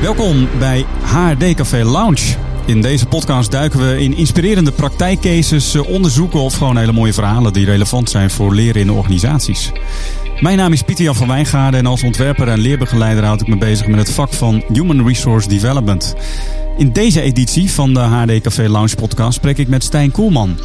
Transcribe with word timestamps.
Welkom 0.00 0.48
bij 0.58 0.84
HRD 1.02 1.54
Café 1.54 1.84
Lounge. 1.84 2.36
In 2.66 2.80
deze 2.82 3.06
podcast 3.06 3.50
duiken 3.50 3.88
we 3.88 4.00
in 4.00 4.16
inspirerende 4.16 4.72
praktijkcases, 4.72 5.74
eh, 5.74 5.88
onderzoeken 5.88 6.40
of 6.40 6.54
gewoon 6.54 6.76
hele 6.76 6.92
mooie 6.92 7.12
verhalen 7.12 7.52
die 7.52 7.64
relevant 7.64 8.10
zijn 8.10 8.30
voor 8.30 8.54
leren 8.54 8.80
in 8.80 8.90
organisaties. 8.90 9.72
Mijn 10.38 10.56
naam 10.56 10.72
is 10.72 10.82
Pieter 10.82 11.04
Jan 11.04 11.14
van 11.14 11.28
Wijngaarden 11.28 11.80
en 11.80 11.86
als 11.86 12.02
ontwerper 12.02 12.48
en 12.48 12.58
leerbegeleider 12.58 13.24
houd 13.24 13.40
ik 13.40 13.46
me 13.46 13.56
bezig 13.56 13.86
met 13.86 13.98
het 13.98 14.10
vak 14.10 14.32
van 14.32 14.62
Human 14.72 15.06
Resource 15.06 15.48
Development. 15.48 16.14
In 16.76 16.92
deze 16.92 17.20
editie 17.20 17.70
van 17.70 17.94
de 17.94 18.00
HD 18.00 18.40
Café 18.40 18.68
Lounge 18.68 18.94
podcast 18.94 19.34
spreek 19.34 19.58
ik 19.58 19.68
met 19.68 19.84
Stijn 19.84 20.10
Koelman. 20.10 20.58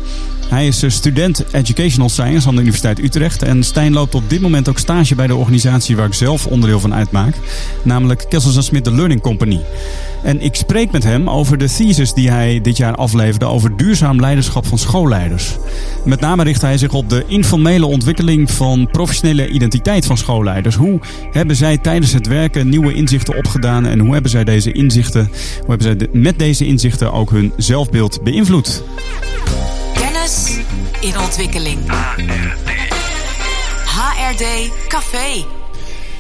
Hij 0.50 0.68
is 0.68 0.84
student 0.88 1.46
Educational 1.52 2.10
Science 2.10 2.48
aan 2.48 2.54
de 2.56 2.62
Universiteit 2.62 3.00
Utrecht. 3.00 3.44
En 3.44 3.64
Stijn 3.64 3.94
loopt 3.94 4.16
op 4.16 4.30
dit 4.30 4.42
moment 4.42 4.70
ook 4.70 4.78
stage 4.78 5.16
bij 5.16 5.28
de 5.28 5.36
organisatie 5.36 5.96
waar 5.96 6.06
ik 6.06 6.14
zelf 6.14 6.48
onderdeel 6.48 6.80
van 6.80 6.94
uitmaak. 6.94 7.36
Namelijk 7.84 8.26
Kessels 8.30 8.66
Smith 8.66 8.84
The 8.84 8.92
Learning 8.92 9.22
Company. 9.22 9.62
En 10.24 10.42
ik 10.42 10.56
spreek 10.56 10.92
met 10.92 11.04
hem 11.04 11.30
over 11.30 11.58
de 11.58 11.70
thesis 11.70 12.14
die 12.14 12.30
hij 12.30 12.62
dit 12.62 12.78
jaar 12.78 12.96
afleverde 12.96 13.46
over 13.46 13.78
duurzaam 13.78 14.20
leiderschap 14.20 14.66
van 14.66 14.78
schoolleiders. 14.78 15.58
Met 16.06 16.20
name 16.20 16.44
richt 16.44 16.62
hij 16.62 16.78
zich 16.78 16.94
op 16.94 17.10
de 17.10 17.24
informele 17.28 17.86
ontwikkeling 17.86 18.52
van 18.52 18.90
professionele 18.92 19.48
identiteit 19.48 20.06
van 20.06 20.18
schoolleiders. 20.18 20.76
Hoe 20.76 21.00
hebben 21.32 21.56
zij 21.56 21.78
tijdens 21.78 22.14
het 22.14 22.28
werken 22.28 22.70
nieuwe 22.70 22.94
inzichten 22.94 23.38
opgedaan 23.38 23.86
en 23.86 24.00
hoe 24.00 24.14
hebben 24.14 24.32
zij 24.32 24.44
deze 24.44 24.72
inzichten, 24.72 25.26
hoe 25.60 25.70
hebben 25.70 25.88
zij 25.88 25.95
met 26.12 26.40
deze 26.40 26.66
inzichten 26.66 27.14
ook 27.14 27.30
hun 27.30 27.54
zelfbeeld 27.58 28.24
beïnvloed? 28.24 28.84
Kennis 29.94 30.58
in 31.02 31.20
ontwikkeling. 31.20 31.80
HRD 33.86 34.72
Café. 34.88 35.46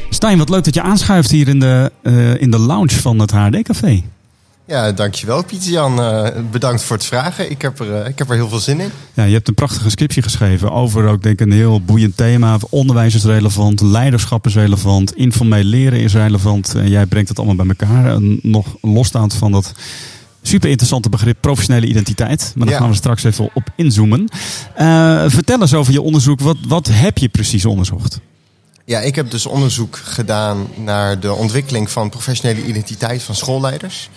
Stijn, 0.09 0.37
wat 0.37 0.49
leuk 0.49 0.63
dat 0.63 0.73
je 0.73 0.81
aanschuift 0.81 1.31
hier 1.31 1.47
in 1.47 1.59
de, 1.59 1.91
uh, 2.03 2.41
in 2.41 2.51
de 2.51 2.59
lounge 2.59 2.95
van 3.01 3.19
het 3.19 3.31
HRD 3.31 3.61
Café. 3.61 4.03
Ja, 4.67 4.91
dankjewel 4.91 5.43
Pieter-Jan. 5.43 5.99
Uh, 5.99 6.27
bedankt 6.51 6.83
voor 6.83 6.95
het 6.95 7.05
vragen. 7.05 7.51
Ik 7.51 7.61
heb, 7.61 7.79
er, 7.79 8.01
uh, 8.01 8.07
ik 8.07 8.17
heb 8.17 8.29
er 8.29 8.35
heel 8.35 8.49
veel 8.49 8.59
zin 8.59 8.79
in. 8.79 8.91
Ja, 9.13 9.23
je 9.23 9.33
hebt 9.33 9.47
een 9.47 9.53
prachtige 9.53 9.89
scriptie 9.89 10.21
geschreven 10.21 10.71
over 10.71 11.07
ook 11.07 11.23
denk 11.23 11.39
ik 11.39 11.45
een 11.45 11.53
heel 11.53 11.81
boeiend 11.81 12.17
thema. 12.17 12.57
Onderwijs 12.69 13.15
is 13.15 13.23
relevant, 13.23 13.81
leiderschap 13.81 14.45
is 14.45 14.55
relevant, 14.55 15.15
informeel 15.15 15.63
leren 15.63 15.99
is 15.99 16.13
relevant. 16.13 16.75
En 16.75 16.89
jij 16.89 17.05
brengt 17.05 17.29
het 17.29 17.37
allemaal 17.37 17.65
bij 17.65 17.75
elkaar. 17.77 18.13
En 18.13 18.39
nog 18.41 18.67
losstaand 18.81 19.33
van 19.33 19.51
dat 19.51 19.71
super 20.41 20.69
interessante 20.69 21.09
begrip 21.09 21.37
professionele 21.39 21.87
identiteit. 21.87 22.51
Maar 22.55 22.65
daar 22.65 22.75
ja. 22.75 22.81
gaan 22.81 22.89
we 22.89 22.95
straks 22.95 23.23
even 23.23 23.49
op 23.53 23.69
inzoomen. 23.75 24.29
Uh, 24.79 25.23
vertel 25.27 25.61
eens 25.61 25.73
over 25.73 25.93
je 25.93 26.01
onderzoek. 26.01 26.39
Wat, 26.39 26.57
wat 26.67 26.87
heb 26.91 27.17
je 27.17 27.29
precies 27.29 27.65
onderzocht? 27.65 28.19
Ja, 28.85 28.99
ik 28.99 29.15
heb 29.15 29.31
dus 29.31 29.45
onderzoek 29.45 29.99
gedaan 30.03 30.67
naar 30.75 31.19
de 31.19 31.33
ontwikkeling 31.33 31.89
van 31.89 32.09
professionele 32.09 32.65
identiteit 32.65 33.23
van 33.23 33.35
schoolleiders. 33.35 34.09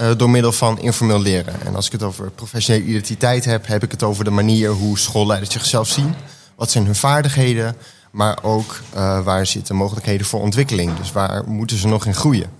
Uh, 0.00 0.10
door 0.16 0.30
middel 0.30 0.52
van 0.52 0.80
informeel 0.80 1.20
leren. 1.20 1.60
En 1.66 1.74
als 1.74 1.86
ik 1.86 1.92
het 1.92 2.02
over 2.02 2.30
professionele 2.30 2.84
identiteit 2.84 3.44
heb, 3.44 3.66
heb 3.66 3.82
ik 3.82 3.90
het 3.90 4.02
over 4.02 4.24
de 4.24 4.30
manier 4.30 4.70
hoe 4.70 4.98
schoolleiders 4.98 5.52
zichzelf 5.52 5.88
zien. 5.88 6.14
Wat 6.56 6.70
zijn 6.70 6.84
hun 6.84 6.94
vaardigheden, 6.94 7.76
maar 8.10 8.38
ook 8.42 8.80
uh, 8.94 9.24
waar 9.24 9.46
zitten 9.46 9.76
mogelijkheden 9.76 10.26
voor 10.26 10.40
ontwikkeling. 10.40 10.96
Dus 10.96 11.12
waar 11.12 11.48
moeten 11.48 11.78
ze 11.78 11.88
nog 11.88 12.06
in 12.06 12.14
groeien? 12.14 12.50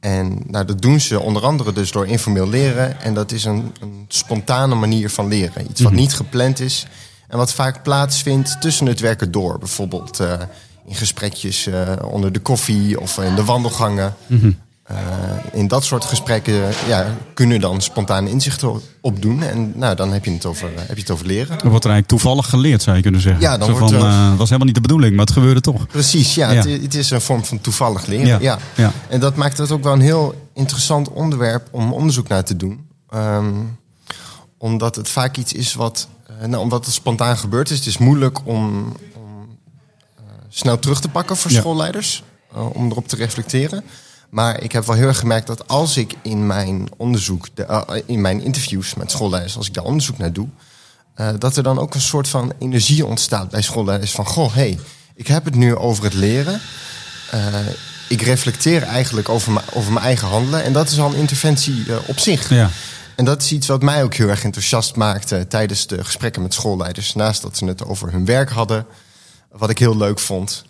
En 0.00 0.40
nou, 0.46 0.64
dat 0.64 0.82
doen 0.82 1.00
ze 1.00 1.20
onder 1.20 1.42
andere 1.42 1.72
dus 1.72 1.90
door 1.90 2.06
informeel 2.06 2.48
leren. 2.48 3.00
En 3.00 3.14
dat 3.14 3.32
is 3.32 3.44
een, 3.44 3.74
een 3.80 4.04
spontane 4.08 4.74
manier 4.74 5.10
van 5.10 5.28
leren. 5.28 5.62
Iets 5.70 5.80
wat 5.80 5.80
mm 5.80 5.86
-hmm. 5.86 5.96
niet 5.96 6.14
gepland 6.14 6.60
is 6.60 6.86
en 7.28 7.36
wat 7.38 7.52
vaak 7.52 7.82
plaatsvindt 7.82 8.60
tussen 8.60 8.86
het 8.86 9.00
werken 9.00 9.30
door. 9.30 9.58
Bijvoorbeeld 9.58 10.20
uh, 10.20 10.32
in 10.86 10.94
gesprekjes 10.94 11.68
onder 12.04 12.32
de 12.32 12.40
koffie 12.40 13.00
of 13.00 13.18
in 13.18 13.34
de 13.34 13.44
wandelgangen. 13.44 14.14
Mm 14.26 14.40
-hmm. 14.40 14.58
Uh, 14.92 15.58
in 15.60 15.68
dat 15.68 15.84
soort 15.84 16.04
gesprekken 16.04 16.72
ja, 16.86 17.06
kunnen 17.34 17.60
dan 17.60 17.80
spontane 17.80 18.30
inzichten 18.30 18.80
opdoen. 19.00 19.42
En 19.42 19.72
nou, 19.74 19.96
dan 19.96 20.12
heb 20.12 20.24
je 20.24 20.30
het 20.30 20.46
over, 20.46 20.68
heb 20.76 20.96
je 20.96 21.02
het 21.02 21.10
over 21.10 21.26
leren. 21.26 21.58
Dan 21.58 21.68
wordt 21.70 21.84
er 21.84 21.90
eigenlijk 21.90 22.06
toevallig 22.06 22.48
geleerd, 22.48 22.82
zou 22.82 22.96
je 22.96 23.02
kunnen 23.02 23.20
zeggen. 23.20 23.42
Ja, 23.42 23.58
dan 23.58 23.68
Zo 23.68 23.78
wordt, 23.78 23.94
van, 23.94 24.06
uh, 24.06 24.28
was 24.36 24.46
helemaal 24.46 24.66
niet 24.66 24.74
de 24.74 24.80
bedoeling, 24.80 25.16
maar 25.16 25.24
het 25.24 25.34
gebeurde 25.34 25.60
toch. 25.60 25.86
Precies, 25.86 26.34
ja. 26.34 26.50
ja. 26.50 26.62
Het, 26.62 26.82
het, 26.82 26.94
is 26.94 27.10
een 27.10 27.20
vorm 27.20 27.44
van 27.44 27.60
toevallig 27.60 28.06
leren. 28.06 28.26
Ja. 28.26 28.38
ja. 28.40 28.58
ja. 28.74 28.92
En 29.08 29.20
dat 29.20 29.36
maakt 29.36 29.58
het 29.58 29.70
ook 29.70 29.82
wel 29.82 29.92
een 29.92 30.00
heel 30.00 30.48
interessant 30.54 31.08
onderwerp 31.08 31.68
om 31.70 31.92
onderzoek 31.92 32.28
naar 32.28 32.44
te 32.44 32.56
doen. 32.56 32.86
Um, 33.14 33.78
omdat 34.58 34.96
het 34.96 35.08
vaak 35.08 35.36
iets 35.36 35.52
is 35.52 35.74
wat 35.74 36.08
nou, 36.46 36.62
omdat 36.62 36.84
het 36.84 36.94
spontaan 36.94 37.36
gebeurd 37.36 37.70
is, 37.70 37.78
het 37.78 37.86
is 37.86 37.98
moeilijk 37.98 38.38
om, 38.44 38.92
om 39.14 39.58
uh, 40.18 40.24
snel 40.48 40.78
terug 40.78 41.00
te 41.00 41.08
pakken 41.08 41.36
voor 41.36 41.50
schoolleiders. 41.50 42.22
Om 42.72 42.90
erop 42.90 43.08
te 43.08 43.16
reflecteren. 43.16 43.84
Maar 44.32 44.62
ik 44.62 44.72
heb 44.72 44.84
wel 44.86 44.96
heel 44.96 45.06
erg 45.06 45.18
gemerkt 45.18 45.46
dat 45.46 45.68
als 45.68 45.96
ik 45.96 46.14
in 46.22 46.46
mijn 46.46 46.88
onderzoek, 46.96 47.48
de, 47.54 47.66
uh, 47.70 48.02
in 48.06 48.20
mijn 48.20 48.42
interviews 48.42 48.94
met 48.94 49.10
schoolleiders, 49.10 49.56
als 49.56 49.66
ik 49.66 49.74
daar 49.74 49.84
onderzoek 49.84 50.18
naar 50.18 50.32
doe, 50.32 50.48
dat 51.38 51.56
er 51.56 51.62
dan 51.62 51.78
ook 51.78 51.94
een 51.94 52.00
soort 52.00 52.28
van 52.28 52.52
energie 52.58 53.06
ontstaat 53.06 53.48
bij 53.48 53.62
schoolleiders. 53.62 54.12
Van 54.12 54.26
goh, 54.26 54.54
hey, 54.54 54.78
ik 55.14 55.26
heb 55.26 55.44
het 55.44 55.54
nu 55.54 55.76
over 55.76 56.04
het 56.04 56.14
leren. 56.14 56.60
ik 58.08 58.22
reflecteer 58.22 58.82
eigenlijk 58.82 59.28
over, 59.28 59.62
over 59.72 59.92
mijn 59.92 60.04
eigen 60.04 60.28
handelen. 60.28 60.64
En 60.64 60.72
dat 60.72 60.90
is 60.90 61.00
al 61.00 61.12
een 61.12 61.18
interventie 61.18 61.84
op 62.06 62.18
zich. 62.18 62.48
Ja. 62.48 62.70
En 63.16 63.24
dat 63.24 63.42
is 63.42 63.52
iets 63.52 63.66
wat 63.66 63.82
mij 63.82 64.02
ook 64.02 64.14
heel 64.14 64.28
erg 64.28 64.44
enthousiast 64.44 64.96
maakte 64.96 65.46
tijdens 65.48 65.86
de 65.86 66.04
gesprekken 66.04 66.42
met 66.42 66.54
schoolleiders. 66.54 67.14
Naast 67.14 67.42
dat 67.42 67.56
ze 67.56 67.64
het 67.64 67.84
over 67.84 68.12
hun 68.12 68.24
werk 68.24 68.50
hadden, 68.50 68.86
wat 69.50 69.70
ik 69.70 69.78
heel 69.78 69.96
leuk 69.96 70.18
vond, 70.18 70.64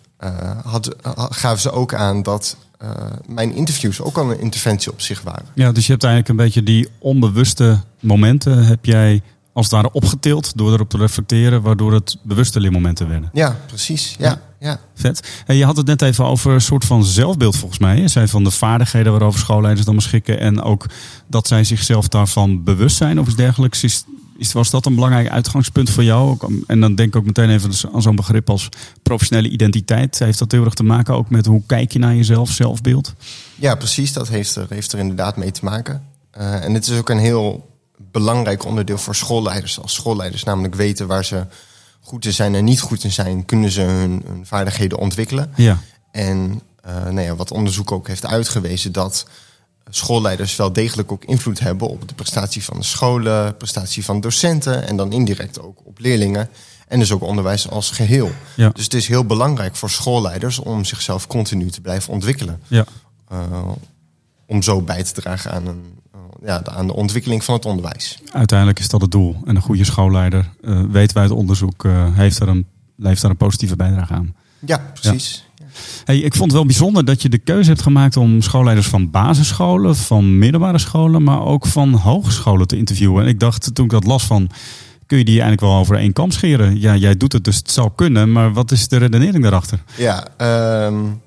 had, 0.63 0.95
gaven 1.29 1.61
ze 1.61 1.71
ook 1.71 1.93
aan 1.93 2.23
dat 2.23 2.57
uh, 2.83 2.89
mijn 3.27 3.55
interviews 3.55 4.01
ook 4.01 4.17
al 4.17 4.31
een 4.31 4.39
interventie 4.39 4.91
op 4.91 5.01
zich 5.01 5.21
waren. 5.21 5.45
Ja, 5.53 5.71
dus 5.71 5.85
je 5.85 5.91
hebt 5.91 6.03
eigenlijk 6.03 6.33
een 6.33 6.45
beetje 6.45 6.63
die 6.63 6.87
onbewuste 6.99 7.79
momenten 7.99 8.65
heb 8.65 8.85
jij 8.85 9.21
als 9.53 9.65
het 9.65 9.75
ware 9.75 9.91
opgetild 9.91 10.57
door 10.57 10.73
erop 10.73 10.89
te 10.89 10.97
reflecteren, 10.97 11.61
waardoor 11.61 11.93
het 11.93 12.17
bewuste 12.23 12.59
leermomenten 12.59 13.07
werden. 13.07 13.29
Ja, 13.33 13.57
precies. 13.65 14.15
Ja, 14.19 14.27
ja. 14.27 14.39
ja. 14.59 14.79
Vet. 14.95 15.43
En 15.45 15.55
je 15.55 15.65
had 15.65 15.77
het 15.77 15.85
net 15.85 16.01
even 16.01 16.25
over 16.25 16.51
een 16.51 16.61
soort 16.61 16.85
van 16.85 17.05
zelfbeeld 17.05 17.55
volgens 17.55 17.79
mij. 17.79 17.97
Je 17.97 18.07
zei 18.07 18.27
van 18.27 18.43
de 18.43 18.51
vaardigheden 18.51 19.11
waarover 19.11 19.39
schoolleiders 19.39 19.85
dan 19.85 19.95
beschikken 19.95 20.39
en 20.39 20.61
ook 20.61 20.85
dat 21.27 21.47
zij 21.47 21.63
zichzelf 21.63 22.07
daarvan 22.07 22.63
bewust 22.63 22.95
zijn 22.95 23.19
of 23.19 23.27
iets 23.27 23.35
dergelijks. 23.35 23.83
Is, 23.83 24.03
is, 24.37 24.53
was 24.53 24.69
dat 24.69 24.85
een 24.85 24.95
belangrijk 24.95 25.29
uitgangspunt 25.29 25.89
voor 25.89 26.03
jou? 26.03 26.37
En 26.67 26.79
dan 26.79 26.95
denk 26.95 27.09
ik 27.09 27.15
ook 27.15 27.25
meteen 27.25 27.49
even 27.49 27.71
aan 27.93 28.01
zo'n 28.01 28.15
begrip 28.15 28.49
als 28.49 28.69
professionele 29.03 29.49
identiteit. 29.49 30.19
Heeft 30.19 30.39
dat 30.39 30.51
heel 30.51 30.65
erg 30.65 30.73
te 30.73 30.83
maken 30.83 31.13
ook 31.13 31.29
met 31.29 31.45
hoe 31.45 31.61
kijk 31.65 31.91
je 31.91 31.99
naar 31.99 32.15
jezelf, 32.15 32.49
zelfbeeld? 32.49 33.13
Ja, 33.55 33.75
precies. 33.75 34.13
Dat 34.13 34.27
heeft 34.27 34.55
er, 34.55 34.65
heeft 34.69 34.91
er 34.91 34.99
inderdaad 34.99 35.37
mee 35.37 35.51
te 35.51 35.65
maken. 35.65 36.03
Uh, 36.37 36.63
en 36.63 36.73
het 36.73 36.87
is 36.87 36.97
ook 36.97 37.09
een 37.09 37.17
heel 37.17 37.69
belangrijk 38.11 38.65
onderdeel 38.65 38.97
voor 38.97 39.15
schoolleiders. 39.15 39.79
Als 39.79 39.93
schoolleiders 39.93 40.43
namelijk 40.43 40.75
weten 40.75 41.07
waar 41.07 41.25
ze 41.25 41.45
goed 42.01 42.25
in 42.25 42.33
zijn 42.33 42.55
en 42.55 42.63
niet 42.63 42.81
goed 42.81 43.03
in 43.03 43.11
zijn, 43.11 43.45
kunnen 43.45 43.71
ze 43.71 43.81
hun, 43.81 44.23
hun 44.25 44.45
vaardigheden 44.45 44.97
ontwikkelen. 44.97 45.51
Ja. 45.55 45.77
En 46.11 46.61
uh, 46.87 47.03
nou 47.03 47.21
ja, 47.21 47.35
wat 47.35 47.51
onderzoek 47.51 47.91
ook 47.91 48.07
heeft 48.07 48.25
uitgewezen 48.25 48.91
dat 48.91 49.25
schoolleiders 49.89 50.55
wel 50.55 50.73
degelijk 50.73 51.11
ook 51.11 51.25
invloed 51.25 51.59
hebben 51.59 51.87
op 51.89 52.07
de 52.07 52.13
prestatie 52.13 52.63
van 52.63 52.77
de 52.77 52.83
scholen, 52.83 53.57
prestatie 53.57 54.05
van 54.05 54.21
docenten 54.21 54.87
en 54.87 54.97
dan 54.97 55.11
indirect 55.11 55.61
ook 55.61 55.85
op 55.85 55.99
leerlingen. 55.99 56.49
En 56.87 56.99
dus 56.99 57.11
ook 57.11 57.21
onderwijs 57.21 57.69
als 57.69 57.91
geheel. 57.91 58.31
Ja. 58.55 58.69
Dus 58.69 58.83
het 58.83 58.93
is 58.93 59.07
heel 59.07 59.25
belangrijk 59.25 59.75
voor 59.75 59.89
schoolleiders 59.89 60.59
om 60.59 60.85
zichzelf 60.85 61.27
continu 61.27 61.69
te 61.69 61.81
blijven 61.81 62.13
ontwikkelen. 62.13 62.61
Ja. 62.67 62.85
Uh, 63.31 63.39
om 64.45 64.61
zo 64.61 64.81
bij 64.81 65.03
te 65.03 65.13
dragen 65.13 65.51
aan 65.51 65.67
een, 65.67 65.83
ja, 66.43 66.63
aan 66.63 66.87
de 66.87 66.93
ontwikkeling 66.93 67.43
van 67.43 67.55
het 67.55 67.65
onderwijs. 67.65 68.19
Uiteindelijk 68.31 68.79
is 68.79 68.87
dat 68.87 69.01
het 69.01 69.11
doel. 69.11 69.37
En 69.45 69.55
een 69.55 69.61
goede 69.61 69.83
schoolleider, 69.83 70.49
uh, 70.61 70.83
weten 70.89 71.15
wij 71.15 71.23
het 71.23 71.33
onderzoek, 71.33 71.83
uh, 71.83 72.15
heeft, 72.15 72.39
er 72.39 72.47
een, 72.47 72.67
heeft 73.01 73.21
daar 73.21 73.31
een 73.31 73.37
positieve 73.37 73.75
bijdrage 73.75 74.13
aan. 74.13 74.35
Ja, 74.65 74.77
precies. 74.93 75.42
Ik 76.05 76.35
vond 76.35 76.43
het 76.43 76.51
wel 76.51 76.65
bijzonder 76.65 77.05
dat 77.05 77.21
je 77.21 77.29
de 77.29 77.37
keuze 77.37 77.69
hebt 77.69 77.81
gemaakt 77.81 78.17
om 78.17 78.41
schoolleiders 78.41 78.87
van 78.87 79.09
basisscholen, 79.09 79.95
van 79.95 80.37
middelbare 80.37 80.77
scholen, 80.77 81.23
maar 81.23 81.41
ook 81.41 81.65
van 81.65 81.93
hogescholen 81.93 82.67
te 82.67 82.77
interviewen. 82.77 83.23
En 83.23 83.29
ik 83.29 83.39
dacht 83.39 83.75
toen 83.75 83.85
ik 83.85 83.91
dat 83.91 84.05
las 84.05 84.23
van, 84.23 84.49
kun 85.05 85.17
je 85.17 85.23
die 85.23 85.41
eigenlijk 85.41 85.61
wel 85.61 85.79
over 85.79 85.95
één 85.95 86.13
kam 86.13 86.31
scheren? 86.31 86.79
Ja, 86.79 86.95
jij 86.95 87.17
doet 87.17 87.33
het, 87.33 87.43
dus 87.43 87.55
het 87.55 87.71
zou 87.71 87.91
kunnen, 87.95 88.31
maar 88.31 88.53
wat 88.53 88.71
is 88.71 88.87
de 88.87 88.97
redenering 88.97 89.43
daarachter? 89.43 89.83
Ja, 89.97 90.27
um, 90.85 91.21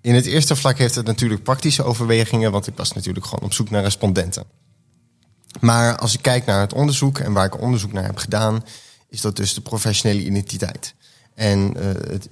in 0.00 0.14
het 0.14 0.26
eerste 0.26 0.56
vlak 0.56 0.78
heeft 0.78 0.94
het 0.94 1.06
natuurlijk 1.06 1.42
praktische 1.42 1.82
overwegingen, 1.82 2.52
want 2.52 2.66
ik 2.66 2.76
was 2.76 2.92
natuurlijk 2.92 3.26
gewoon 3.26 3.44
op 3.44 3.52
zoek 3.52 3.70
naar 3.70 3.82
respondenten. 3.82 4.44
Maar 5.60 5.96
als 5.96 6.14
ik 6.14 6.22
kijk 6.22 6.46
naar 6.46 6.60
het 6.60 6.72
onderzoek 6.72 7.18
en 7.18 7.32
waar 7.32 7.46
ik 7.46 7.60
onderzoek 7.60 7.92
naar 7.92 8.04
heb 8.04 8.18
gedaan, 8.18 8.64
is 9.08 9.20
dat 9.20 9.36
dus 9.36 9.54
de 9.54 9.60
professionele 9.60 10.24
identiteit. 10.24 10.94
En 11.34 11.74
uh, 11.76 11.84
het 11.84 12.28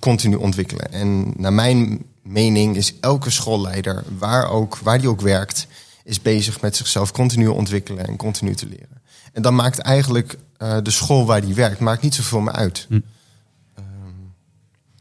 continu 0.00 0.34
ontwikkelen. 0.34 0.92
En 0.92 1.32
naar 1.36 1.52
mijn 1.52 2.02
mening 2.22 2.76
is 2.76 2.94
elke 3.00 3.30
schoolleider, 3.30 4.04
waar, 4.18 4.48
ook, 4.50 4.78
waar 4.78 4.98
die 4.98 5.08
ook 5.08 5.20
werkt, 5.20 5.66
is 6.04 6.22
bezig 6.22 6.60
met 6.60 6.76
zichzelf 6.76 7.12
continu 7.12 7.46
ontwikkelen 7.46 8.06
en 8.06 8.16
continu 8.16 8.54
te 8.54 8.66
leren. 8.66 9.02
En 9.32 9.42
dan 9.42 9.54
maakt 9.54 9.78
eigenlijk 9.78 10.38
uh, 10.58 10.76
de 10.82 10.90
school 10.90 11.26
waar 11.26 11.40
die 11.40 11.54
werkt, 11.54 11.80
maakt 11.80 12.02
niet 12.02 12.14
zoveel 12.14 12.40
meer 12.40 12.52
uit. 12.52 12.86
Hm. 12.88 13.00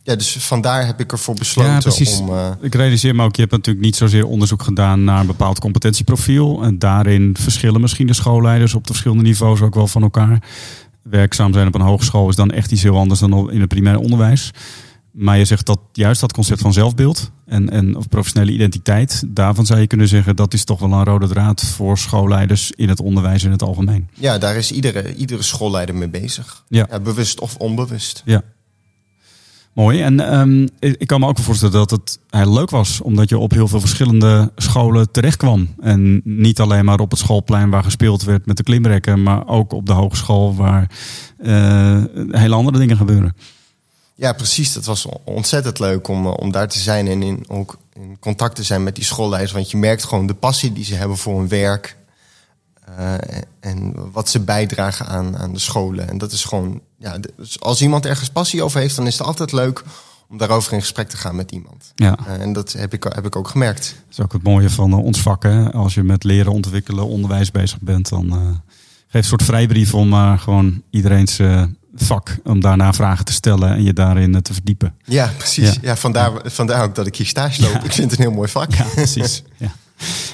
ja, 0.04 0.16
dus 0.16 0.38
vandaar 0.38 0.86
heb 0.86 1.00
ik 1.00 1.12
ervoor 1.12 1.36
besloten 1.36 1.72
Ja, 1.72 1.80
precies. 1.80 2.20
om... 2.20 2.30
eh, 2.30 2.52
Ik 2.62 2.76
realiseer 2.76 3.16
me 3.16 3.24
ook, 3.24 3.36
je 3.36 3.42
hebt 3.42 3.54
natuurlijk 3.54 3.86
niet 3.86 3.96
zozeer 3.96 4.26
onderzoek 4.26 4.64
gedaan 4.64 5.04
naar 5.04 5.20
een 5.20 5.28
bepaald 5.28 5.60
competentieprofiel. 5.60 6.64
En 6.64 6.80
daarin 6.80 7.36
verschillen 7.40 7.82
misschien 7.82 8.08
de 8.08 8.14
schoolleiders 8.14 8.74
op 8.74 8.82
de 8.88 8.94
verschillende 8.94 9.24
niveaus 9.24 9.62
ook 9.62 9.76
wel 9.76 9.88
van 9.88 10.02
elkaar. 10.02 10.44
Werkzaam 11.02 11.54
zijn 11.54 11.68
op 11.68 11.76
een 11.76 11.82
hogeschool 11.82 12.30
is 12.30 12.36
dan 12.36 12.52
echt 12.52 12.72
iets 12.72 12.84
heel 12.84 12.98
anders 12.98 13.20
dan 13.20 13.52
in 13.52 13.60
het 13.60 13.70
primair 13.70 13.98
onderwijs. 13.98 14.52
Maar 15.20 15.38
je 15.38 15.46
zegt 15.46 15.66
dat 15.66 15.80
juist 15.92 16.22
dat 16.22 16.34
concept 16.34 16.62
van 16.62 16.74
zelfbeeld 16.74 17.32
en, 17.46 17.70
en 17.70 17.96
of 17.96 18.08
professionele 18.08 18.52
identiteit, 18.52 19.24
daarvan 19.28 19.66
zou 19.66 19.80
je 19.80 19.88
kunnen 19.88 20.08
zeggen 20.08 20.36
dat 20.36 20.54
is 20.54 20.64
toch 20.64 20.80
wel 20.80 20.92
een 20.92 21.04
rode 21.04 21.28
draad 21.28 21.64
voor 21.64 21.98
schoolleiders 21.98 22.72
in 22.72 22.90
het 22.90 23.00
onderwijs 23.00 23.44
in 23.44 23.52
het 23.52 23.62
algemeen. 23.62 24.10
ja, 24.14 24.38
daar 24.38 24.56
is 24.56 24.72
iedere, 24.72 25.16
iedere 25.16 25.42
schoolleider 25.42 25.96
mee 25.96 26.10
bezig. 26.10 26.64
Ja. 26.68 27.00
bewust 27.00 27.40
of 27.40 27.56
onbewust. 27.56 28.22
Ja. 28.26 28.42
Mooi. 29.74 30.02
En 30.02 30.20
ehm, 30.20 30.68
ik 30.80 31.08
kan 31.08 31.20
me 31.20 31.28
ook 31.28 31.40
voorstellen 31.40 31.74
dat 31.74 31.92
het 31.92 32.20
heel 32.30 32.54
leuk 32.54 32.70
was, 32.70 33.02
omdat 33.02 33.30
je 33.30 33.38
op 33.38 33.52
heel 33.52 33.68
veel 33.68 33.80
verschillende 33.80 34.52
scholen 34.56 35.12
terecht 35.12 35.38
kwam. 35.38 35.68
En 35.80 36.22
niet 36.24 36.60
alleen 36.60 36.86
maar 36.86 37.00
op 37.00 37.10
het 37.10 37.20
schoolplein 37.20 37.70
waar 37.70 37.84
gespeeld 37.84 38.24
werd 38.24 38.46
met 38.46 38.58
de 38.58 38.64
klimrekken, 38.64 39.24
maar 39.24 39.48
ook 39.48 39.74
op 39.74 39.86
de 39.86 39.94
hogeschool 39.94 40.56
waar 40.56 40.92
eh, 41.38 42.04
hele 42.30 42.56
andere 42.56 42.78
dingen 42.78 42.98
gebeuren. 42.98 43.36
Ja, 44.20 44.34
precies. 44.34 44.74
Dat 44.74 44.86
was 44.86 45.08
ontzettend 45.24 45.80
leuk 45.80 46.08
om, 46.08 46.26
eh, 46.26 46.34
om 46.36 46.52
daar 46.52 46.68
te 46.68 46.80
zijn 46.80 47.08
en 47.08 47.24
in, 47.24 47.44
ook 47.48 47.78
in 47.94 48.18
contact 48.20 48.56
te 48.56 48.64
zijn 48.64 48.84
met 48.84 48.96
die 48.96 49.04
schoolleiders. 49.04 49.52
Want 49.54 49.72
je 49.72 49.78
merkt 49.78 50.04
gewoon 50.04 50.28
de 50.28 50.34
passie 50.34 50.74
die 50.74 50.84
ze 50.84 50.96
hebben 50.96 51.18
voor 51.18 51.38
hun 51.40 51.48
werk. 51.48 51.98
eh, 52.98 53.14
en 53.60 53.94
wat 54.12 54.30
ze 54.30 54.40
bijdragen 54.40 55.06
aan, 55.06 55.38
aan 55.38 55.54
de 55.54 55.60
scholen. 55.60 56.10
En 56.10 56.18
dat 56.18 56.32
is 56.32 56.44
gewoon, 56.44 56.82
ja, 56.98 57.18
dus 57.38 57.60
als 57.60 57.82
iemand 57.82 58.06
ergens 58.06 58.30
passie 58.30 58.64
over 58.64 58.80
heeft, 58.80 58.96
dan 58.96 59.08
is 59.08 59.18
het 59.18 59.28
altijd 59.28 59.52
leuk 59.52 59.84
om 60.30 60.38
daarover 60.38 60.74
in 60.74 60.80
gesprek 60.80 61.10
te 61.10 61.18
gaan 61.18 61.36
met 61.36 61.52
iemand. 61.52 61.92
Ja, 61.96 62.18
Eh, 62.28 62.42
en 62.42 62.54
dat 62.54 62.72
heb 62.72 62.94
ik, 62.94 63.04
heb 63.04 63.26
ik 63.26 63.36
ook 63.36 63.48
gemerkt. 63.48 63.96
dat 64.08 64.18
is 64.18 64.20
ook 64.24 64.34
het 64.34 64.44
mooie 64.44 64.70
van 64.70 64.94
ons 64.94 65.22
vak. 65.22 65.44
Hè? 65.44 65.72
Als 65.72 65.94
je 65.94 66.04
met 66.04 66.24
leren, 66.24 66.52
ontwikkelen, 66.52 67.08
onderwijs 67.08 67.52
bezig 67.52 67.80
bent, 67.82 68.10
dan 68.10 68.30
eh 68.32 68.38
geef 69.08 69.22
een 69.22 69.24
soort 69.28 69.44
vrijbrief 69.44 69.94
om 69.94 70.10
maar 70.10 70.40
gewoon 70.40 70.82
iedereen's 70.90 71.40
eh, 71.40 71.64
vak, 72.04 72.38
om 72.44 72.60
daarna 72.60 72.94
vragen 72.94 73.26
te 73.26 73.34
stellen 73.34 73.70
en 73.70 73.84
je 73.84 73.94
daarin 73.94 74.36
eh, 74.36 74.42
te 74.42 74.54
verdiepen. 74.54 74.94
Ja, 75.04 75.32
precies. 75.38 75.74
Ja. 75.74 75.80
Ja. 75.82 75.96
vandaar, 75.96 76.32
vandaar 76.44 76.84
ook 76.84 76.96
dat 76.96 77.08
ik 77.08 77.16
hier 77.16 77.28
stage 77.28 77.62
loop. 77.62 77.84
Ik 77.84 77.94
vind 77.94 78.12
het 78.12 78.20
een 78.20 78.26
heel 78.26 78.36
mooi 78.36 78.50
vak. 78.50 78.74
Ja, 78.74 78.86
precies. 78.96 79.44
Ja. 79.58 79.72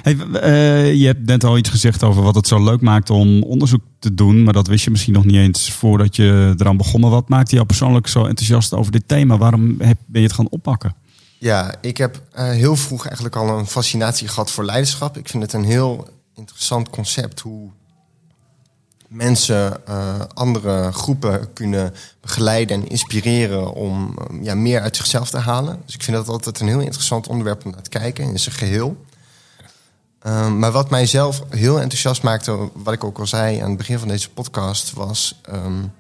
Hey, 0.02 0.18
eh, 0.42 0.94
je 0.94 1.06
hebt 1.06 1.26
net 1.26 1.44
al 1.44 1.58
iets 1.58 1.70
gezegd 1.70 2.04
over 2.04 2.24
wat 2.24 2.36
het 2.36 2.48
zo 2.48 2.64
leuk 2.64 2.82
maakt 2.82 3.10
om 3.10 3.44
onderzoek 3.44 3.82
te 4.00 4.14
doen. 4.14 4.44
Maar 4.44 4.54
dat 4.54 4.68
wist 4.68 4.84
je 4.84 4.92
misschien 4.92 5.14
nog 5.14 5.26
niet 5.26 5.36
eens 5.36 5.72
voordat 5.72 6.16
je 6.16 6.54
eraan 6.58 6.78
begonnen. 6.78 7.10
Wat 7.10 7.30
maakte 7.30 7.56
jou 7.56 7.68
persoonlijk 7.68 8.08
zo 8.08 8.26
enthousiast 8.26 8.74
over 8.74 8.92
dit 8.92 9.08
thema? 9.08 9.38
Waarom 9.38 9.76
heb, 9.82 9.98
ben 10.06 10.22
je 10.22 10.28
het 10.28 10.36
gaan 10.36 10.50
oppakken? 10.50 10.96
Ja, 11.38 11.76
ik 11.82 11.98
heb 11.98 12.22
eh, 12.32 12.50
heel 12.50 12.76
vroeg 12.76 13.06
eigenlijk 13.06 13.36
al 13.36 13.58
een 13.58 13.68
fascinatie 13.68 14.28
gehad 14.28 14.52
voor 14.52 14.66
leiderschap. 14.66 15.18
Ik 15.18 15.30
vind 15.30 15.44
het 15.44 15.54
een 15.54 15.64
heel 15.64 16.08
interessant 16.36 16.90
concept 16.90 17.40
hoe 17.40 17.70
mensen 19.08 19.88
eh, 19.88 20.20
andere 20.34 20.92
groepen 20.92 21.54
kunnen 21.54 21.94
begeleiden 22.22 22.82
en 22.82 22.88
inspireren 22.90 23.74
om 23.74 24.18
eh, 24.18 24.44
ja, 24.44 24.56
meer 24.56 24.82
uit 24.82 24.96
zichzelf 24.96 25.30
te 25.30 25.38
halen. 25.38 25.82
Dus 25.86 25.96
ik 25.96 26.04
vind 26.04 26.18
dat 26.18 26.28
altijd 26.28 26.60
een 26.60 26.68
heel 26.68 26.80
interessant 26.80 27.28
onderwerp 27.28 27.66
om 27.66 27.72
naar 27.72 27.82
te 27.82 27.90
kijken 27.90 28.24
in 28.24 28.40
zijn 28.40 28.56
geheel. 28.56 29.06
Um, 30.28 30.60
maar 30.60 30.72
wat 30.72 30.90
mij 30.90 31.06
zelf 31.06 31.44
heel 31.50 31.82
enthousiast 31.82 32.24
maakte, 32.24 32.70
wat 32.74 32.94
ik 32.94 33.04
ook 33.04 33.20
al 33.20 33.28
zei 33.28 33.60
aan 33.60 33.70
het 33.70 33.78
begin 33.78 34.00
van 34.00 34.08
deze 34.08 34.30
podcast, 34.30 34.94
was 34.94 35.42
um, 35.54 35.92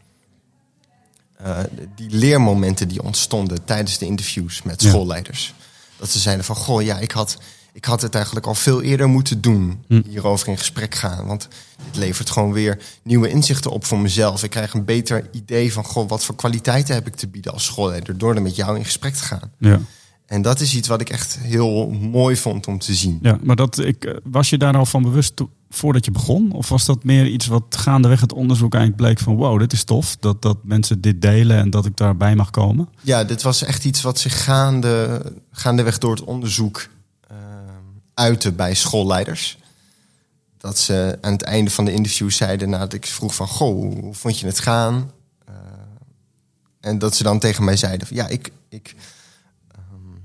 uh, 1.42 1.58
die 1.96 2.10
leermomenten 2.10 2.88
die 2.88 3.04
ontstonden 3.04 3.64
tijdens 3.64 3.98
de 3.98 4.06
interviews 4.06 4.62
met 4.64 4.82
Ja. 4.82 4.90
schoolleiders. 4.90 5.54
Dat 5.98 6.10
ze 6.10 6.20
zeiden 6.20 6.46
van, 6.46 6.56
goh, 6.56 6.82
ja, 6.82 7.00
ik 7.00 7.12
had, 7.12 7.38
ik 7.76 7.86
had 7.86 8.02
het 8.02 8.16
eigenlijk 8.16 8.46
al 8.46 8.56
veel 8.56 8.82
eerder 8.82 9.08
moeten 9.08 9.42
doen, 9.42 9.84
Hm. 9.88 10.02
hierover 10.08 10.48
in 10.48 10.58
gesprek 10.58 10.96
gaan. 10.96 11.26
Want 11.26 11.48
het 11.86 11.96
levert 11.98 12.30
gewoon 12.30 12.54
weer 12.54 12.78
nieuwe 13.04 13.30
inzichten 13.30 13.72
op 13.72 13.86
voor 13.86 14.00
mezelf. 14.00 14.44
Ik 14.44 14.50
krijg 14.50 14.74
een 14.74 14.86
beter 14.86 15.28
idee 15.32 15.74
van, 15.74 15.84
goh, 15.86 16.10
wat 16.10 16.26
voor 16.26 16.36
kwaliteiten 16.36 16.94
heb 16.96 17.08
ik 17.08 17.16
te 17.16 17.28
bieden 17.28 17.52
als 17.54 17.66
schoolleider 17.66 18.18
door 18.18 18.36
er 18.36 18.42
met 18.42 18.56
jou 18.56 18.78
in 18.78 18.86
gesprek 18.86 19.14
te 19.14 19.24
gaan. 19.24 19.52
Ja, 19.60 19.80
En 20.26 20.42
dat 20.42 20.60
is 20.60 20.76
iets 20.76 20.88
wat 20.88 21.02
ik 21.02 21.10
echt 21.10 21.38
heel 21.42 21.90
mooi 21.90 22.36
vond 22.36 22.68
om 22.68 22.80
te 22.80 22.94
zien. 22.94 23.20
ja 23.22 23.38
maar 23.44 23.56
dat, 23.56 23.78
ik, 23.80 24.06
eh, 24.06 24.16
was 24.24 24.50
je 24.50 24.58
daar 24.58 24.78
al 24.78 24.86
van 24.86 25.04
bewust 25.04 25.36
to- 25.36 25.50
voordat 25.70 26.06
je 26.06 26.12
begon? 26.12 26.52
Of 26.52 26.70
was 26.70 26.86
dat 26.86 27.04
meer 27.04 27.28
iets 27.28 27.46
wat 27.48 27.64
gaandeweg 27.78 28.22
het 28.22 28.34
onderzoek 28.34 28.74
eigenlijk 28.74 29.04
bleek 29.04 29.20
van... 29.20 29.36
wow, 29.36 29.60
dit 29.60 29.74
is 29.74 29.84
tof, 29.84 30.18
dat, 30.20 30.42
dat 30.42 30.58
mensen 30.64 31.02
dit 31.02 31.22
delen 31.22 31.58
en 31.58 31.70
dat 31.70 31.86
ik 31.86 31.98
daarbij 31.98 32.36
mag 32.36 32.50
komen? 32.50 32.90
Ja, 33.02 33.24
dit 33.24 33.42
was 33.42 33.64
echt 33.64 33.86
iets 33.86 34.02
wat 34.02 34.20
zich 34.20 34.44
gaande, 34.44 35.22
gaandeweg 35.52 35.98
door 35.98 36.12
het 36.12 36.24
onderzoek 36.24 36.88
uitte 38.16 38.52
bij 38.52 38.74
schoolleiders. 38.74 39.58
Dat 40.58 40.78
ze 40.78 41.18
aan 41.22 41.32
het 41.32 41.42
einde 41.42 41.72
van 41.72 41.86
de 41.86 41.94
interview 41.94 42.32
zeiden 42.32 42.70
nadat 42.70 42.94
ik 42.94 43.06
vroeg 43.06 43.36
van... 43.36 43.48
Goh, 43.48 43.74
hoe, 43.74 44.00
hoe 44.00 44.14
vond 44.14 44.40
je 44.40 44.46
het 44.46 44.60
gaan? 44.60 45.12
Uh, 45.50 45.56
en 46.80 47.00
dat 47.00 47.16
ze 47.16 47.24
dan 47.24 47.40
tegen 47.40 47.64
mij 47.64 47.78
zeiden 47.78 48.08
van... 48.08 48.18
Ja, 48.18 48.28
ik, 48.28 48.52
ik, 48.70 48.96
um, 49.78 50.24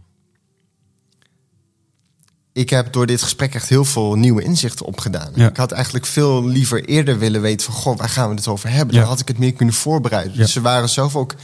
ik 2.53 2.71
heb 2.71 2.93
door 2.93 3.07
dit 3.07 3.23
gesprek 3.23 3.55
echt 3.55 3.69
heel 3.69 3.85
veel 3.85 4.15
nieuwe 4.15 4.43
inzichten 4.43 4.87
opgedaan. 4.87 5.33
Ja. 5.35 5.49
Ik 5.49 5.57
had 5.57 5.73
eigenlijk 5.73 6.07
veel 6.07 6.45
liever 6.45 6.85
eerder 6.85 7.19
willen 7.19 7.41
weten 7.41 7.73
van... 7.73 7.83
Goh, 7.83 7.99
waar 7.99 8.09
gaan 8.09 8.29
we 8.29 8.35
het 8.35 8.49
over 8.49 8.71
hebben? 8.71 8.95
Ja. 8.95 9.01
Dan 9.01 9.11
had 9.11 9.21
ik 9.21 9.29
het 9.29 9.39
meer 9.39 9.53
kunnen 9.53 9.75
voorbereiden. 9.75 10.33
Ja. 10.33 10.39
Dus 10.39 10.53
ze 10.53 10.61
waren 10.61 10.89
zelf 10.89 11.17
ook 11.17 11.35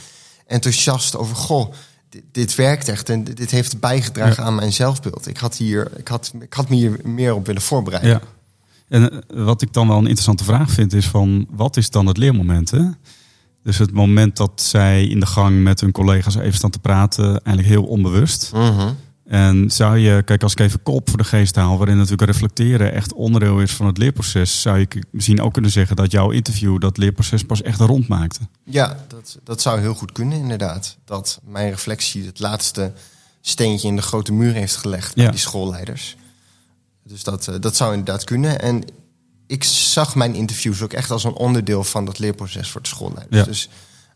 enthousiast 0.47 1.17
over... 1.17 1.37
Goh, 1.37 1.73
dit, 2.09 2.23
dit 2.33 2.55
werkt 2.55 2.89
echt 2.89 3.09
en 3.09 3.25
dit 3.25 3.51
heeft 3.51 3.81
bijgedragen 3.81 4.43
Ja. 4.43 4.49
aan 4.49 4.55
mijn 4.55 4.73
zelfbeeld. 4.73 5.27
Ik 5.27 5.37
had, 5.37 5.57
hier, 5.57 5.91
ik, 5.97 6.09
had, 6.09 6.33
ik 6.41 6.55
had 6.55 6.69
me 6.69 6.77
hier 6.77 7.01
meer 7.05 7.35
op 7.35 7.47
willen 7.47 7.63
voorbereiden. 7.63 8.11
Ja. 8.11 8.21
En 8.89 9.11
eh, 9.13 9.45
wat 9.45 9.63
ik 9.63 9.73
dan 9.73 9.89
wel 9.89 9.97
een 9.97 10.03
interessante 10.03 10.45
vraag 10.45 10.71
vind 10.71 10.93
is 10.93 11.07
van... 11.07 11.47
wat 11.51 11.77
is 11.77 11.91
dan 11.91 12.07
het 12.07 12.17
leermoment, 12.17 12.71
hè? 12.71 12.85
Dus 13.63 13.79
het 13.79 13.93
moment 13.93 14.37
dat 14.37 14.63
zij 14.63 15.07
in 15.07 15.21
de 15.21 15.27
gang 15.27 15.63
met 15.63 15.81
hun 15.81 15.93
collega's 15.93 16.37
even 16.37 16.55
staan 16.55 16.71
te 16.71 16.79
praten... 16.79 17.27
eigenlijk 17.27 17.69
heel 17.69 17.85
onbewust... 17.85 18.51
Mhm. 18.53 18.93
En 19.27 19.71
zou 19.71 19.99
je, 19.99 20.23
kijk, 20.23 20.43
als 20.43 20.53
ik 20.53 20.59
even 20.61 20.83
kop 20.83 21.09
voor 21.09 21.19
de 21.19 21.25
geest 21.25 21.55
haal, 21.55 21.77
waarin 21.79 21.97
natuurlijk 21.97 22.31
reflecteren 22.31 22.93
echt 22.93 23.13
onderdeel 23.13 23.61
is 23.61 23.73
van 23.73 23.87
het 23.87 23.99
leerproces, 23.99 24.61
zou 24.61 24.79
je 24.79 24.89
misschien 25.11 25.41
ook 25.41 25.53
kunnen 25.53 25.71
zeggen 25.71 25.97
dat 25.97 26.11
jouw 26.11 26.31
interview 26.31 26.81
dat 26.81 26.97
leerproces 26.97 27.43
pas 27.43 27.63
echt 27.63 27.81
rond 27.81 28.09
maakte. 28.09 28.41
Ja, 28.65 29.05
dat, 29.09 29.39
dat 29.45 29.61
zou 29.63 29.81
heel 29.81 29.95
goed 29.95 30.13
kunnen, 30.13 30.39
inderdaad. 30.39 30.97
Dat 31.05 31.41
mijn 31.45 31.71
reflectie 31.71 32.27
het 32.27 32.39
laatste 32.39 32.93
steentje 33.41 33.89
in 33.89 33.97
de 33.97 34.03
grote 34.03 34.33
muur 34.33 34.53
heeft 34.53 34.77
gelegd 34.77 35.15
bij 35.15 35.25
Ja. 35.25 35.31
die 35.31 35.41
schoolleiders. 35.41 36.17
Dus 37.05 37.23
dat, 37.23 37.49
eh, 37.49 37.55
dat 37.61 37.77
zou 37.77 37.91
inderdaad 37.95 38.25
kunnen. 38.25 38.61
En 38.61 38.85
ik 39.47 39.65
zag 39.65 40.15
mijn 40.15 40.35
interviews 40.35 40.83
ook 40.83 40.93
echt 40.93 41.11
als 41.11 41.25
een 41.25 41.33
onderdeel 41.35 41.85
van 41.85 42.05
dat 42.05 42.19
leerproces 42.19 42.71
voor 42.71 42.83
de 42.83 42.89
schoolleiders. 42.89 43.37
Ja. 43.41 43.45
Dus 43.45 43.69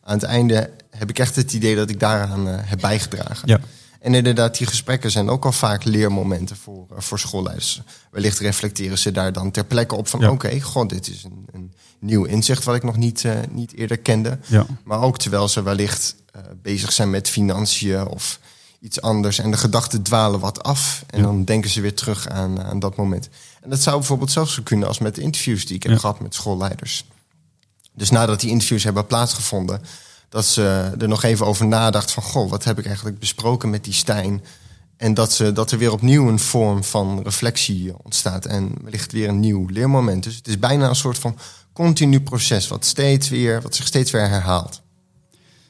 aan 0.03 0.15
het 0.15 0.23
einde 0.23 0.71
heb 0.91 1.11
ik 1.11 1.19
echt 1.19 1.37
het 1.37 1.53
idee 1.53 1.77
dat 1.77 1.91
ik 1.91 2.01
daaraan 2.01 2.49
eh, 2.49 2.55
heb 2.61 2.81
bijgedragen. 2.81 3.49
Ja, 3.49 3.61
En 4.01 4.15
inderdaad, 4.15 4.59
die 4.59 4.67
gesprekken 4.67 5.11
zijn 5.11 5.29
ook 5.29 5.45
al 5.45 5.53
vaak 5.53 5.85
leermomenten 5.85 6.57
voor, 6.57 6.87
eh, 6.91 7.01
voor 7.01 7.19
schoolleiders. 7.19 7.83
Wellicht 8.11 8.39
reflecteren 8.39 8.99
ze 8.99 9.13
daar 9.13 9.33
dan 9.33 9.51
ter 9.51 9.65
plekke 9.65 9.95
op 9.95 10.09
van... 10.09 10.21
Ja. 10.21 10.31
oké, 10.31 10.61
god, 10.61 10.89
dit 10.89 11.09
is 11.09 11.25
een, 11.25 11.47
een 11.53 11.73
nieuw 11.99 12.25
inzicht 12.25 12.65
wat 12.65 12.75
ik 12.75 12.83
nog 12.83 12.97
niet, 12.97 13.25
eh, 13.25 13.33
niet 13.51 13.75
eerder 13.75 13.99
kende. 13.99 14.39
ja, 14.47 14.67
Maar 14.85 15.01
ook 15.03 15.19
terwijl 15.19 15.49
ze 15.49 15.63
wellicht 15.63 16.15
eh, 16.33 16.41
bezig 16.63 16.93
zijn 16.93 17.11
met 17.11 17.29
financiën 17.29 18.07
of 18.07 18.39
iets 18.81 19.01
anders. 19.01 19.39
En 19.39 19.51
de 19.51 19.57
gedachten 19.57 20.03
dwalen 20.03 20.41
wat 20.41 20.63
af. 20.63 21.05
En 21.07 21.19
Ja. 21.19 21.25
dan 21.25 21.45
denken 21.45 21.71
ze 21.71 21.81
weer 21.81 21.95
terug 21.95 22.29
aan, 22.29 22.63
aan 22.63 22.79
dat 22.79 22.97
moment. 22.97 23.29
En 23.63 23.71
dat 23.71 23.81
zou 23.81 23.97
bijvoorbeeld 23.97 24.31
zelfs 24.31 24.55
zo 24.55 24.63
kunnen 24.63 24.89
als 24.89 24.99
met 24.99 25.15
de 25.15 25.21
interviews 25.21 25.67
die 25.67 25.77
ik 25.77 25.83
heb 25.83 25.99
gehad 25.99 26.21
met 26.21 26.35
schoolleiders. 26.35 27.05
Dus 27.95 28.11
nadat 28.11 28.41
die 28.41 28.51
interviews 28.51 28.85
hebben 28.85 29.07
plaatsgevonden, 29.07 29.83
dat 30.31 30.47
ze 30.47 30.93
er 30.99 31.09
nog 31.09 31.23
even 31.23 31.47
over 31.47 31.67
nadacht 31.67 32.13
van... 32.13 32.23
goh, 32.23 32.51
wat 32.51 32.65
heb 32.65 32.79
ik 32.79 32.87
eigenlijk 32.87 33.19
besproken 33.19 33.71
met 33.71 33.85
die 33.85 33.93
Stijn? 33.93 34.43
En 34.97 35.15
dat, 35.15 35.33
ze, 35.33 35.53
dat 35.53 35.71
er 35.71 35.79
weer 35.79 35.93
opnieuw 35.93 36.29
een 36.29 36.39
vorm 36.39 36.85
van 36.85 37.21
reflectie 37.23 37.93
ontstaat. 38.03 38.47
En 38.47 38.73
wellicht 38.83 39.13
weer 39.13 39.29
een 39.29 39.41
nieuw 39.41 39.67
leermoment. 39.67 40.25
Dus 40.25 40.37
het 40.37 40.49
is 40.49 40.59
bijna 40.59 40.89
een 40.89 40.95
soort 40.95 41.19
van 41.19 41.37
continu 41.73 42.21
proces... 42.21 42.69
wat, 42.69 42.85
steeds 42.85 43.29
weer, 43.29 43.63
wat 43.63 43.75
zich 43.75 43.87
steeds 43.87 44.11
weer 44.11 44.29
herhaalt. 44.29 44.83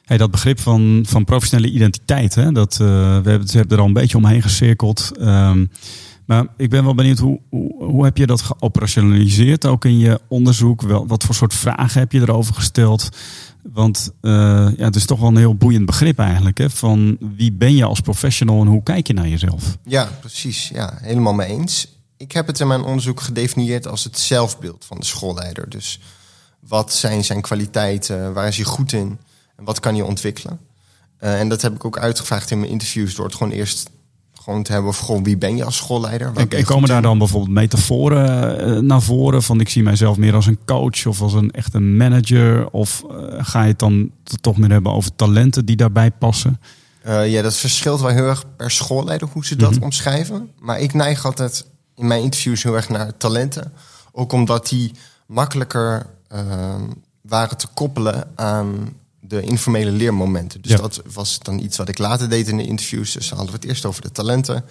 Hey, 0.03 0.17
dat 0.17 0.31
begrip 0.31 0.59
van, 0.59 1.05
van 1.07 1.25
professionele 1.25 1.71
identiteit, 1.71 2.35
hè, 2.35 2.51
dat, 2.51 2.73
eh, 2.73 2.77
we 2.77 3.29
hebben, 3.29 3.47
ze 3.47 3.57
hebben 3.57 3.75
er 3.75 3.81
al 3.81 3.87
een 3.87 3.93
beetje 3.93 4.17
omheen 4.17 4.41
gecirkeld. 4.41 5.11
Ehm, 5.19 5.65
maar 6.25 6.45
ik 6.57 6.69
ben 6.69 6.83
wel 6.83 6.95
benieuwd, 6.95 7.19
hoe, 7.19 7.39
hoe, 7.49 7.83
hoe 7.83 8.03
heb 8.03 8.17
je 8.17 8.25
dat 8.25 8.41
geoperationaliseerd 8.41 9.65
ook 9.65 9.85
in 9.85 9.97
je 9.97 10.19
onderzoek? 10.27 10.81
Wel, 10.81 11.07
wat 11.07 11.23
voor 11.23 11.35
soort 11.35 11.53
vragen 11.53 11.99
heb 11.99 12.11
je 12.11 12.19
erover 12.19 12.53
gesteld? 12.53 13.09
Want 13.63 14.11
eh, 14.21 14.31
ja, 14.77 14.85
het 14.85 14.95
is 14.95 15.05
toch 15.05 15.19
wel 15.19 15.29
een 15.29 15.37
heel 15.37 15.55
boeiend 15.55 15.85
begrip 15.85 16.19
eigenlijk. 16.19 16.57
Hè, 16.57 16.69
van 16.69 17.17
wie 17.35 17.51
ben 17.51 17.75
je 17.75 17.83
als 17.83 17.99
professional 17.99 18.61
en 18.61 18.67
hoe 18.67 18.83
kijk 18.83 19.07
je 19.07 19.13
naar 19.13 19.27
jezelf? 19.27 19.77
Ja, 19.83 20.09
precies. 20.19 20.69
Ja, 20.69 20.97
helemaal 21.01 21.33
mee 21.33 21.47
eens. 21.47 21.87
Ik 22.17 22.31
heb 22.31 22.47
het 22.47 22.59
in 22.59 22.67
mijn 22.67 22.83
onderzoek 22.83 23.21
gedefinieerd 23.21 23.87
als 23.87 24.03
het 24.03 24.19
zelfbeeld 24.19 24.85
van 24.85 24.97
de 24.99 25.05
schoolleider. 25.05 25.69
Dus 25.69 25.99
wat 26.59 26.93
zijn 26.93 27.23
zijn 27.23 27.41
kwaliteiten? 27.41 28.33
Waar 28.33 28.47
is 28.47 28.55
hij 28.55 28.65
goed 28.65 28.93
in? 28.93 29.19
En 29.55 29.63
wat 29.63 29.79
kan 29.79 29.93
hij 29.93 30.03
ontwikkelen? 30.03 30.59
Eh, 31.17 31.39
en 31.39 31.49
dat 31.49 31.61
heb 31.61 31.75
ik 31.75 31.85
ook 31.85 31.97
uitgevraagd 31.97 32.51
in 32.51 32.59
mijn 32.59 32.71
interviews 32.71 33.15
door 33.15 33.25
het 33.25 33.35
gewoon 33.35 33.53
eerst 33.53 33.89
gewoon 34.43 34.63
te 34.63 34.71
hebben 34.71 34.89
over 34.89 35.05
gewoon 35.05 35.23
wie 35.23 35.37
ben 35.37 35.55
je 35.55 35.63
als 35.63 35.75
schoolleider? 35.77 36.31
En, 36.49 36.63
komen 36.63 36.89
daar 36.89 37.01
dan 37.01 37.17
bijvoorbeeld 37.17 37.53
metaforen 37.53 38.59
eh, 38.59 38.77
naar 38.81 39.01
voren? 39.01 39.43
Van 39.43 39.59
ik 39.59 39.69
zie 39.69 39.83
mijzelf 39.83 40.17
meer 40.17 40.35
als 40.35 40.45
een 40.45 40.59
coach 40.65 41.05
of 41.05 41.21
als 41.21 41.33
een 41.33 41.51
echte 41.51 41.79
manager? 41.79 42.69
Of 42.69 43.03
eh, 43.09 43.15
ga 43.37 43.61
je 43.61 43.67
het 43.67 43.79
dan 43.79 44.11
toch 44.41 44.57
meer 44.57 44.71
hebben 44.71 44.91
over 44.91 45.15
talenten 45.15 45.65
die 45.65 45.75
daarbij 45.75 46.11
passen? 46.11 46.59
Eh, 47.01 47.31
ja, 47.31 47.41
dat 47.41 47.55
verschilt 47.55 48.01
wel 48.01 48.09
heel 48.09 48.27
erg 48.27 48.43
per 48.55 48.71
schoolleider 48.71 49.27
hoe 49.31 49.45
ze 49.45 49.55
dat 49.55 49.71
Mhm. 49.75 49.83
omschrijven. 49.83 50.49
Maar 50.59 50.79
ik 50.79 50.93
neig 50.93 51.25
altijd 51.25 51.65
in 51.95 52.07
mijn 52.07 52.21
interviews 52.23 52.63
heel 52.63 52.75
erg 52.75 52.89
naar 52.89 53.17
talenten. 53.17 53.73
Ook 54.11 54.31
omdat 54.31 54.67
die 54.69 54.91
makkelijker 55.27 56.05
ehm, 56.27 56.81
waren 57.21 57.57
te 57.57 57.67
koppelen 57.73 58.27
aan 58.35 58.93
de 59.21 59.41
informele 59.41 59.91
leermomenten. 59.91 60.61
Dus 60.61 60.71
Ja. 60.71 60.77
dat 60.77 61.01
was 61.13 61.39
dan 61.39 61.59
iets 61.59 61.77
wat 61.77 61.89
ik 61.89 61.97
later 61.97 62.29
deed 62.29 62.47
in 62.47 62.57
de 62.57 62.65
interviews. 62.67 63.11
Dus 63.11 63.27
dan 63.29 63.37
hadden 63.37 63.55
we 63.55 63.61
het 63.61 63.69
eerst 63.69 63.85
over 63.85 64.01
de 64.01 64.11
talenten. 64.11 64.65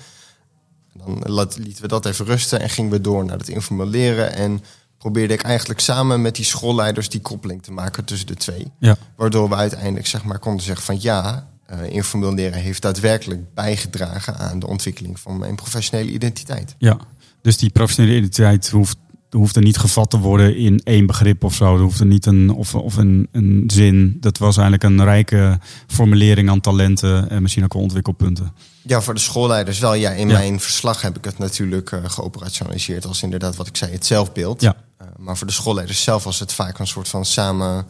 Dan 0.93 1.49
lieten 1.57 1.83
we 1.83 1.89
dat 1.89 2.07
even 2.07 2.25
rusten 2.27 2.61
en 2.61 2.71
gingen 2.71 2.91
we 2.91 3.01
door 3.01 3.25
naar 3.25 3.39
het 3.39 3.49
informeel 3.49 3.87
leren. 3.87 4.35
En 4.35 4.63
probeerde 4.99 5.35
ik 5.35 5.43
eigenlijk 5.43 5.81
samen 5.81 6.23
met 6.23 6.37
die 6.37 6.45
schoolleiders 6.45 7.09
die 7.09 7.21
koppeling 7.21 7.63
te 7.63 7.73
maken 7.73 8.05
tussen 8.05 8.27
de 8.27 8.35
twee. 8.35 8.73
Ja. 8.79 8.97
Waardoor 9.17 9.49
we 9.49 9.55
uiteindelijk 9.55 10.07
zeg 10.07 10.25
maar, 10.25 10.39
konden 10.39 10.63
zeggen 10.65 10.85
van 10.85 11.01
ja, 11.01 11.49
eh, 11.67 11.89
informeel 11.89 12.35
leren 12.35 12.61
heeft 12.61 12.83
daadwerkelijk 12.83 13.55
bijgedragen 13.55 14.37
aan 14.39 14.59
de 14.59 14.67
ontwikkeling 14.67 15.21
van 15.21 15.39
mijn 15.39 15.55
professionele 15.55 16.11
identiteit. 16.11 16.75
Ja, 16.79 16.99
dus 17.43 17.57
die 17.57 17.71
professionele 17.71 18.17
identiteit 18.17 18.71
hoeft, 18.71 18.97
hoeft 19.31 19.57
er 19.57 19.63
niet 19.63 19.77
gevat 19.79 20.11
te 20.11 20.19
worden 20.19 20.57
in 20.57 20.81
één 20.85 21.07
begrip 21.07 21.45
of 21.45 21.55
zo. 21.55 21.75
Er 21.75 21.81
hoeft 21.83 22.01
er 22.01 22.07
niet 22.07 22.27
een, 22.27 22.51
of, 22.51 22.75
of 22.75 22.97
een, 22.97 23.29
een 23.33 23.65
zin. 23.67 24.17
Dat 24.21 24.39
was 24.39 24.57
eigenlijk 24.57 24.85
een 24.85 25.05
rijke 25.05 25.59
formulering 25.87 26.51
aan 26.51 26.61
talenten 26.61 27.31
en 27.31 27.43
misschien 27.43 27.65
ook 27.65 27.73
wel 27.73 27.83
ontwikkelpunten. 27.83 28.53
Ja, 28.83 29.01
voor 29.01 29.15
de 29.15 29.21
schoolleiders 29.21 29.79
wel. 29.79 29.95
Ja, 29.95 30.11
in 30.11 30.29
Ja. 30.29 30.39
mijn 30.39 30.61
verslag 30.61 31.03
heb 31.03 31.17
ik 31.17 31.25
het 31.25 31.39
natuurlijk 31.39 31.93
eh, 31.93 32.01
geoperationaliseerd 32.05 33.07
als 33.07 33.23
inderdaad 33.23 33.57
wat 33.57 33.67
ik 33.67 33.77
zei, 33.77 33.93
het 33.93 34.07
zelfbeeld. 34.07 34.61
Ja. 34.61 34.77
Eh, 34.99 35.07
maar 35.19 35.37
voor 35.37 35.47
de 35.47 35.53
schoolleiders 35.53 36.03
zelf 36.03 36.25
was 36.25 36.39
het 36.41 36.53
vaak 36.53 36.79
een 36.79 36.87
soort 36.87 37.09
van 37.09 37.25
samen 37.25 37.87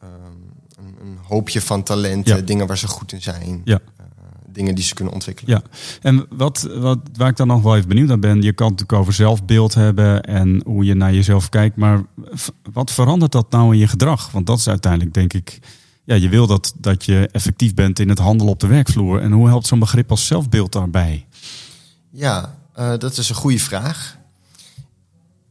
ehm, 0.00 0.10
een, 0.78 0.96
een 1.06 1.18
hoopje 1.22 1.60
van 1.60 1.82
talenten, 1.82 2.36
Ja. 2.36 2.42
dingen 2.42 2.66
waar 2.66 2.78
ze 2.78 2.88
goed 2.88 3.12
in 3.12 3.22
zijn, 3.22 3.60
Ja. 3.64 3.78
Dingen 4.56 4.74
die 4.74 4.84
ze 4.84 4.94
kunnen 4.94 5.14
ontwikkelen. 5.14 5.50
Ja, 5.50 5.62
en 6.02 6.26
wat, 6.30 6.68
wat, 6.74 6.98
waar 7.12 7.28
ik 7.28 7.36
dan 7.36 7.46
nog 7.46 7.62
wel 7.62 7.76
even 7.76 7.88
benieuwd 7.88 8.08
naar 8.08 8.18
ben, 8.18 8.42
je 8.42 8.52
kan 8.52 8.66
het 8.66 8.78
natuurlijk 8.78 8.92
over 8.92 9.12
zelfbeeld 9.12 9.74
hebben 9.74 10.22
en 10.22 10.62
hoe 10.64 10.84
je 10.84 10.94
naar 10.94 11.14
jezelf 11.14 11.48
kijkt, 11.48 11.76
maar 11.76 12.02
wat 12.72 12.90
verandert 12.90 13.32
dat 13.32 13.50
nou 13.50 13.72
in 13.72 13.78
je 13.78 13.88
gedrag? 13.88 14.30
Want 14.30 14.46
dat 14.46 14.58
is 14.58 14.68
uiteindelijk, 14.68 15.14
denk 15.14 15.32
ik, 15.32 15.58
ja, 16.04 16.14
je 16.14 16.28
wil 16.28 16.46
dat, 16.46 16.72
dat 16.76 17.04
je 17.04 17.28
effectief 17.32 17.74
bent 17.74 17.98
in 17.98 18.08
het 18.08 18.18
handelen 18.18 18.52
op 18.52 18.60
de 18.60 18.66
werkvloer. 18.66 19.20
En 19.20 19.32
hoe 19.32 19.48
helpt 19.48 19.66
zo'n 19.66 19.78
begrip 19.78 20.10
als 20.10 20.26
zelfbeeld 20.26 20.72
daarbij? 20.72 21.26
Ja, 22.10 22.58
eh, 22.72 22.98
dat 22.98 23.16
is 23.16 23.28
een 23.28 23.34
goede 23.34 23.58
vraag. 23.58 24.16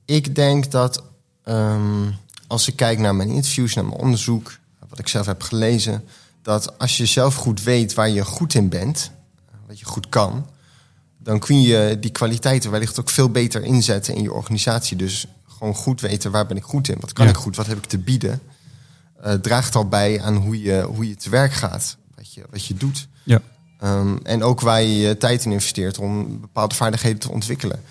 Ik 0.06 0.36
denk 0.36 0.72
dat 0.72 1.04
ehm, 1.44 2.12
als 2.48 2.68
ik 2.68 2.76
kijk 2.76 3.00
naar 3.00 3.16
mijn 3.16 3.30
interviews, 3.30 3.74
naar 3.74 3.86
mijn 3.86 4.00
onderzoek, 4.00 4.58
wat 4.90 5.00
ik 5.00 5.08
zelf 5.08 5.26
heb 5.26 5.42
gelezen, 5.42 6.04
dat 6.46 6.80
als 6.80 6.98
je 6.98 7.06
zelf 7.06 7.36
goed 7.36 7.64
weet 7.64 7.94
waar 7.94 8.10
je 8.10 8.26
goed 8.26 8.54
in 8.54 8.70
bent, 8.70 9.12
wat 9.68 9.80
je 9.80 9.86
goed 9.86 10.10
kan, 10.10 10.48
dan 11.18 11.40
kun 11.40 11.62
je 11.62 11.98
die 12.00 12.12
kwaliteiten 12.12 12.72
wellicht 12.72 13.00
ook 13.00 13.10
veel 13.10 13.30
beter 13.30 13.64
inzetten 13.64 14.16
in 14.16 14.22
je 14.22 14.34
organisatie. 14.34 14.98
Dus 14.98 15.26
gewoon 15.58 15.76
goed 15.76 16.02
weten 16.02 16.32
waar 16.32 16.46
ben 16.46 16.58
ik 16.58 16.64
goed 16.64 16.88
in, 16.90 16.98
wat 17.00 17.14
kan 17.14 17.26
Ja. 17.26 17.32
ik 17.32 17.38
goed, 17.38 17.56
wat 17.56 17.68
heb 17.68 17.78
ik 17.78 17.86
te 17.86 17.98
bieden, 17.98 18.42
eh, 19.22 19.34
draagt 19.34 19.76
al 19.76 19.88
bij 19.88 20.22
aan 20.22 20.36
hoe 20.36 20.62
je, 20.62 20.82
hoe 20.82 21.08
je 21.08 21.16
te 21.16 21.30
werk 21.30 21.54
gaat, 21.54 21.98
wat 22.16 22.34
je, 22.34 22.44
wat 22.50 22.66
je 22.66 22.74
doet. 22.74 23.08
Ja, 23.24 23.42
Ehm, 23.80 24.16
en 24.24 24.44
ook 24.44 24.62
waar 24.62 24.82
je 24.82 24.96
je 24.98 25.18
tijd 25.18 25.46
in 25.46 25.52
investeert 25.52 25.98
om 25.98 26.40
bepaalde 26.42 26.76
vaardigheden 26.76 27.20
te 27.20 27.32
ontwikkelen. 27.32 27.84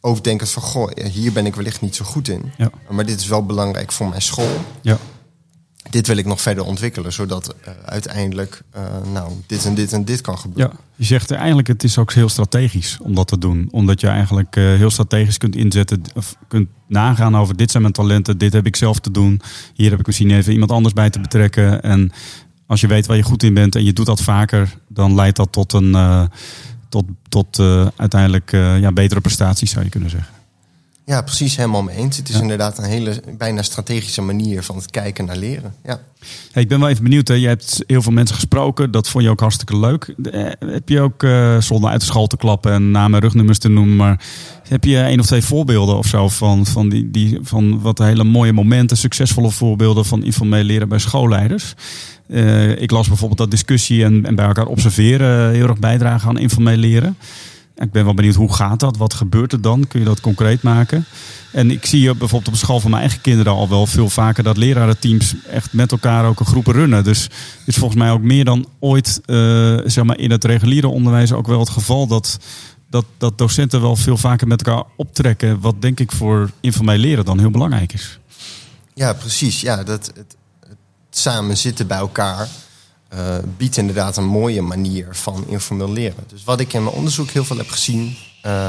Ook 0.00 0.24
denkend 0.24 0.50
van, 0.50 0.62
goh, 0.62 0.90
hier 1.04 1.32
ben 1.32 1.46
ik 1.46 1.54
wellicht 1.54 1.80
niet 1.80 1.96
zo 1.96 2.04
goed 2.04 2.28
in. 2.28 2.52
ja, 2.56 2.70
Maar 2.90 3.06
dit 3.06 3.20
is 3.20 3.26
wel 3.26 3.46
belangrijk 3.46 3.92
voor 3.92 4.08
mijn 4.08 4.22
school. 4.22 4.56
ja. 4.82 4.98
Dit 5.90 6.06
wil 6.06 6.16
ik 6.16 6.26
nog 6.26 6.40
verder 6.40 6.64
ontwikkelen, 6.64 7.12
zodat 7.12 7.54
eh, 7.64 7.72
uiteindelijk 7.84 8.62
eh, 8.70 8.82
nou, 9.12 9.32
dit 9.46 9.64
en 9.64 9.74
dit 9.74 9.92
en 9.92 10.04
dit 10.04 10.20
kan 10.20 10.38
gebeuren. 10.38 10.76
Ja, 10.76 10.84
je 10.96 11.04
zegt 11.04 11.30
eigenlijk 11.30 11.68
het 11.68 11.84
is 11.84 11.98
ook 11.98 12.12
heel 12.12 12.28
strategisch 12.28 12.98
om 13.02 13.14
dat 13.14 13.28
te 13.28 13.38
doen. 13.38 13.68
Omdat 13.70 14.00
je 14.00 14.06
eigenlijk 14.06 14.56
eh, 14.56 14.64
heel 14.64 14.90
strategisch 14.90 15.38
kunt 15.38 15.56
inzetten 15.56 16.02
of 16.14 16.36
kunt 16.48 16.68
nagaan 16.88 17.36
over 17.36 17.56
dit 17.56 17.70
zijn 17.70 17.82
mijn 17.82 17.94
talenten, 17.94 18.38
dit 18.38 18.52
heb 18.52 18.66
ik 18.66 18.76
zelf 18.76 18.98
te 18.98 19.10
doen. 19.10 19.40
Hier 19.74 19.90
heb 19.90 20.00
ik 20.00 20.06
misschien 20.06 20.30
even 20.30 20.52
iemand 20.52 20.70
anders 20.70 20.94
bij 20.94 21.10
te 21.10 21.20
betrekken. 21.20 21.82
En 21.82 22.12
als 22.66 22.80
je 22.80 22.86
weet 22.86 23.06
waar 23.06 23.16
je 23.16 23.22
goed 23.22 23.42
in 23.42 23.54
bent 23.54 23.74
en 23.74 23.84
je 23.84 23.92
doet 23.92 24.06
dat 24.06 24.22
vaker, 24.22 24.76
dan 24.88 25.14
leidt 25.14 25.36
dat 25.36 25.52
tot 25.52 25.72
een 25.72 26.28
tot, 26.88 27.04
tot 27.28 27.58
uiteindelijk 27.96 28.50
ja, 28.52 28.92
betere 28.92 29.20
prestaties 29.20 29.70
zou 29.70 29.84
je 29.84 29.90
kunnen 29.90 30.10
zeggen. 30.10 30.39
Ja, 31.04 31.22
precies 31.22 31.56
helemaal 31.56 31.82
mee 31.82 31.96
eens. 31.96 32.16
Het 32.16 32.28
is 32.28 32.34
Ja. 32.34 32.40
inderdaad 32.40 32.78
een 32.78 32.84
hele 32.84 33.22
bijna 33.38 33.62
strategische 33.62 34.22
manier 34.22 34.62
van 34.62 34.76
het 34.76 34.90
kijken 34.90 35.24
naar 35.24 35.36
leren. 35.36 35.74
Ja. 35.84 36.00
Hey, 36.52 36.62
ik 36.62 36.68
ben 36.68 36.80
wel 36.80 36.88
even 36.88 37.02
benieuwd. 37.02 37.28
Hè. 37.28 37.34
Je 37.34 37.46
hebt 37.46 37.84
heel 37.86 38.02
veel 38.02 38.12
mensen 38.12 38.34
gesproken. 38.34 38.90
Dat 38.90 39.08
vond 39.08 39.24
je 39.24 39.30
ook 39.30 39.40
hartstikke 39.40 39.78
leuk. 39.78 40.14
Eh, 40.22 40.44
heb 40.58 40.88
je 40.88 41.00
ook, 41.00 41.22
eh, 41.22 41.60
zonder 41.60 41.90
uit 41.90 42.00
de 42.00 42.06
school 42.06 42.26
te 42.26 42.36
klappen 42.36 42.72
en 42.72 42.90
namen 42.90 43.14
en 43.14 43.20
rugnummers 43.24 43.58
te 43.58 43.68
noemen, 43.68 43.96
maar 43.96 44.20
heb 44.68 44.84
je 44.84 44.98
één 45.00 45.20
of 45.20 45.26
twee 45.26 45.42
voorbeelden 45.44 45.96
of 45.96 46.06
zo 46.06 46.28
van, 46.28 46.66
van, 46.66 46.88
die, 46.88 47.10
die, 47.10 47.38
van 47.42 47.80
wat 47.80 47.98
hele 47.98 48.24
mooie 48.24 48.52
momenten, 48.52 48.96
succesvolle 48.96 49.50
voorbeelden 49.50 50.04
van 50.04 50.24
informeel 50.24 50.62
leren 50.64 50.88
bij 50.88 50.98
schoolleiders? 50.98 51.74
Eh, 52.28 52.80
ik 52.82 52.90
las 52.90 53.08
bijvoorbeeld 53.08 53.38
dat 53.38 53.50
discussie 53.50 54.04
en, 54.04 54.26
en 54.26 54.34
bij 54.34 54.46
elkaar 54.46 54.66
observeren 54.66 55.50
heel 55.52 55.68
erg 55.68 55.78
bijdragen 55.78 56.28
aan 56.28 56.38
informeel 56.38 56.76
leren. 56.76 57.16
Ik 57.80 57.92
ben 57.92 58.04
wel 58.04 58.14
benieuwd 58.14 58.34
hoe 58.34 58.54
gaat 58.54 58.80
dat? 58.80 58.96
Wat 58.96 59.14
gebeurt 59.14 59.52
er 59.52 59.60
dan? 59.60 59.86
Kun 59.86 59.98
je 59.98 60.06
dat 60.06 60.20
concreet 60.20 60.62
maken? 60.62 61.04
En 61.52 61.70
ik 61.70 61.86
zie 61.86 62.14
bijvoorbeeld 62.14 62.48
op 62.48 62.56
school 62.56 62.80
van 62.80 62.90
mijn 62.90 63.02
eigen 63.02 63.20
kinderen 63.20 63.52
al 63.52 63.68
wel 63.68 63.86
veel 63.86 64.10
vaker 64.10 64.42
dat 64.42 64.56
lerarenteams 64.56 65.34
echt 65.50 65.72
met 65.72 65.92
elkaar 65.92 66.26
ook 66.26 66.40
een 66.40 66.46
groepen 66.46 66.72
runnen. 66.72 67.04
Dus 67.04 67.30
is 67.66 67.76
volgens 67.76 68.00
mij 68.00 68.10
ook 68.10 68.22
meer 68.22 68.44
dan 68.44 68.66
ooit 68.78 69.20
eh, 69.24 69.36
zeg 69.84 70.04
maar 70.04 70.18
in 70.18 70.30
het 70.30 70.44
reguliere 70.44 70.88
onderwijs 70.88 71.32
ook 71.32 71.46
wel 71.46 71.58
het 71.58 71.68
geval 71.68 72.06
dat, 72.06 72.38
dat, 72.90 73.04
dat 73.18 73.38
docenten 73.38 73.80
wel 73.80 73.96
veel 73.96 74.16
vaker 74.16 74.46
met 74.46 74.62
elkaar 74.62 74.84
optrekken. 74.96 75.60
Wat 75.60 75.82
denk 75.82 76.00
ik 76.00 76.12
voor 76.12 76.50
informeel 76.60 76.98
leren 76.98 77.24
dan 77.24 77.38
heel 77.38 77.50
belangrijk 77.50 77.92
is. 77.92 78.18
Ja, 78.94 79.12
precies. 79.12 79.60
Ja, 79.60 79.84
dat, 79.84 80.06
het, 80.06 80.36
het 80.68 80.76
samen 81.10 81.56
zitten 81.56 81.86
bij 81.86 81.98
elkaar 81.98 82.48
eh, 83.10 83.36
biedt 83.56 83.76
inderdaad 83.76 84.16
een 84.16 84.24
mooie 84.26 84.62
manier 84.62 85.06
van 85.10 85.44
informeel 85.48 85.92
leren. 85.92 86.24
Dus 86.28 86.44
wat 86.44 86.60
ik 86.60 86.72
in 86.72 86.82
mijn 86.84 86.94
onderzoek 86.96 87.30
heel 87.30 87.44
veel 87.44 87.56
heb 87.56 87.70
gezien, 87.70 88.16
eh, 88.42 88.68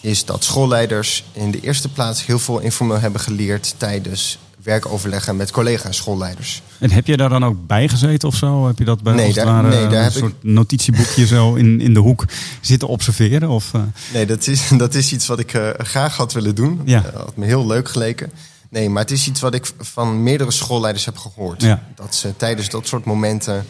is 0.00 0.24
dat 0.24 0.44
schoolleiders 0.44 1.24
in 1.32 1.50
de 1.50 1.60
eerste 1.60 1.88
plaats 1.88 2.26
heel 2.26 2.38
veel 2.38 2.58
informeel 2.58 2.98
hebben 3.00 3.20
geleerd 3.20 3.74
tijdens 3.76 4.38
werkoverleggen 4.62 5.36
met 5.36 5.50
collega-schoolleiders. 5.50 6.62
En 6.78 6.90
heb 6.90 7.06
je 7.06 7.16
daar 7.16 7.28
dan 7.28 7.44
ook 7.44 7.66
bij 7.66 7.88
gezeten 7.88 8.28
of 8.28 8.34
zo? 8.36 8.66
Heb 8.66 8.78
je 8.78 8.84
dat 8.84 9.02
bij 9.02 9.14
Nee, 9.14 9.32
daar- 9.32 9.44
ware 9.46 9.68
nee, 9.68 9.80
daar 9.86 9.92
een 9.92 10.02
heb 10.02 10.12
ik- 10.12 10.18
soort 10.18 10.42
notitieboekje 10.42 11.26
zo 11.26 11.54
in, 11.54 11.80
in 11.80 11.94
de 11.94 12.00
hoek 12.00 12.24
zitten 12.60 12.88
observeren? 12.88 13.48
Of, 13.48 13.74
eh, 13.74 13.80
Nee, 14.12 14.26
dat 14.26 14.46
is, 14.46 14.68
dat 14.78 14.94
is 14.94 15.12
iets 15.12 15.26
wat 15.26 15.38
ik 15.38 15.60
graag 15.78 16.16
had 16.16 16.32
willen 16.32 16.54
doen. 16.54 16.80
Ja. 16.84 17.04
Had 17.14 17.36
me 17.36 17.44
heel 17.46 17.66
leuk 17.66 17.88
geleken. 17.88 18.30
Nee, 18.70 18.90
maar 18.90 19.02
het 19.02 19.10
is 19.10 19.26
iets 19.26 19.40
wat 19.40 19.54
ik 19.54 19.72
van 19.78 20.22
meerdere 20.22 20.50
schoolleiders 20.50 21.04
heb 21.04 21.16
gehoord. 21.16 21.62
Ja. 21.62 21.82
Dat 21.94 22.14
ze 22.14 22.36
tijdens 22.36 22.68
dat 22.68 22.86
soort 22.86 23.04
momenten 23.04 23.66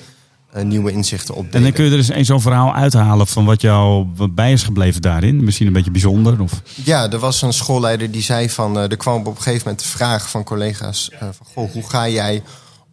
eh, 0.53 0.63
nieuwe 0.65 0.91
inzichten 0.93 1.35
En 1.35 1.41
opdeden. 1.41 1.63
dan 1.63 1.73
kun 1.73 1.85
je 1.85 1.91
er 1.91 1.97
eens 1.97 2.09
een 2.09 2.25
zo'n 2.25 2.41
verhaal 2.41 2.75
uithalen 2.75 3.27
van 3.27 3.45
wat 3.45 3.61
jou 3.61 4.07
wat 4.17 4.35
bij 4.35 4.53
is 4.53 4.63
gebleven 4.63 5.01
daarin. 5.03 5.45
Misschien 5.45 5.67
een 5.67 5.73
beetje 5.73 5.91
bijzonder. 5.91 6.41
Of... 6.41 6.63
Ja, 6.85 7.11
er 7.11 7.19
was 7.19 7.43
een 7.43 7.53
schoolleider 7.53 8.11
die 8.11 8.23
zei 8.23 8.51
van... 8.51 8.77
eh, 8.79 8.91
er 8.91 8.97
kwam 8.97 9.21
op 9.21 9.27
een 9.27 9.43
gegeven 9.43 9.63
moment 9.65 9.83
de 9.83 9.89
vraag 9.89 10.31
van 10.31 10.45
collega's... 10.45 11.11
eh, 11.11 11.19
van, 11.19 11.47
goh, 11.55 11.73
hoe 11.73 11.89
ga 11.91 12.09
jij 12.09 12.43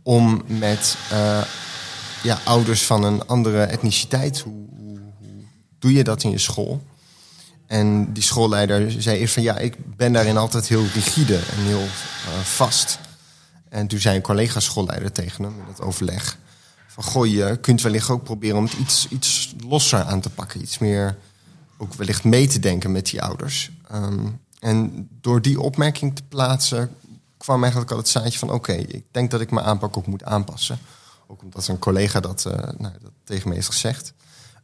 om 0.04 0.42
met 0.48 0.98
ja, 2.24 2.40
ouders 2.44 2.84
van 2.84 3.04
een 3.04 3.28
andere 3.28 3.64
etniciteit? 3.64 4.40
Hoe, 4.40 4.54
hoe, 4.78 5.00
hoe 5.20 5.44
doe 5.80 5.94
je 5.94 6.04
dat 6.04 6.24
in 6.24 6.32
je 6.32 6.38
school? 6.38 6.82
En 7.74 8.14
die 8.14 8.24
schoolleider 8.24 8.92
zei 9.02 9.18
eerst 9.18 9.34
van... 9.34 9.44
ja, 9.44 9.58
ik 9.58 9.96
ben 9.96 10.14
daarin 10.14 10.38
altijd 10.38 10.68
heel 10.68 10.86
rigide 10.94 11.36
en 11.36 11.58
heel 11.58 11.82
eh, 11.82 12.40
vast. 12.44 13.00
En 13.70 13.88
toen 13.88 14.00
zei 14.00 14.16
een 14.16 14.22
collega-schoolleider 14.22 15.12
tegen 15.12 15.44
hem 15.44 15.54
in 15.54 15.68
het 15.68 15.82
overleg... 15.82 16.38
van 16.88 17.04
goh, 17.04 17.26
je 17.26 17.58
kunt 17.62 17.82
wellicht 17.82 18.10
ook 18.10 18.24
proberen 18.24 18.58
om 18.58 18.64
het 18.64 18.74
iets, 18.74 19.08
iets 19.10 19.56
losser 19.68 20.04
aan 20.04 20.22
te 20.22 20.30
pakken. 20.30 20.62
Iets 20.62 20.78
meer 20.78 21.18
ook 21.78 21.94
wellicht 21.94 22.24
mee 22.24 22.48
te 22.48 22.60
denken 22.60 22.92
met 22.92 23.06
die 23.06 23.22
ouders. 23.22 23.72
Ehm, 23.90 24.28
en 24.60 25.08
door 25.22 25.42
die 25.42 25.60
opmerking 25.60 26.16
te 26.16 26.24
plaatsen 26.24 26.96
kwam 27.38 27.62
eigenlijk 27.62 27.92
al 27.92 27.98
het 27.98 28.08
zaadje 28.08 28.40
van... 28.40 28.52
oké, 28.52 28.74
ik 28.74 29.04
denk 29.12 29.32
dat 29.32 29.42
ik 29.42 29.52
mijn 29.52 29.66
aanpak 29.66 29.98
ook 29.98 30.08
moet 30.08 30.24
aanpassen. 30.24 30.80
Ook 31.28 31.42
omdat 31.42 31.68
een 31.68 31.80
collega 31.80 32.20
dat, 32.20 32.46
eh, 32.46 32.70
nou, 32.78 32.94
tegen 33.24 33.50
me 33.50 33.56
heeft 33.56 33.68
gezegd. 33.68 34.14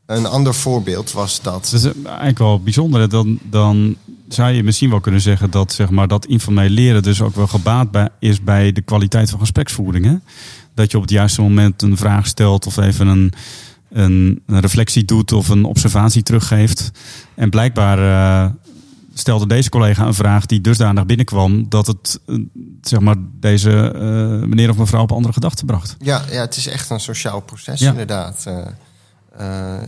Een 0.10 0.26
ander 0.26 0.54
voorbeeld 0.54 1.12
was 1.12 1.42
dat... 1.42 1.70
Dat 1.72 1.74
is 1.74 2.04
eigenlijk 2.06 2.38
wel 2.38 2.62
bijzonder. 2.62 3.10
Dan, 3.10 3.40
dan 3.44 3.96
zou 4.28 4.52
je 4.52 4.64
misschien 4.64 4.90
wel 4.90 5.00
kunnen 5.00 5.22
zeggen 5.22 5.52
dat 5.52 5.74
zeg 5.74 5.90
maar, 5.90 6.08
dat 6.08 6.26
informeel 6.26 6.70
leren 6.70 7.04
dus 7.04 7.22
ook 7.22 7.36
wel 7.36 7.48
gebaat 7.48 7.92
bij, 7.92 8.10
is 8.20 8.44
bij 8.44 8.72
de 8.72 8.82
kwaliteit 8.82 9.30
van 9.30 9.40
gespreksvoering. 9.40 10.06
Hè? 10.06 10.16
dat 10.80 10.92
je 10.92 10.98
op 10.98 11.04
het 11.04 11.12
juiste 11.12 11.42
moment 11.42 11.82
een 11.82 11.98
vraag 11.98 12.28
stelt 12.28 12.66
of 12.66 12.78
even 12.78 13.08
een, 13.08 13.34
een, 13.90 14.42
een 14.46 14.60
reflectie 14.60 15.06
doet 15.06 15.32
of 15.32 15.50
een 15.50 15.64
observatie 15.64 16.24
teruggeeft. 16.24 16.92
En 17.36 17.50
blijkbaar 17.50 17.98
eh, 18.00 18.52
stelde 19.14 19.48
deze 19.48 19.70
collega 19.70 20.06
een 20.06 20.14
vraag 20.14 20.46
die 20.46 20.62
dusdanig 20.62 21.06
binnenkwam 21.06 21.70
dat 21.70 21.88
het 21.88 22.20
eh, 22.26 22.36
zeg 22.82 23.00
maar, 23.00 23.16
deze 23.40 23.92
eh, 23.92 24.48
meneer 24.48 24.70
of 24.70 24.78
mevrouw 24.78 25.02
op 25.02 25.12
andere 25.12 25.34
gedachten 25.34 25.66
bracht. 25.66 25.96
Ja, 26.00 26.24
ja, 26.32 26.42
het 26.42 26.56
is 26.56 26.68
echt 26.68 26.90
een 26.90 27.00
sociaal 27.00 27.40
proces, 27.42 27.80
Ja. 27.80 27.90
inderdaad. 27.90 28.46
Eh, 29.40 29.82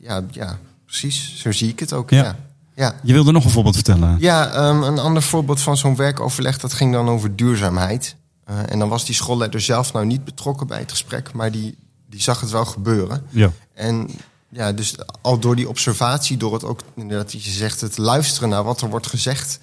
ja, 0.00 0.24
ja, 0.30 0.58
precies. 0.84 1.34
Zo 1.36 1.52
zie 1.52 1.68
ik 1.68 1.80
het 1.80 1.92
ook. 1.92 2.10
Ja. 2.10 2.22
Ja. 2.22 2.36
Ja. 2.74 2.94
Je 3.02 3.12
wilde 3.12 3.32
nog 3.32 3.44
een 3.44 3.50
voorbeeld 3.50 3.74
vertellen. 3.74 4.16
Ja, 4.18 4.50
ehm, 4.52 4.82
een 4.82 4.98
ander 4.98 5.22
voorbeeld 5.22 5.60
van 5.60 5.76
zo'n 5.76 5.96
werkoverleg, 5.96 6.58
dat 6.58 6.72
ging 6.72 6.92
dan 6.92 7.08
over 7.08 7.36
duurzaamheid. 7.36 8.16
Eh, 8.44 8.58
en 8.68 8.78
dan 8.78 8.88
was 8.88 9.04
die 9.04 9.14
schoolleider 9.14 9.60
zelf 9.60 9.92
nou 9.92 10.06
niet 10.06 10.24
betrokken 10.24 10.66
bij 10.66 10.78
het 10.78 10.90
gesprek, 10.90 11.32
maar 11.32 11.50
die, 11.50 11.76
die 12.06 12.20
zag 12.20 12.40
het 12.40 12.50
wel 12.50 12.64
gebeuren. 12.64 13.26
Ja. 13.28 13.50
En 13.74 14.10
ja, 14.48 14.72
dus 14.72 14.94
al 15.20 15.38
door 15.38 15.56
die 15.56 15.68
observatie, 15.68 16.36
door 16.36 16.52
het 16.52 16.64
ook 16.64 16.80
inderdaad, 16.94 17.32
je 17.32 17.50
zegt, 17.50 17.80
het 17.80 17.98
luisteren 17.98 18.48
naar 18.48 18.64
wat 18.64 18.80
er 18.80 18.88
wordt 18.88 19.06
gezegd, 19.06 19.58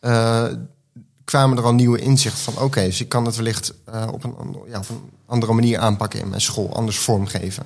eh, 0.00 0.44
kwamen 1.24 1.58
er 1.58 1.64
al 1.64 1.74
nieuwe 1.74 1.98
inzichten 1.98 2.42
van: 2.52 2.62
oké, 2.62 2.84
dus 2.84 3.00
ik 3.00 3.08
kan 3.08 3.24
het 3.24 3.36
wellicht 3.36 3.74
op, 4.12 4.24
een, 4.24 4.34
ja, 4.68 4.78
op 4.78 4.88
een 4.88 5.10
andere 5.26 5.52
manier 5.52 5.78
aanpakken 5.78 6.20
in 6.20 6.28
mijn 6.28 6.40
school, 6.40 6.76
anders 6.76 6.98
vormgeven. 6.98 7.64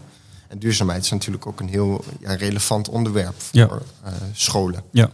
En 0.55 0.61
duurzaamheid 0.61 1.05
is 1.05 1.11
natuurlijk 1.11 1.47
ook 1.47 1.61
een 1.61 1.69
heel 1.69 2.05
ja, 2.21 2.35
relevant 2.35 2.89
onderwerp 2.89 3.35
voor 3.43 3.61
Ja. 3.61 3.69
eh, 4.05 4.13
scholen. 4.33 4.83
Ja. 4.91 5.11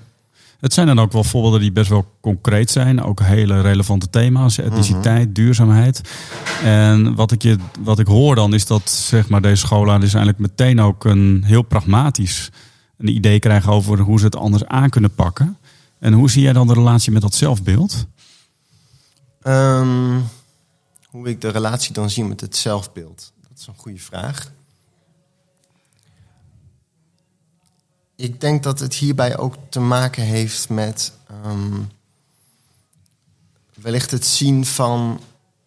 Het 0.60 0.72
zijn 0.72 0.86
dan 0.86 1.00
ook 1.00 1.12
wel 1.12 1.24
voorbeelden 1.24 1.60
die 1.60 1.72
best 1.72 1.88
wel 1.88 2.14
concreet 2.20 2.70
zijn. 2.70 3.02
Ook 3.02 3.20
hele 3.20 3.60
relevante 3.60 4.10
thema's. 4.10 4.58
Etniciteit, 4.58 5.34
duurzaamheid. 5.34 6.00
En 6.62 7.14
wat 7.14 7.32
ik, 7.32 7.42
je, 7.42 7.56
wat 7.80 7.98
ik 7.98 8.06
hoor 8.06 8.34
dan 8.34 8.54
is 8.54 8.66
dat 8.66 8.90
zeg 8.90 9.28
maar, 9.28 9.42
deze 9.42 9.66
schoolleiders 9.66 10.14
eigenlijk 10.14 10.42
meteen 10.42 10.80
ook 10.80 11.04
een 11.04 11.42
heel 11.44 11.62
pragmatisch 11.62 12.50
een 12.98 13.08
idee 13.08 13.38
krijgen 13.38 13.72
over 13.72 13.98
hoe 13.98 14.18
ze 14.18 14.24
het 14.24 14.36
anders 14.36 14.64
aan 14.64 14.90
kunnen 14.90 15.14
pakken. 15.14 15.56
En 15.98 16.12
hoe 16.12 16.30
zie 16.30 16.42
jij 16.42 16.52
dan 16.52 16.66
de 16.66 16.74
relatie 16.74 17.12
met 17.12 17.22
dat 17.22 17.34
zelfbeeld? 17.34 18.06
Ehm, 19.42 20.18
hoe 21.06 21.28
ik 21.28 21.40
de 21.40 21.48
relatie 21.48 21.92
dan 21.92 22.10
zie 22.10 22.24
met 22.24 22.40
het 22.40 22.56
zelfbeeld? 22.56 23.32
Dat 23.48 23.58
is 23.58 23.66
een 23.66 23.74
goede 23.76 23.98
vraag. 24.00 24.52
Ik 28.20 28.40
denk 28.40 28.62
dat 28.62 28.78
het 28.78 28.94
hierbij 28.94 29.38
ook 29.38 29.54
te 29.68 29.80
maken 29.80 30.22
heeft 30.22 30.68
met 30.68 31.12
ehm, 31.28 31.80
wellicht 33.74 34.10
het 34.10 34.26
zien 34.26 34.66
van 34.66 35.20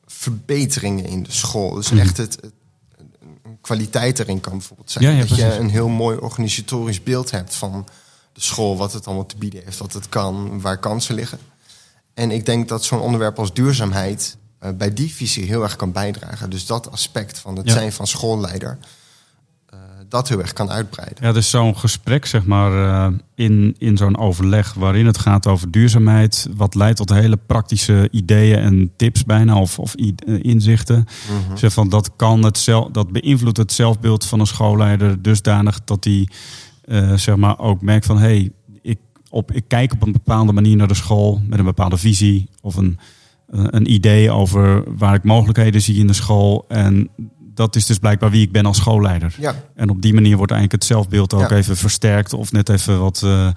verbeteringen 0.05 1.05
in 1.05 1.24
de 1.24 1.31
school. 1.31 1.74
Dus 1.74 1.91
echt 1.91 2.17
het, 2.17 2.39
kwaliteit 3.62 4.19
erin 4.19 4.39
kan 4.39 4.51
bijvoorbeeld 4.57 4.91
zijn. 4.91 5.05
Ja, 5.05 5.12
ja, 5.12 5.25
dat 5.25 5.38
je 5.38 5.53
een 5.53 5.69
heel 5.69 5.88
mooi 5.88 6.17
organisatorisch 6.17 7.03
beeld 7.03 7.31
hebt 7.31 7.55
van 7.55 7.88
de 8.33 8.41
school, 8.41 8.77
wat 8.77 8.93
het 8.93 9.05
allemaal 9.05 9.25
te 9.25 9.38
bieden 9.38 9.63
heeft, 9.63 9.77
wat 9.77 9.93
het 9.93 10.10
kan, 10.10 10.62
waar 10.62 10.79
kansen 10.79 11.15
liggen. 11.15 11.39
En 12.13 12.31
ik 12.31 12.45
denk 12.45 12.67
dat 12.69 12.83
zo'n 12.83 13.00
onderwerp 13.00 13.39
als 13.39 13.53
duurzaamheid 13.53 14.38
eh, 14.60 14.72
bij 14.72 14.93
die 14.93 15.13
visie 15.13 15.45
heel 15.45 15.63
erg 15.63 15.75
kan 15.75 15.91
bijdragen. 15.91 16.50
Dus 16.50 16.65
dat 16.65 16.91
aspect 16.91 17.39
van 17.39 17.55
het 17.55 17.67
Ja. 17.67 17.74
zijn 17.74 17.93
van 17.93 18.07
schoolleider, 18.07 18.77
dat 20.13 20.29
heel 20.29 20.39
erg 20.39 20.53
kan 20.53 20.70
uitbreiden. 20.70 21.17
Ja, 21.22 21.32
dus 21.32 21.50
zo'n 21.50 21.77
gesprek, 21.77 22.25
zeg 22.25 22.46
maar, 22.46 22.72
eh, 22.72 23.13
in, 23.36 23.75
in 23.77 23.98
zo'n 23.98 24.17
overleg 24.17 24.74
waarin 24.74 25.05
het 25.05 25.17
gaat 25.17 25.48
over 25.48 25.72
duurzaamheid, 25.72 26.48
wat 26.55 26.75
leidt 26.75 26.98
tot 26.98 27.10
hele 27.10 27.38
praktische 27.38 28.08
ideeën 28.12 28.58
en 28.58 28.91
tips 28.96 29.25
bijna, 29.25 29.60
of, 29.60 29.79
of 29.79 29.96
eh, 29.96 30.13
inzichten. 30.41 31.05
Zeg 31.53 31.74
van 31.74 31.89
dat 31.89 32.15
kan 32.15 32.43
het 32.43 32.58
zelf, 32.58 32.89
dat 32.91 33.12
beïnvloedt 33.12 33.58
het 33.58 33.72
zelfbeeld 33.72 34.25
van 34.25 34.39
een 34.39 34.48
schoolleider 34.48 35.22
dusdanig 35.22 35.84
dat 35.84 36.03
hij, 36.03 36.27
eh, 36.82 37.13
zeg 37.13 37.36
maar, 37.36 37.60
ook 37.60 37.82
merkt 37.82 38.05
van, 38.05 38.17
hé, 38.17 38.24
hey, 38.24 38.51
ik, 38.82 39.00
op, 39.29 39.51
ik 39.51 39.64
kijk 39.68 39.94
op 39.94 40.01
een 40.01 40.11
bepaalde 40.11 40.53
manier 40.53 40.75
naar 40.75 40.87
de 40.87 40.94
school 40.94 41.42
met 41.48 41.59
een 41.59 41.66
bepaalde 41.66 41.98
visie 41.98 42.50
of 42.61 42.75
een, 42.75 43.00
een 43.48 43.92
idee 43.92 44.31
over 44.31 44.83
waar 44.98 45.16
ik 45.16 45.24
mogelijkheden 45.24 45.81
zie 45.81 46.00
in 46.00 46.07
de 46.07 46.14
school. 46.14 46.66
En 46.68 47.09
dat 47.53 47.75
is 47.75 47.85
dus 47.85 47.98
blijkbaar 47.98 48.29
wie 48.31 48.42
ik 48.42 48.51
ben 48.51 48.66
als 48.66 48.77
schoolleider. 48.77 49.35
Ja, 49.39 49.55
En 49.75 49.89
op 49.89 50.01
die 50.01 50.13
manier 50.13 50.37
wordt 50.37 50.51
eigenlijk 50.51 50.81
het 50.83 50.92
zelfbeeld 50.92 51.33
ook 51.33 51.50
Ja. 51.50 51.55
even 51.55 51.77
versterkt 51.77 52.33
of 52.33 52.51
net 52.51 52.70
even 52.70 53.00
wat 53.00 53.22
eh 53.24 53.50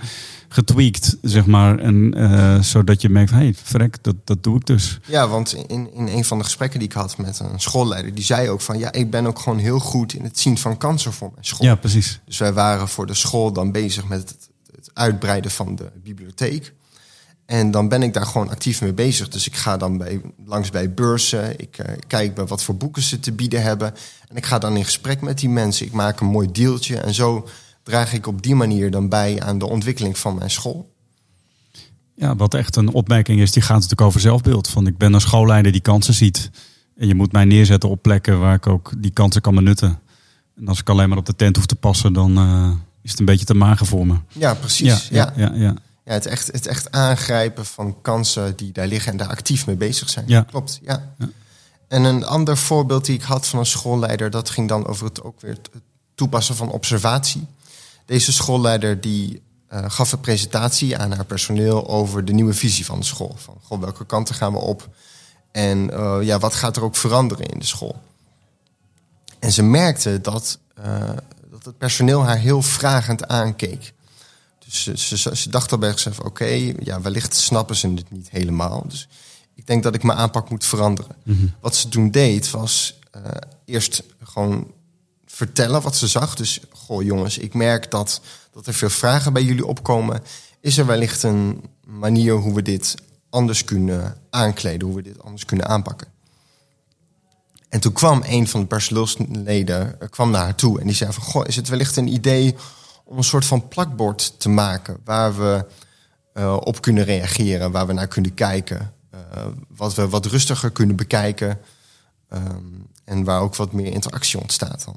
getweakt, 0.49 1.17
zeg 1.23 1.47
maar. 1.47 1.79
En 1.79 2.15
eh, 2.15 2.61
zodat 2.61 3.01
je 3.01 3.09
merkt, 3.09 3.31
hé, 3.31 3.37
hey, 3.37 3.55
verrek, 3.63 3.99
dat, 4.03 4.15
dat 4.25 4.43
doe 4.43 4.57
ik 4.57 4.67
dus. 4.67 4.99
ja 5.07 5.29
want 5.29 5.53
in, 5.67 5.95
in 5.95 6.07
een 6.09 6.25
van 6.25 6.39
de 6.39 6.45
gesprekken 6.45 6.79
die 6.79 6.89
ik 6.89 6.95
had 6.95 7.19
met 7.19 7.39
een 7.39 7.61
schoolleider, 7.61 8.15
die 8.15 8.25
zei 8.25 8.49
ook 8.49 8.61
van 8.61 8.79
ja, 8.79 8.93
ik 8.93 9.11
ben 9.11 9.27
ook 9.27 9.39
gewoon 9.39 9.59
heel 9.59 9.79
goed 9.79 10.13
in 10.15 10.25
het 10.25 10.39
zien 10.39 10.59
van 10.59 10.77
kansen 10.77 11.13
voor 11.13 11.31
mijn 11.33 11.45
school. 11.45 11.67
Ja, 11.67 11.75
precies. 11.75 12.21
Dus 12.25 12.39
wij 12.39 12.53
waren 12.53 12.89
voor 12.89 13.07
de 13.07 13.15
school 13.15 13.53
dan 13.53 13.73
bezig 13.73 14.07
met 14.09 14.19
het, 14.19 14.49
het 14.77 14.91
uitbreiden 14.95 15.51
van 15.51 15.75
de 15.77 15.91
bibliotheek. 16.03 16.75
En 17.47 17.71
dan 17.71 17.89
ben 17.89 18.03
ik 18.03 18.15
daar 18.15 18.27
gewoon 18.27 18.49
actief 18.49 18.81
mee 18.81 18.93
bezig. 18.93 19.29
Dus 19.29 19.47
ik 19.47 19.57
ga 19.57 19.77
dan 19.77 19.99
bij, 19.99 20.21
langs 20.45 20.71
bij 20.71 20.95
beurzen. 20.95 21.61
Ik 21.61 21.79
eh, 21.79 21.95
kijk 22.07 22.35
bij 22.35 22.45
wat 22.45 22.63
voor 22.63 22.77
boeken 22.77 23.03
ze 23.03 23.21
te 23.21 23.33
bieden 23.33 23.63
hebben. 23.63 23.95
En 24.29 24.37
ik 24.37 24.47
ga 24.47 24.59
dan 24.59 24.77
in 24.77 24.85
gesprek 24.85 25.21
met 25.21 25.39
die 25.39 25.49
mensen. 25.49 25.87
Ik 25.87 25.93
maak 25.93 26.21
een 26.21 26.27
mooi 26.27 26.49
deeltje. 26.53 26.97
En 26.97 27.15
zo 27.15 27.49
draag 27.83 28.13
ik 28.13 28.27
op 28.27 28.43
die 28.43 28.55
manier 28.55 28.91
dan 28.91 29.09
bij 29.09 29.43
aan 29.43 29.59
de 29.59 29.67
ontwikkeling 29.67 30.19
van 30.19 30.35
mijn 30.35 30.51
school. 30.51 30.95
Ja, 32.15 32.37
wat 32.37 32.55
echt 32.55 32.77
een 32.77 32.93
opmerking 32.93 33.41
is, 33.41 33.53
die 33.53 33.63
gaat 33.63 33.75
natuurlijk 33.75 34.01
over 34.01 34.21
zelfbeeld. 34.21 34.69
Van 34.69 34.87
ik 34.87 34.99
ben 34.99 35.13
een 35.13 35.21
schoolleider 35.21 35.73
die 35.73 35.81
kansen 35.81 36.15
ziet. 36.15 36.51
En 36.97 37.07
je 37.07 37.15
moet 37.15 37.33
mij 37.33 37.45
neerzetten 37.45 37.89
op 37.89 38.03
plekken 38.03 38.41
waar 38.41 38.55
ik 38.55 38.67
ook 38.67 38.93
die 38.99 39.11
kansen 39.11 39.41
kan 39.41 39.55
benutten. 39.55 39.99
En 40.57 40.69
als 40.69 40.81
ik 40.81 40.89
alleen 40.89 41.09
maar 41.09 41.19
op 41.19 41.27
de 41.27 41.37
tent 41.37 41.57
hoef 41.57 41.67
te 41.67 41.75
passen, 41.75 42.13
dan 42.13 42.37
eh, 42.37 42.71
is 43.03 43.11
het 43.11 43.21
een 43.21 43.27
beetje 43.27 43.45
te 43.45 43.55
mager 43.55 43.87
voor 43.87 44.07
me. 44.07 44.15
Ja, 44.33 44.55
precies. 44.55 45.09
Ja, 45.09 45.33
ja, 45.37 45.47
ja, 45.47 45.55
ja. 45.55 45.63
Ja, 45.63 45.75
het, 46.15 46.27
echt, 46.27 46.47
het 46.47 46.67
echt 46.67 46.93
aangrijpen 46.93 47.67
van 47.67 48.01
kansen 48.03 48.57
die 48.57 48.73
daar 48.73 48.87
liggen 48.87 49.13
en 49.13 49.19
daar 49.19 49.29
actief 49.29 49.67
mee 49.67 49.77
bezig 49.77 50.11
zijn. 50.11 50.25
Ja. 50.29 50.43
Klopt, 50.43 50.79
ja. 50.83 51.13
Ja. 51.19 51.29
En 51.89 52.05
een 52.05 52.25
ander 52.25 52.57
voorbeeld 52.57 53.05
die 53.05 53.15
ik 53.15 53.23
had 53.23 53.47
van 53.47 53.59
een 53.59 53.67
schoolleider, 53.67 54.31
dat 54.31 54.51
ging 54.51 54.69
dan 54.69 54.87
over 54.87 55.05
het 55.07 55.23
ook 55.23 55.41
weer 55.41 55.51
het 55.51 55.71
toepassen 56.15 56.57
van 56.57 56.71
observatie. 56.71 57.47
Deze 58.05 58.33
schoolleider 58.33 59.01
die 59.01 59.43
eh, 59.69 59.85
gaf 59.89 60.13
een 60.13 60.21
presentatie 60.21 60.99
aan 60.99 61.13
haar 61.13 61.25
personeel 61.25 61.89
over 61.89 62.25
de 62.25 62.33
nieuwe 62.33 62.55
visie 62.55 62.85
van 62.85 62.99
de 62.99 63.05
school. 63.05 63.35
Van 63.37 63.57
goh, 63.63 63.81
welke 63.81 64.07
kanten 64.07 64.35
gaan 64.35 64.53
we 64.53 64.59
op? 64.59 64.89
En 65.53 65.91
eh, 65.91 66.19
ja, 66.21 66.39
wat 66.39 66.55
gaat 66.55 66.77
er 66.77 66.83
ook 66.83 66.97
veranderen 66.97 67.47
in 67.47 67.59
de 67.59 67.67
school? 67.67 68.03
En 69.39 69.53
ze 69.53 69.63
merkte 69.63 70.21
dat, 70.21 70.59
eh, 70.75 71.11
dat 71.51 71.65
het 71.65 71.79
personeel 71.79 72.25
haar 72.25 72.39
heel 72.39 72.63
vragend 72.63 73.29
aankeek. 73.29 73.95
Dus 74.67 74.83
ze, 74.83 75.17
ze, 75.17 75.37
ze 75.37 75.51
dacht 75.51 75.73
al 75.73 75.79
bij 75.79 75.91
zichzelf, 75.91 76.21
oké, 76.21 76.73
ja, 76.79 77.01
wellicht 77.01 77.35
snappen 77.35 77.77
ze 77.77 77.89
het 77.89 78.11
niet 78.11 78.31
helemaal. 78.31 78.85
Dus 78.89 79.09
ik 79.55 79.67
denk 79.67 79.83
dat 79.83 79.95
ik 79.95 80.03
mijn 80.03 80.19
aanpak 80.19 80.51
moet 80.51 80.65
veranderen. 80.65 81.17
Wat 81.61 81.77
ze 81.77 81.89
toen 81.89 82.11
deed, 82.11 82.51
was 82.51 82.99
eh, 83.11 83.23
eerst 83.65 84.03
gewoon 84.23 84.71
vertellen 85.27 85.83
wat 85.83 85.97
ze 85.97 86.07
zag. 86.07 86.35
Dus, 86.35 86.61
goh 86.73 87.03
jongens, 87.03 87.39
ik 87.39 87.55
merk 87.55 87.91
dat, 87.91 88.21
dat 88.53 88.67
er 88.67 88.75
veel 88.75 88.91
vragen 88.91 89.33
bij 89.33 89.43
jullie 89.43 89.67
opkomen. 89.67 90.23
Is 90.61 90.79
er 90.79 90.87
wellicht 90.87 91.23
een 91.23 91.63
manier 91.85 92.35
hoe 92.35 92.55
we 92.55 92.63
dit 92.63 92.95
anders 93.31 93.65
kunnen 93.65 94.17
aankleden, 94.31 94.87
hoe 94.87 94.97
we 94.97 95.03
dit 95.03 95.23
anders 95.23 95.45
kunnen 95.45 95.69
aanpakken? 95.69 96.09
En 97.69 97.81
toen 97.81 97.93
kwam 97.93 98.23
een 98.27 98.49
van 98.49 98.61
de 98.61 98.67
personeelsleden 98.67 100.01
eh, 100.01 100.09
kwam 100.09 100.31
naar 100.31 100.43
haar 100.43 100.55
toe 100.55 100.81
en 100.81 100.87
die 100.87 100.97
zei 100.97 101.13
van... 101.13 101.23
Goh, 101.23 101.47
is 101.47 101.57
het 101.57 101.69
wellicht 101.69 101.97
een 101.97 102.13
idee 102.13 102.55
om 103.07 103.17
een 103.17 103.25
soort 103.25 103.45
van 103.45 103.69
plakbord 103.69 104.41
te 104.41 104.49
maken... 104.49 105.01
waar 105.05 105.37
we 105.37 105.67
eh, 106.33 106.57
op 106.61 106.81
kunnen 106.81 107.05
reageren, 107.05 107.71
waar 107.71 107.87
we 107.87 107.93
naar 107.93 108.09
kunnen 108.09 108.35
kijken... 108.35 108.93
eh, 109.11 109.47
wat 109.69 109.95
we 109.95 110.09
wat 110.09 110.27
rustiger 110.27 110.71
kunnen 110.71 110.97
bekijken... 110.97 111.59
ehm, 112.29 112.65
en 113.05 113.25
waar 113.25 113.41
ook 113.41 113.57
wat 113.57 113.73
meer 113.73 113.93
interactie 113.93 114.41
ontstaat 114.41 114.85
dan. 114.85 114.97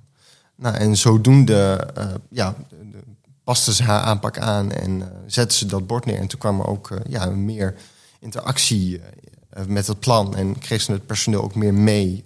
Nou, 0.56 0.76
en 0.76 0.98
zodoende 0.98 1.90
eh, 1.96 2.14
ja, 2.30 2.56
paste 3.44 3.74
ze 3.74 3.84
haar 3.84 4.02
aanpak 4.02 4.38
aan 4.38 4.72
en 4.72 5.02
eh, 5.02 5.18
zette 5.26 5.56
ze 5.56 5.66
dat 5.66 5.88
bord 5.88 6.06
neer. 6.06 6.20
En 6.20 6.28
toen 6.28 6.40
kwam 6.40 6.60
er 6.60 6.68
ook 6.68 7.00
ja, 7.08 7.26
meer 7.26 7.76
interactie 8.20 9.02
met 9.68 9.88
het 9.88 10.00
plan. 10.00 10.36
En 10.36 10.60
kreeg 10.60 10.82
ze 10.82 10.92
het 10.92 11.06
personeel 11.06 11.44
ook 11.44 11.56
meer 11.56 11.74
mee 11.74 12.26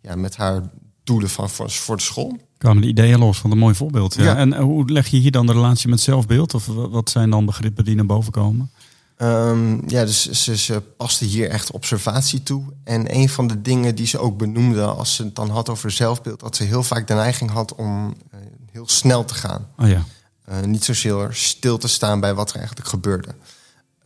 ja, 0.00 0.16
met 0.16 0.36
haar 0.36 0.62
doelen 1.04 1.30
van, 1.30 1.50
voor 1.50 1.96
de 1.96 2.02
school. 2.02 2.38
Kwamen 2.58 2.82
de 2.82 2.88
ideeën 2.88 3.18
los 3.18 3.38
van 3.38 3.50
een 3.50 3.58
mooi 3.58 3.74
voorbeeld. 3.74 4.14
Ja. 4.14 4.22
Ja. 4.24 4.36
En 4.36 4.52
eh, 4.52 4.60
hoe 4.62 4.90
leg 4.92 5.06
je 5.06 5.16
hier 5.16 5.30
dan 5.30 5.46
de 5.46 5.52
relatie 5.52 5.88
met 5.88 6.00
zelfbeeld? 6.00 6.54
Of 6.54 6.66
wa- 6.66 6.88
wat 6.88 7.10
zijn 7.10 7.30
dan 7.30 7.44
begrippen 7.46 7.84
die 7.84 7.94
naar 7.94 8.06
boven 8.06 8.32
komen? 8.32 8.70
Ehm, 9.16 9.88
ja, 9.88 10.04
dus 10.04 10.30
ze, 10.30 10.56
ze 10.56 10.82
paste 10.96 11.24
hier 11.24 11.48
echt 11.50 11.70
observatie 11.70 12.42
toe. 12.42 12.62
En 12.84 13.14
een 13.16 13.28
van 13.28 13.46
de 13.46 13.62
dingen 13.62 13.94
die 13.94 14.06
ze 14.06 14.18
ook 14.18 14.38
benoemde 14.38 14.84
als 14.84 15.14
ze 15.14 15.22
het 15.22 15.34
dan 15.34 15.50
had 15.50 15.68
over 15.68 15.90
zelfbeeld... 15.90 16.40
dat 16.40 16.56
ze 16.56 16.64
heel 16.64 16.82
vaak 16.82 17.06
de 17.08 17.14
neiging 17.14 17.50
had 17.50 17.74
om 17.74 18.14
eh, 18.30 18.38
heel 18.72 18.88
snel 18.88 19.24
te 19.24 19.34
gaan. 19.34 19.66
Oh 19.78 19.88
ja. 19.88 20.04
Eh, 20.44 20.60
niet 20.60 20.84
zozeer 20.84 21.28
stil 21.32 21.78
te 21.78 21.88
staan 21.88 22.20
bij 22.20 22.34
wat 22.34 22.50
er 22.50 22.56
eigenlijk 22.56 22.88
gebeurde. 22.88 23.34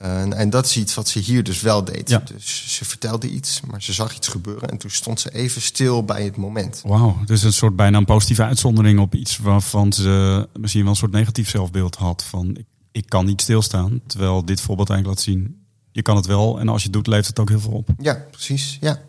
Eh, 0.00 0.38
en 0.38 0.50
dat 0.50 0.64
is 0.64 0.76
iets 0.76 0.94
wat 0.94 1.08
ze 1.08 1.18
hier 1.18 1.42
dus 1.42 1.60
wel 1.60 1.84
deed. 1.84 2.08
Ja. 2.08 2.22
Dus 2.34 2.76
ze 2.76 2.84
vertelde 2.84 3.30
iets, 3.30 3.60
maar 3.60 3.82
ze 3.82 3.92
zag 3.92 4.16
iets 4.16 4.28
gebeuren 4.28 4.68
en 4.68 4.78
toen 4.78 4.90
stond 4.90 5.20
ze 5.20 5.34
even 5.34 5.62
stil 5.62 6.04
bij 6.04 6.24
het 6.24 6.36
moment. 6.36 6.82
Wauw, 6.84 7.16
dus 7.24 7.42
een 7.42 7.52
soort 7.52 7.76
bijna 7.76 7.98
een 7.98 8.04
positieve 8.04 8.42
uitzondering 8.42 8.98
op 9.00 9.14
iets 9.14 9.38
waarvan 9.38 9.92
ze 9.92 10.48
misschien 10.58 10.82
wel 10.82 10.90
een 10.90 10.96
soort 10.96 11.12
negatief 11.12 11.48
zelfbeeld 11.48 11.96
had. 11.96 12.24
Van 12.24 12.56
ik, 12.56 12.66
ik 12.92 13.08
kan 13.08 13.26
niet 13.26 13.40
stilstaan, 13.40 14.00
terwijl 14.06 14.44
dit 14.44 14.60
voorbeeld 14.60 14.90
eigenlijk 14.90 15.18
laat 15.18 15.34
zien, 15.34 15.64
je 15.92 16.02
kan 16.02 16.16
het 16.16 16.26
wel 16.26 16.60
en 16.60 16.68
als 16.68 16.80
je 16.82 16.88
het 16.88 16.96
doet, 16.96 17.06
leeft 17.06 17.26
het 17.26 17.38
ook 17.38 17.48
heel 17.48 17.60
veel 17.60 17.72
op. 17.72 17.88
Ja, 17.98 18.26
precies. 18.30 18.78
Ja. 18.80 19.02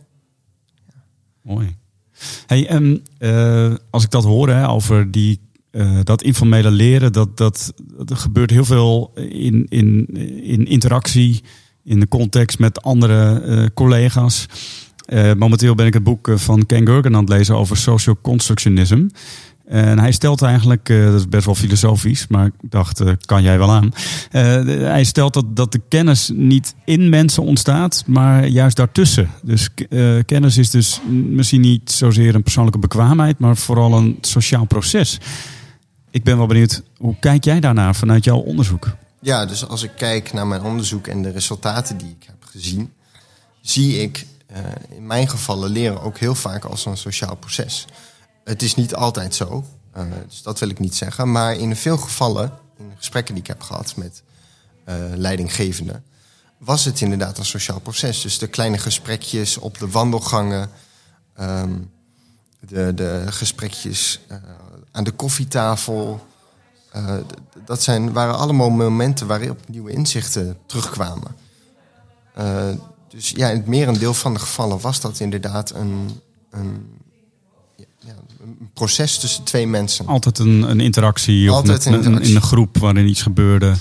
Mooi. 1.42 1.78
Hey, 2.46 2.68
en 2.68 3.04
eh, 3.18 3.74
als 3.90 4.04
ik 4.04 4.10
dat 4.12 4.24
hoor 4.24 4.50
hè, 4.50 4.70
over 4.70 5.12
die, 5.12 5.42
eh, 5.72 6.00
dat 6.04 6.22
informele 6.22 6.72
leren, 6.72 7.14
dat, 7.14 7.38
dat, 7.38 7.74
gebeurt 8.06 8.50
heel 8.50 8.66
veel 8.66 9.12
in, 9.30 9.66
in, 9.70 10.08
in 10.44 10.66
interactie, 10.66 11.44
in 11.84 12.00
de 12.00 12.08
context 12.08 12.60
met 12.60 12.82
andere 12.82 13.42
eh, 13.42 13.66
collega's. 13.74 14.46
Eh, 15.06 15.34
momenteel 15.34 15.76
ben 15.76 15.86
ik 15.86 15.94
het 15.94 16.04
boek 16.04 16.32
van 16.36 16.66
Ken 16.66 16.88
Gurgen 16.88 17.16
aan 17.16 17.22
het 17.22 17.30
lezen 17.30 17.56
over 17.56 17.78
social 17.78 18.18
constructionism. 18.22 19.08
En 19.66 20.00
hij 20.00 20.12
stelt 20.12 20.42
eigenlijk, 20.42 20.86
dat 20.86 21.14
is 21.14 21.28
best 21.28 21.46
wel 21.46 21.56
filosofisch, 21.56 22.28
maar 22.28 22.46
ik 22.46 22.54
dacht, 22.62 23.04
kan 23.26 23.44
jij 23.44 23.58
wel 23.58 23.72
aan. 23.72 23.94
Hij 24.30 25.04
stelt 25.04 25.34
dat, 25.34 25.56
dat 25.56 25.72
de 25.72 25.82
kennis 25.90 26.32
niet 26.34 26.76
in 26.86 27.10
mensen 27.10 27.44
ontstaat, 27.44 28.04
maar 28.08 28.48
juist 28.48 28.76
daartussen. 28.78 29.30
Dus 29.44 29.70
kennis 30.26 30.58
is 30.58 30.70
dus 30.70 31.02
misschien 31.30 31.62
niet 31.62 31.92
zozeer 31.92 32.36
een 32.36 32.44
persoonlijke 32.44 32.80
bekwaamheid, 32.80 33.40
maar 33.40 33.58
vooral 33.58 33.98
een 33.98 34.18
sociaal 34.22 34.66
proces. 34.66 35.20
Ik 36.12 36.24
ben 36.24 36.38
wel 36.38 36.48
benieuwd, 36.48 36.82
hoe 36.98 37.16
kijk 37.20 37.44
jij 37.44 37.60
daarnaar 37.60 37.96
vanuit 37.96 38.24
jouw 38.24 38.38
onderzoek? 38.38 38.88
ja, 39.22 39.46
dus 39.46 39.68
als 39.68 39.84
ik 39.84 39.92
kijk 39.96 40.34
naar 40.34 40.48
mijn 40.48 40.62
onderzoek 40.62 41.08
en 41.08 41.22
de 41.22 41.30
resultaten 41.30 41.98
die 41.98 42.16
ik 42.20 42.24
heb 42.26 42.44
gezien, 42.44 42.94
zie 43.62 44.02
ik 44.02 44.26
eh, 44.46 44.60
in 44.90 45.06
mijn 45.06 45.30
gevallen 45.30 45.70
leren 45.70 46.02
ook 46.02 46.18
heel 46.18 46.36
vaak 46.36 46.66
als 46.66 46.86
een 46.86 46.98
sociaal 46.98 47.36
proces. 47.36 47.86
Het 48.44 48.62
is 48.62 48.76
niet 48.76 48.96
altijd 48.96 49.36
zo, 49.36 49.66
eh, 49.92 50.04
dus 50.28 50.42
dat 50.42 50.60
wil 50.60 50.70
ik 50.70 50.80
niet 50.80 50.96
zeggen. 50.96 51.32
Maar 51.32 51.56
in 51.56 51.76
veel 51.76 51.98
gevallen, 51.98 52.52
in 52.78 52.90
de 52.90 52.96
gesprekken 52.96 53.34
die 53.34 53.44
ik 53.44 53.50
heb 53.50 53.62
gehad 53.62 53.96
met 53.96 54.24
eh, 54.84 54.96
leidinggevenden, 55.16 56.04
was 56.58 56.86
het 56.86 57.02
inderdaad 57.02 57.38
een 57.38 57.46
sociaal 57.46 57.80
proces. 57.80 58.22
Dus 58.22 58.38
de 58.38 58.48
kleine 58.48 58.78
gesprekjes 58.78 59.58
op 59.58 59.78
de 59.78 59.90
wandelgangen, 59.90 60.70
ehm, 61.36 61.74
de, 62.60 62.94
de 62.94 63.26
gesprekjes 63.28 64.20
aan 64.92 65.04
de 65.04 65.12
koffietafel. 65.12 66.26
eh, 66.92 67.16
dat 67.66 67.84
zijn, 67.84 68.14
waren 68.14 68.38
allemaal 68.38 68.70
momenten 68.70 69.28
waarop 69.28 69.60
nieuwe 69.68 69.92
inzichten 69.92 70.58
terugkwamen. 70.66 71.36
Eh, 72.36 72.68
dus 73.10 73.30
ja, 73.30 73.50
in 73.50 73.58
het 73.58 73.68
merendeel 73.68 74.14
van 74.14 74.34
de 74.34 74.40
gevallen 74.40 74.80
was 74.80 75.02
dat 75.02 75.20
inderdaad 75.20 75.74
een, 75.76 76.10
een, 76.52 76.88
ja, 78.00 78.14
een 78.44 78.70
proces 78.74 79.18
tussen 79.20 79.44
twee 79.44 79.68
mensen. 79.68 80.06
Altijd 80.08 80.40
een, 80.40 80.62
een 80.70 80.80
interactie 80.80 81.50
of 81.50 81.56
Altijd 81.56 81.78
met, 81.78 81.86
een 81.86 81.94
een- 81.94 82.00
interactie. 82.00 82.30
in 82.30 82.36
een 82.36 82.42
groep 82.48 82.78
waarin 82.78 83.08
iets 83.08 83.22
gebeurde. 83.22 83.74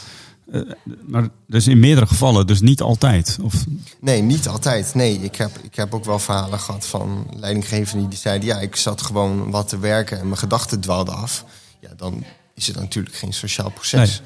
Eh, 0.52 0.60
maar 1.06 1.28
dus 1.46 1.66
in 1.66 1.78
meerdere 1.80 2.06
gevallen, 2.06 2.46
dus 2.46 2.60
niet 2.60 2.80
altijd. 2.80 3.38
Of, 3.42 3.64
Nee, 4.00 4.22
niet 4.22 4.48
altijd. 4.48 4.94
Nee, 4.94 5.18
ik 5.18 5.36
heb, 5.36 5.58
ik 5.62 5.74
heb 5.74 5.94
ook 5.94 6.04
wel 6.04 6.18
verhalen 6.18 6.58
gehad 6.60 6.86
van 6.86 7.26
leidinggevenden 7.36 8.08
die 8.08 8.18
zeiden... 8.18 8.48
ja, 8.48 8.58
ik 8.60 8.76
zat 8.76 9.02
gewoon 9.02 9.50
wat 9.50 9.68
te 9.68 9.78
werken 9.78 10.18
en 10.18 10.24
mijn 10.26 10.38
gedachten 10.38 10.80
dwaalden 10.80 11.14
af. 11.14 11.44
Ja, 11.80 11.90
dan 11.96 12.24
is 12.54 12.66
het 12.66 12.76
natuurlijk 12.76 13.14
geen 13.14 13.32
sociaal 13.32 13.70
proces. 13.70 14.22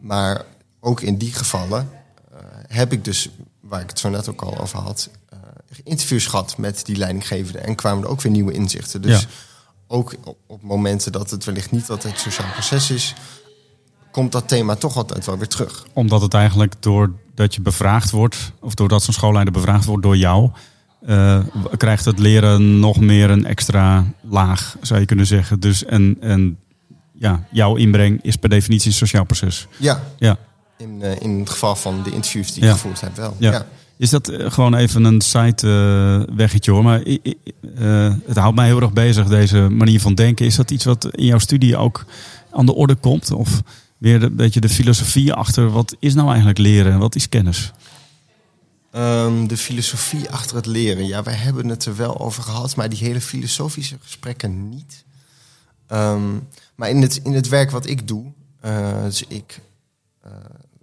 Maar 0.00 0.44
ook 0.80 1.00
in 1.00 1.16
die 1.16 1.32
gevallen 1.32 1.90
eh, 2.32 2.38
heb 2.68 2.92
ik 2.92 3.04
dus, 3.04 3.28
waar 3.60 3.80
ik 3.80 3.88
het 3.90 3.98
zo 3.98 4.08
net 4.08 4.28
ook 4.28 4.42
al 4.42 4.58
over 4.58 4.78
had... 4.78 5.10
eh, 5.28 5.38
interviews 5.84 6.26
gehad 6.26 6.56
met 6.58 6.84
die 6.84 6.96
leidinggevenden... 6.96 7.64
en 7.64 7.74
kwamen 7.74 8.04
er 8.04 8.10
ook 8.10 8.20
weer 8.22 8.32
nieuwe 8.32 8.52
inzichten. 8.52 9.02
Dus 9.02 9.20
Ja. 9.20 9.26
ook 9.86 10.14
op, 10.24 10.38
op 10.46 10.62
momenten 10.62 11.12
dat 11.12 11.30
het 11.30 11.44
wellicht 11.44 11.70
niet 11.70 11.90
altijd 11.90 12.18
sociaal 12.18 12.52
proces 12.52 12.90
is... 12.90 13.14
komt 14.14 14.32
dat 14.32 14.48
thema 14.48 14.74
toch 14.74 14.96
altijd 14.96 15.26
wel 15.26 15.38
weer 15.38 15.48
terug. 15.48 15.86
Omdat 15.92 16.20
het 16.20 16.34
eigenlijk 16.34 16.74
doordat 16.80 17.54
je 17.54 17.60
bevraagd 17.60 18.10
wordt, 18.10 18.52
of 18.60 18.74
doordat 18.74 19.02
zo'n 19.02 19.14
schoolleider 19.14 19.52
bevraagd 19.52 19.84
wordt 19.84 20.02
door 20.02 20.16
jou, 20.16 20.50
eh, 21.06 21.38
krijgt 21.76 22.04
het 22.04 22.18
leren 22.18 22.80
nog 22.80 23.00
meer 23.00 23.30
een 23.30 23.46
extra 23.46 24.04
laag, 24.20 24.76
zou 24.80 25.00
je 25.00 25.06
kunnen 25.06 25.26
zeggen. 25.26 25.60
Dus 25.60 25.84
en, 25.84 26.16
en 26.20 26.58
ja, 27.12 27.44
jouw 27.50 27.76
inbreng 27.76 28.22
is 28.22 28.36
per 28.36 28.48
definitie 28.48 28.88
een 28.88 28.96
sociaal 28.96 29.24
proces. 29.24 29.66
Ja, 29.76 30.02
Ja. 30.18 30.36
In, 30.78 31.02
eh, 31.02 31.20
in 31.20 31.38
het 31.38 31.50
geval 31.50 31.76
van 31.76 32.02
de 32.02 32.10
interviews 32.10 32.52
die 32.52 32.62
Ja. 32.62 32.68
ik 32.68 32.74
gevoerd 32.74 33.00
heb 33.00 33.16
wel. 33.16 33.36
Ja. 33.38 33.52
Ja. 33.52 33.66
Is 33.96 34.10
dat 34.10 34.28
eh, 34.28 34.50
gewoon 34.50 34.74
even 34.74 35.04
een 35.04 35.20
side 35.20 35.62
eh, 36.28 36.34
weggetje 36.36 36.70
hoor. 36.70 36.82
Maar 36.82 37.02
het 38.26 38.36
houdt 38.36 38.56
mij 38.56 38.66
heel 38.66 38.80
erg 38.80 38.92
bezig, 38.92 39.26
deze 39.26 39.68
manier 39.70 40.00
van 40.00 40.14
denken. 40.14 40.46
Is 40.46 40.56
dat 40.56 40.70
iets 40.70 40.84
wat 40.84 41.08
in 41.10 41.24
jouw 41.26 41.38
studie 41.38 41.76
ook 41.76 42.04
aan 42.52 42.66
de 42.66 42.74
orde 42.74 42.94
komt? 42.94 43.30
Of 43.32 43.62
weer 44.04 44.22
een 44.22 44.36
beetje 44.36 44.60
de 44.60 44.68
filosofie 44.68 45.32
achter 45.32 45.70
wat 45.70 45.96
is 45.98 46.14
nou 46.14 46.28
eigenlijk 46.28 46.58
leren 46.58 46.92
en 46.92 46.98
wat 46.98 47.14
is 47.14 47.28
kennis? 47.28 47.72
Ehm, 48.90 49.46
de 49.46 49.56
filosofie 49.56 50.30
achter 50.30 50.56
het 50.56 50.66
leren. 50.66 51.06
Ja, 51.06 51.22
wij 51.22 51.34
hebben 51.34 51.68
het 51.68 51.84
er 51.84 51.96
wel 51.96 52.20
over 52.20 52.42
gehad, 52.42 52.76
maar 52.76 52.88
die 52.88 52.98
hele 52.98 53.20
filosofische 53.20 53.96
gesprekken 54.02 54.68
niet. 54.68 55.04
Ehm, 55.86 56.38
maar 56.74 56.90
in 56.90 57.02
het, 57.02 57.20
in 57.22 57.32
het 57.32 57.48
werk 57.48 57.70
wat 57.70 57.86
ik 57.86 58.08
doe, 58.08 58.32
eh, 58.60 59.02
dus 59.02 59.24
ik 59.28 59.60
eh, 60.20 60.32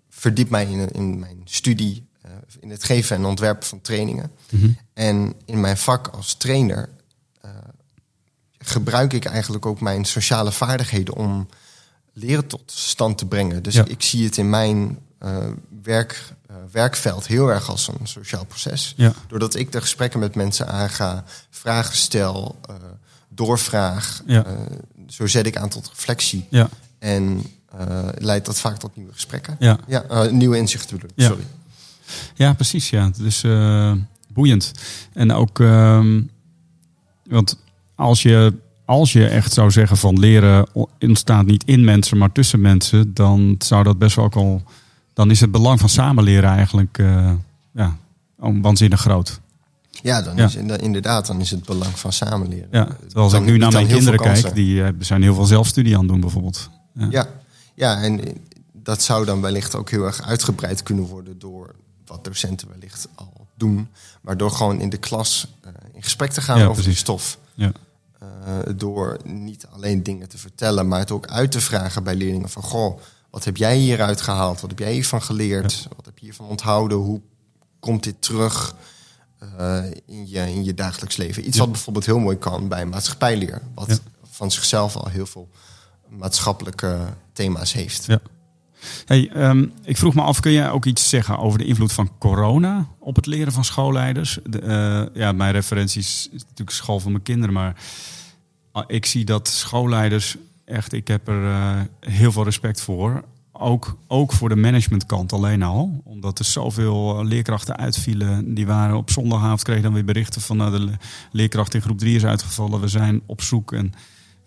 verdiep 0.09 0.49
mij 0.49 0.65
in, 0.65 0.91
in 0.91 1.19
mijn 1.19 1.41
studie, 1.43 2.07
eh, 2.21 2.31
in 2.59 2.69
het 2.69 2.83
geven 2.83 3.15
en 3.15 3.25
ontwerpen 3.25 3.67
van 3.67 3.81
trainingen. 3.81 4.31
En 4.93 5.33
in 5.45 5.59
mijn 5.59 5.77
vak 5.77 6.07
als 6.07 6.33
trainer 6.33 6.89
gebruik 8.57 9.13
ik 9.13 9.25
eigenlijk 9.25 9.65
ook 9.65 9.81
mijn 9.81 10.05
sociale 10.05 10.51
vaardigheden 10.51 11.15
om 11.15 11.47
leren 12.13 12.47
tot 12.47 12.61
stand 12.65 13.17
te 13.17 13.25
brengen. 13.25 13.63
Dus 13.63 13.73
Ja. 13.73 13.85
ik 13.85 14.01
zie 14.01 14.25
het 14.25 14.37
in 14.37 14.49
mijn 14.49 14.97
eh, 15.17 15.37
werk, 15.83 16.23
eh, 16.47 16.55
werkveld 16.71 17.27
heel 17.27 17.47
erg 17.47 17.69
als 17.69 17.87
een 17.87 18.07
sociaal 18.07 18.45
proces. 18.45 18.93
Ja. 18.97 19.13
Doordat 19.27 19.55
ik 19.55 19.71
de 19.71 19.81
gesprekken 19.81 20.19
met 20.19 20.35
mensen 20.35 20.67
aanga, 20.67 21.23
vragen 21.49 21.95
stel, 21.95 22.59
eh, 22.69 22.75
doorvraag. 23.29 24.21
Ja. 24.25 24.45
zo 25.07 25.27
zet 25.27 25.45
ik 25.45 25.57
aan 25.57 25.69
tot 25.69 25.87
reflectie. 25.89 26.45
Ja, 26.49 26.69
En 26.99 27.43
leidt 28.17 28.45
dat 28.45 28.59
vaak 28.59 28.77
tot 28.77 28.95
nieuwe 28.95 29.13
gesprekken. 29.13 29.55
ja. 29.59 29.79
Ja, 29.87 30.23
nieuwe 30.29 30.57
inzichten 30.57 30.95
bedoel 30.97 31.11
ik. 31.15 31.23
Sorry. 31.23 31.43
ja 32.35 32.53
precies. 32.53 32.89
Ja. 32.89 33.11
Dus 33.17 33.43
boeiend. 34.33 34.71
En 35.13 35.31
ook, 35.31 35.59
ehm, 35.59 36.21
want 37.23 37.57
als 37.95 38.21
je, 38.21 38.53
als 38.91 39.13
je 39.13 39.27
echt 39.27 39.53
zou 39.53 39.71
zeggen 39.71 39.97
van 39.97 40.19
leren 40.19 40.65
ontstaat 40.99 41.45
niet 41.45 41.63
in 41.63 41.83
mensen, 41.83 42.17
maar 42.17 42.31
tussen 42.31 42.61
mensen, 42.61 43.13
dan 43.13 43.55
zou 43.57 43.83
dat 43.83 43.97
best 43.97 44.15
wel 44.15 44.25
ook 44.25 44.35
al, 44.35 44.61
dan 45.13 45.31
is 45.31 45.39
het 45.41 45.51
belang 45.51 45.79
van 45.79 45.89
samenleren 45.89 46.49
eigenlijk 46.49 46.97
eh, 46.97 47.31
ja, 47.73 47.97
waanzinnig 48.37 48.99
groot. 49.01 49.39
Ja, 50.03 50.21
dan 50.21 50.35
Ja. 50.35 50.45
is 50.45 50.55
inderdaad- 50.55 51.25
dan 51.27 51.39
is 51.39 51.51
het 51.51 51.63
belang 51.65 51.99
van 51.99 52.13
samenleren. 52.13 52.67
Ja, 52.71 52.85
terwijl 52.85 53.25
als 53.25 53.33
ik 53.33 53.43
nu 53.45 53.57
naar 53.57 53.71
mijn 53.71 53.87
kinderen 53.87 54.19
kijk, 54.19 54.31
kansen. 54.33 54.53
die 54.53 54.83
eh, 54.83 54.89
zijn 54.99 55.21
heel 55.21 55.35
veel 55.35 55.45
zelfstudie 55.45 55.93
aan 55.93 55.99
het 55.99 56.09
doen 56.09 56.19
bijvoorbeeld. 56.19 56.69
Ja. 56.93 57.07
Ja, 57.09 57.27
ja 57.75 58.01
en 58.01 58.25
eh, 58.25 58.33
dat 58.73 59.01
zou 59.01 59.25
dan 59.25 59.41
wellicht 59.41 59.75
ook 59.75 59.89
heel 59.89 60.05
erg 60.05 60.21
uitgebreid 60.21 60.83
kunnen 60.83 61.05
worden 61.05 61.39
door 61.39 61.75
wat 62.05 62.23
docenten 62.23 62.67
wellicht 62.69 63.07
al 63.15 63.47
doen. 63.57 63.87
Maar 64.21 64.37
door 64.37 64.51
gewoon 64.51 64.79
in 64.81 64.89
de 64.89 64.97
klas 64.97 65.47
eh, 65.63 65.69
in 65.93 66.03
gesprek 66.03 66.31
te 66.31 66.41
gaan 66.41 66.59
Ja, 66.59 66.65
over 66.65 66.83
die 66.83 66.95
stof. 66.95 67.37
Ja. 67.55 67.71
Eh, 68.21 68.59
door 68.75 69.17
niet 69.23 69.65
alleen 69.67 70.03
dingen 70.03 70.29
te 70.29 70.37
vertellen, 70.37 70.87
maar 70.87 70.99
het 70.99 71.11
ook 71.11 71.27
uit 71.27 71.51
te 71.51 71.61
vragen 71.61 72.03
bij 72.03 72.15
leerlingen 72.15 72.49
van 72.49 72.63
goh, 72.63 72.99
wat 73.29 73.43
heb 73.43 73.57
jij 73.57 73.77
hieruit 73.77 74.21
gehaald? 74.21 74.61
Wat 74.61 74.69
heb 74.69 74.79
jij 74.79 74.93
hiervan 74.93 75.21
geleerd? 75.21 75.87
Wat 75.95 76.05
heb 76.05 76.17
je 76.17 76.25
hiervan 76.25 76.47
onthouden? 76.47 76.97
Hoe 76.97 77.21
komt 77.79 78.03
dit 78.03 78.15
terug 78.21 78.75
eh, 79.57 79.83
in, 80.05 80.27
je, 80.29 80.39
in 80.39 80.63
je 80.63 80.73
dagelijks 80.73 81.15
leven? 81.17 81.47
Iets 81.47 81.55
Ja. 81.57 81.63
wat 81.63 81.71
bijvoorbeeld 81.71 82.05
heel 82.05 82.19
mooi 82.19 82.37
kan 82.37 82.67
bij 82.67 82.85
maatschappijleer. 82.85 83.61
Wat 83.75 83.87
Ja. 83.87 83.97
van 84.31 84.51
zichzelf 84.51 84.95
al 84.95 85.07
heel 85.09 85.25
veel 85.25 85.49
maatschappelijke 86.07 86.99
thema's 87.33 87.73
heeft. 87.73 88.05
Ja. 88.05 88.19
Hey, 89.05 89.29
ehm, 89.33 89.65
ik 89.83 89.97
vroeg 89.97 90.13
me 90.13 90.21
af, 90.21 90.39
kun 90.39 90.51
jij 90.51 90.69
ook 90.71 90.85
iets 90.85 91.09
zeggen 91.09 91.37
over 91.37 91.59
de 91.59 91.65
invloed 91.65 91.93
van 91.93 92.09
corona 92.19 92.87
op 92.99 93.15
het 93.15 93.25
leren 93.25 93.53
van 93.53 93.63
schoolleiders? 93.65 94.39
De, 94.49 94.59
eh, 94.59 95.21
ja, 95.21 95.31
mijn 95.31 95.51
referenties 95.51 96.29
is 96.31 96.41
natuurlijk 96.43 96.71
school 96.71 96.99
van 96.99 97.11
mijn 97.11 97.23
kinderen, 97.23 97.53
maar 97.53 97.75
ah, 98.71 98.83
ik 98.87 99.05
zie 99.05 99.25
dat 99.25 99.47
schoolleiders 99.47 100.35
echt, 100.65 100.93
ik 100.93 101.07
heb 101.07 101.27
er 101.27 101.45
eh, 101.45 101.79
heel 101.99 102.31
veel 102.31 102.43
respect 102.43 102.81
voor. 102.81 103.23
Ook, 103.51 103.97
ook 104.07 104.31
voor 104.33 104.49
de 104.49 104.55
managementkant 104.55 105.33
alleen 105.33 105.63
al. 105.63 106.01
Omdat 106.03 106.39
er 106.39 106.45
zoveel 106.45 107.19
eh, 107.19 107.25
leerkrachten 107.25 107.77
uitvielen. 107.77 108.53
Die 108.53 108.65
waren 108.65 108.95
op 108.95 109.09
zondagavond, 109.09 109.63
kregen 109.63 109.83
dan 109.83 109.93
weer 109.93 110.05
berichten 110.05 110.41
van 110.41 110.57
nou, 110.57 110.71
de 110.71 110.79
le- 110.79 110.97
leerkracht 111.31 111.73
in 111.73 111.81
groep 111.81 111.97
3 111.97 112.15
is 112.15 112.25
uitgevallen. 112.25 112.81
We 112.81 112.87
zijn 112.87 113.21
op 113.25 113.41
zoek. 113.41 113.71
En 113.73 113.93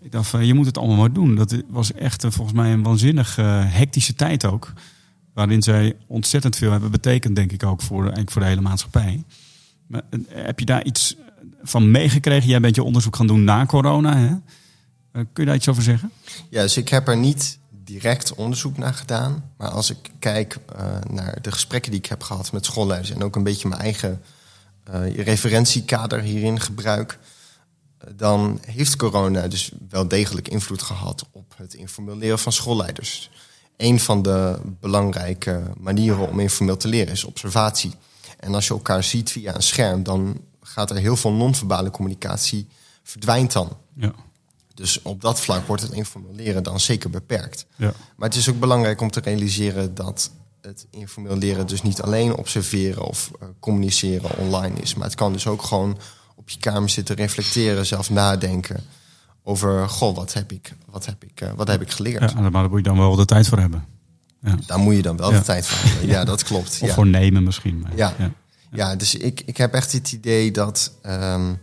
ik 0.05 0.11
dacht 0.11 0.27
van 0.27 0.45
je 0.45 0.53
moet 0.53 0.65
het 0.65 0.77
allemaal 0.77 0.97
maar 0.97 1.13
doen. 1.13 1.35
Dat 1.35 1.55
was 1.67 1.93
echt 1.93 2.23
eh, 2.23 2.31
volgens 2.31 2.55
mij 2.55 2.71
een 2.71 2.83
waanzinnig 2.83 3.37
eh, 3.37 3.63
hectische 3.65 4.15
tijd 4.15 4.45
ook. 4.45 4.73
Waarin 5.33 5.61
zij 5.61 5.95
ontzettend 6.07 6.55
veel 6.55 6.71
hebben 6.71 6.91
betekend, 6.91 7.35
denk 7.35 7.51
ik 7.51 7.63
ook, 7.63 7.81
voor, 7.81 7.99
eigenlijk 7.99 8.31
voor 8.31 8.41
de 8.41 8.47
hele 8.47 8.61
maatschappij. 8.61 9.23
Maar, 9.87 10.01
eh, 10.09 10.19
heb 10.29 10.59
je 10.59 10.65
daar 10.65 10.85
iets 10.85 11.15
van 11.63 11.91
meegekregen? 11.91 12.49
Jij 12.49 12.59
bent 12.59 12.75
je 12.75 12.83
onderzoek 12.83 13.15
gaan 13.15 13.27
doen 13.27 13.43
na 13.43 13.65
corona. 13.65 14.17
Hè? 14.17 14.35
Kun 15.11 15.43
je 15.43 15.45
daar 15.45 15.55
iets 15.55 15.67
over 15.67 15.83
zeggen? 15.83 16.11
Ja, 16.49 16.61
dus 16.61 16.77
ik 16.77 16.89
heb 16.89 17.07
er 17.07 17.17
niet 17.17 17.57
direct 17.83 18.35
onderzoek 18.35 18.77
naar 18.77 18.93
gedaan. 18.93 19.51
Maar 19.57 19.69
als 19.69 19.89
ik 19.89 20.11
kijk 20.19 20.57
naar 21.09 21.41
de 21.41 21.51
gesprekken 21.51 21.91
die 21.91 21.99
ik 21.99 22.05
heb 22.05 22.23
gehad 22.23 22.51
met 22.51 22.65
schoolleiders... 22.65 23.11
en 23.11 23.23
ook 23.23 23.35
een 23.35 23.43
beetje 23.43 23.67
mijn 23.67 23.81
eigen 23.81 24.21
referentiekader 25.15 26.21
hierin 26.21 26.59
gebruik... 26.59 27.19
dan 28.15 28.59
heeft 28.65 28.95
corona 28.95 29.47
dus 29.47 29.71
wel 29.89 30.07
degelijk 30.07 30.47
invloed 30.47 30.81
gehad 30.81 31.25
op 31.31 31.53
het 31.55 31.73
informeel 31.73 32.17
leren 32.17 32.39
van 32.39 32.51
schoolleiders. 32.51 33.29
Een 33.77 33.99
van 33.99 34.21
de 34.21 34.59
belangrijke 34.79 35.63
manieren 35.77 36.29
om 36.29 36.39
informeel 36.39 36.77
te 36.77 36.87
leren 36.87 37.13
is 37.13 37.23
observatie. 37.23 37.93
En 38.39 38.53
als 38.53 38.67
je 38.67 38.73
elkaar 38.73 39.03
ziet 39.03 39.31
via 39.31 39.55
een 39.55 39.63
scherm, 39.63 40.03
dan 40.03 40.41
gaat 40.61 40.89
er 40.89 40.95
heel 40.95 41.15
veel 41.15 41.31
non-verbale 41.31 41.91
communicatie 41.91 42.67
verdwijnt 43.03 43.51
dan. 43.51 43.77
Ja. 43.93 44.13
Dus 44.73 45.01
op 45.01 45.21
dat 45.21 45.39
vlak 45.39 45.67
wordt 45.67 45.81
het 45.81 45.91
informeel 45.91 46.33
leren 46.33 46.63
dan 46.63 46.79
zeker 46.79 47.09
beperkt. 47.09 47.65
Ja. 47.75 47.93
Maar 48.15 48.29
het 48.29 48.37
is 48.37 48.49
ook 48.49 48.59
belangrijk 48.59 49.01
om 49.01 49.11
te 49.11 49.19
realiseren 49.19 49.95
dat 49.95 50.31
het 50.61 50.87
informeel 50.89 51.37
leren 51.37 51.67
dus 51.67 51.81
niet 51.81 52.01
alleen 52.01 52.35
observeren 52.35 53.03
of 53.03 53.31
eh, 53.39 53.47
communiceren 53.59 54.37
online 54.37 54.79
is. 54.81 54.95
Maar 54.95 55.05
het 55.05 55.15
kan 55.15 55.33
dus 55.33 55.47
ook 55.47 55.61
gewoon 55.61 55.97
op 56.35 56.49
je 56.49 56.57
kamer 56.59 56.89
zitten, 56.89 57.15
reflecteren, 57.15 57.85
zelf 57.85 58.09
nadenken 58.09 58.83
over, 59.43 59.89
goh, 59.89 60.15
wat 60.15 60.33
heb 60.33 60.51
ik, 60.51 60.73
wat 60.89 61.05
heb 61.05 61.23
ik, 61.23 61.41
eh, 61.41 61.49
wat 61.55 61.67
heb 61.67 61.81
ik 61.81 61.91
geleerd? 61.91 62.31
ja, 62.31 62.39
maar 62.41 62.51
daar 62.51 62.69
moet 62.69 62.77
je 62.77 62.83
dan 62.83 62.97
wel 62.97 63.15
de 63.15 63.25
tijd 63.25 63.47
voor 63.47 63.59
hebben. 63.59 63.85
Ja. 64.41 64.55
Daar 64.65 64.79
moet 64.79 64.95
je 64.95 65.01
dan 65.01 65.17
wel 65.17 65.31
Ja. 65.31 65.37
de 65.39 65.43
tijd 65.45 65.65
voor 65.67 65.89
hebben. 65.89 66.07
Ja, 66.15 66.23
dat 66.23 66.43
klopt. 66.43 66.69
Of 66.81 66.87
ja. 66.87 66.93
voor 66.93 67.07
nemen 67.07 67.43
misschien. 67.43 67.79
maar- 67.79 67.95
Ja. 67.95 68.13
ja. 68.71 68.95
Dus 68.95 69.15
ik, 69.15 69.41
ik 69.45 69.57
heb 69.57 69.73
echt 69.73 69.91
het 69.91 70.11
idee 70.11 70.51
dat 70.51 70.91
ehm, 71.01 71.53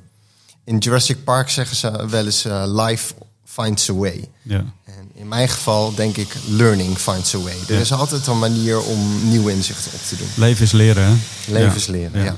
in 0.65 0.79
Jurassic 0.79 1.25
Park 1.25 1.49
zeggen 1.51 1.77
ze 1.77 2.07
wel 2.09 2.25
eens 2.25 2.45
eh, 2.45 2.63
life 2.67 3.15
finds 3.61 3.91
a 3.91 3.95
way. 3.95 4.25
Ja. 4.43 4.65
En 4.85 5.11
in 5.15 5.29
mijn 5.29 5.49
geval 5.49 5.95
denk 5.95 6.17
ik 6.17 6.37
learning 6.49 6.97
finds 6.99 7.35
a 7.35 7.39
way. 7.39 7.55
Er 7.69 7.75
Ja. 7.75 7.81
is 7.81 7.93
altijd 7.93 8.27
een 8.27 8.39
manier 8.39 8.83
om 8.83 9.29
nieuwe 9.29 9.53
inzichten 9.53 9.93
op 9.95 10.01
te 10.09 10.17
doen. 10.17 10.27
Leven 10.37 10.65
is 10.65 10.73
leren, 10.73 11.05
hè? 11.05 11.13
Leven 11.53 11.77
is 11.77 11.87
leren, 11.87 12.25
ja. 12.25 12.37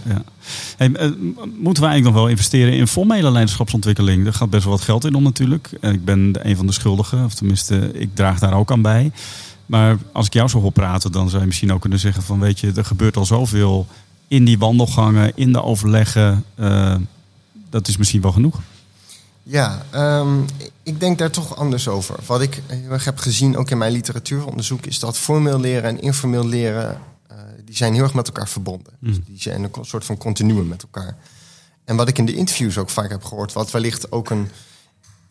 Hey, 0.76 0.92
eh, 0.92 1.10
moeten 1.58 1.82
we 1.82 1.88
eigenlijk 1.88 2.04
nog 2.04 2.14
wel 2.14 2.28
investeren 2.28 2.72
in 2.72 2.86
formele 2.86 3.30
leiderschapsontwikkeling? 3.30 4.24
Daar 4.24 4.32
gaat 4.34 4.50
best 4.50 4.64
wel 4.64 4.72
wat 4.72 4.82
geld 4.82 5.04
in 5.04 5.14
om 5.14 5.22
natuurlijk. 5.22 5.70
Ik 5.80 6.04
ben 6.04 6.34
een 6.42 6.56
van 6.56 6.66
de 6.66 6.72
schuldigen, 6.72 7.24
of 7.24 7.34
tenminste, 7.34 7.90
ik 7.92 8.14
draag 8.14 8.38
daar 8.38 8.54
ook 8.54 8.70
aan 8.72 8.82
bij. 8.82 9.12
Maar 9.66 9.96
als 10.12 10.26
ik 10.26 10.32
jou 10.32 10.48
zo 10.48 10.60
hoor 10.60 10.72
praten, 10.72 11.12
dan 11.12 11.28
zou 11.28 11.40
je 11.40 11.46
misschien 11.46 11.72
ook 11.72 11.80
kunnen 11.80 11.98
zeggen 11.98 12.22
van... 12.22 12.40
weet 12.40 12.60
je, 12.60 12.72
er 12.76 12.84
gebeurt 12.84 13.16
al 13.16 13.24
zoveel 13.26 13.86
in 14.28 14.44
die 14.44 14.58
wandelgangen, 14.58 15.32
in 15.34 15.52
de 15.52 15.62
overleggen. 15.62 16.44
eh, 16.54 16.94
dat 17.70 17.88
is 17.88 17.96
misschien 17.96 18.20
wel 18.20 18.32
genoeg. 18.32 18.60
Ja, 19.46 19.82
ehm, 19.90 20.42
ik 20.82 21.00
denk 21.00 21.18
daar 21.18 21.30
toch 21.30 21.56
anders 21.56 21.88
over. 21.88 22.18
Wat 22.26 22.40
ik 22.40 22.62
heel 22.66 22.90
erg 22.90 23.04
heb 23.04 23.18
gezien, 23.18 23.56
ook 23.56 23.70
in 23.70 23.78
mijn 23.78 23.92
literatuuronderzoek, 23.92 24.86
is 24.86 24.98
dat 24.98 25.18
formeel 25.18 25.60
leren 25.60 25.84
en 25.84 26.00
informeel 26.00 26.46
leren, 26.46 27.00
eh, 27.26 27.36
die 27.64 27.76
zijn 27.76 27.94
heel 27.94 28.02
erg 28.02 28.14
met 28.14 28.26
elkaar 28.26 28.48
verbonden. 28.48 28.92
Dus 29.00 29.16
die 29.26 29.40
zijn 29.40 29.62
een 29.62 29.84
soort 29.84 30.04
van 30.04 30.16
continuum 30.16 30.68
met 30.68 30.82
elkaar. 30.82 31.16
En 31.84 31.96
wat 31.96 32.08
ik 32.08 32.18
in 32.18 32.24
de 32.24 32.34
interviews 32.34 32.78
ook 32.78 32.90
vaak 32.90 33.10
heb 33.10 33.24
gehoord, 33.24 33.52
wat 33.52 33.70
wellicht 33.70 34.12
ook 34.12 34.30
een 34.30 34.48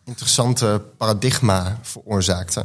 interessante 0.04 0.82
paradigma 0.96 1.78
veroorzaakte, 1.82 2.64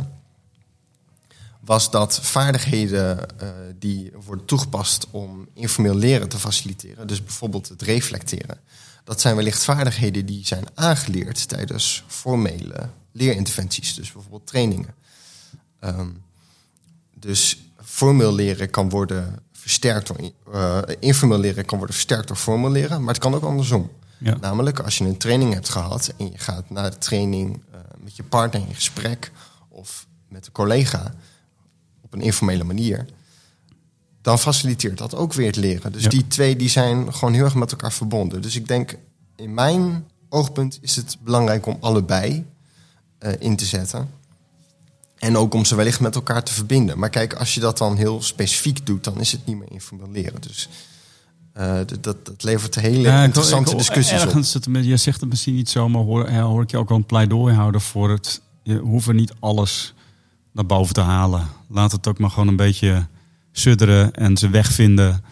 was 1.59 1.91
dat 1.91 2.19
vaardigheden 2.21 3.39
eh, 3.39 3.49
die 3.79 4.11
worden 4.25 4.45
toegepast 4.45 5.07
om 5.11 5.47
informeel 5.53 5.95
leren 5.95 6.29
te 6.29 6.39
faciliteren, 6.39 7.07
dus 7.07 7.23
bijvoorbeeld 7.23 7.69
het 7.69 7.81
reflecteren, 7.81 8.57
dat 9.09 9.21
zijn 9.21 9.35
wellicht 9.35 9.63
vaardigheden 9.63 10.25
die 10.25 10.45
zijn 10.45 10.63
aangeleerd 10.73 11.47
tijdens 11.47 12.03
formele 12.07 12.89
leerinterventies, 13.11 13.93
dus 13.93 14.11
bijvoorbeeld 14.11 14.47
trainingen. 14.47 14.95
Ehm, 15.79 16.09
dus 17.15 17.57
formeel 17.83 18.33
leren 18.33 18.69
kan 18.69 18.89
worden 18.89 19.39
versterkt 19.51 20.07
door 20.07 20.31
eh, 20.53 20.81
informeel 20.99 21.39
leren 21.39 21.65
kan 21.65 21.77
worden 21.77 21.95
versterkt 21.95 22.27
door 22.27 22.37
formeel 22.37 22.71
leren, 22.71 22.99
maar 22.99 23.13
het 23.13 23.23
kan 23.23 23.33
ook 23.33 23.43
andersom. 23.43 23.91
Ja. 24.17 24.37
Namelijk 24.41 24.79
als 24.79 24.97
je 24.97 25.03
een 25.05 25.17
training 25.17 25.53
hebt 25.53 25.69
gehad 25.69 26.13
en 26.17 26.31
je 26.31 26.37
gaat 26.37 26.69
na 26.69 26.89
de 26.89 26.97
training 26.97 27.61
eh, 27.71 27.79
met 28.03 28.15
je 28.15 28.23
partner 28.23 28.61
in 28.67 28.75
gesprek 28.75 29.31
of 29.69 30.07
met 30.27 30.45
een 30.45 30.51
collega 30.51 31.13
op 32.01 32.13
een 32.13 32.21
informele 32.21 32.63
manier, 32.63 33.05
dan 34.29 34.39
faciliteert 34.39 34.97
dat 34.97 35.15
ook 35.15 35.33
weer 35.33 35.47
het 35.47 35.55
leren. 35.55 35.91
Dus 35.91 36.03
Ja. 36.03 36.09
die 36.09 36.27
twee 36.27 36.55
die 36.55 36.69
zijn 36.69 37.13
gewoon 37.13 37.33
heel 37.33 37.43
erg 37.43 37.55
met 37.55 37.71
elkaar 37.71 37.91
verbonden. 37.93 38.41
Dus 38.41 38.55
ik 38.55 38.67
denk, 38.67 38.97
in 39.35 39.53
mijn 39.53 40.05
oogpunt 40.29 40.77
is 40.81 40.95
het 40.95 41.17
belangrijk 41.23 41.65
om 41.65 41.77
allebei 41.79 42.45
eh, 43.19 43.31
in 43.39 43.55
te 43.55 43.65
zetten. 43.65 44.09
En 45.17 45.37
ook 45.37 45.53
om 45.53 45.65
ze 45.65 45.75
wellicht 45.75 45.99
met 45.99 46.15
elkaar 46.15 46.43
te 46.43 46.53
verbinden. 46.53 46.99
Maar 46.99 47.09
kijk, 47.09 47.33
als 47.33 47.53
je 47.53 47.59
dat 47.59 47.77
dan 47.77 47.95
heel 47.97 48.21
specifiek 48.21 48.85
doet, 48.85 49.03
dan 49.03 49.19
is 49.19 49.31
het 49.31 49.45
niet 49.45 49.57
meer 49.57 49.71
informeel 49.71 50.09
leren. 50.11 50.41
Dus 50.41 50.69
eh, 51.53 51.79
dat, 52.01 52.25
dat 52.25 52.43
levert 52.43 52.75
hele 52.75 52.99
Ja, 52.99 53.19
ik- 53.19 53.25
interessante 53.25 53.71
ik- 53.71 53.77
discussies 53.77 54.19
op. 54.21 54.25
ergens 54.27 54.53
Het, 54.53 54.67
je 54.71 54.97
zegt 54.97 55.19
het 55.21 55.29
misschien 55.29 55.55
niet 55.55 55.69
zo, 55.69 55.89
maar 55.89 56.01
hoor, 56.01 56.29
hoor 56.29 56.61
ik 56.61 56.71
je 56.71 56.77
ook 56.77 56.89
wel 56.89 56.97
een 56.97 57.05
pleidooi 57.05 57.53
houden 57.55 57.81
voor 57.81 58.09
het. 58.09 58.41
Je 58.63 58.77
hoeft 58.77 59.13
niet 59.13 59.33
alles 59.39 59.93
naar 60.51 60.65
boven 60.65 60.93
te 60.93 61.01
halen. 61.01 61.47
Laat 61.67 61.91
het 61.91 62.07
ook 62.07 62.19
maar 62.19 62.29
gewoon 62.29 62.47
een 62.47 62.55
beetje 62.55 63.07
sudderen 63.59 64.13
en 64.13 64.37
ze 64.37 64.49
wegvinden. 64.49 65.23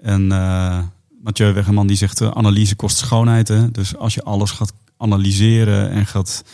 En 0.00 0.32
eh 0.32 0.78
Mathieu 1.22 1.52
Wegeman 1.52 1.86
die 1.86 1.96
zegt, 1.96 2.20
eh, 2.20 2.30
analyse 2.30 2.76
kost 2.76 2.96
schoonheid. 2.96 3.48
Hè? 3.48 3.70
Dus 3.70 3.96
als 3.96 4.14
je 4.14 4.22
alles 4.22 4.50
gaat 4.50 4.72
analyseren 4.96 5.90
en 5.90 6.06
gaat 6.06 6.44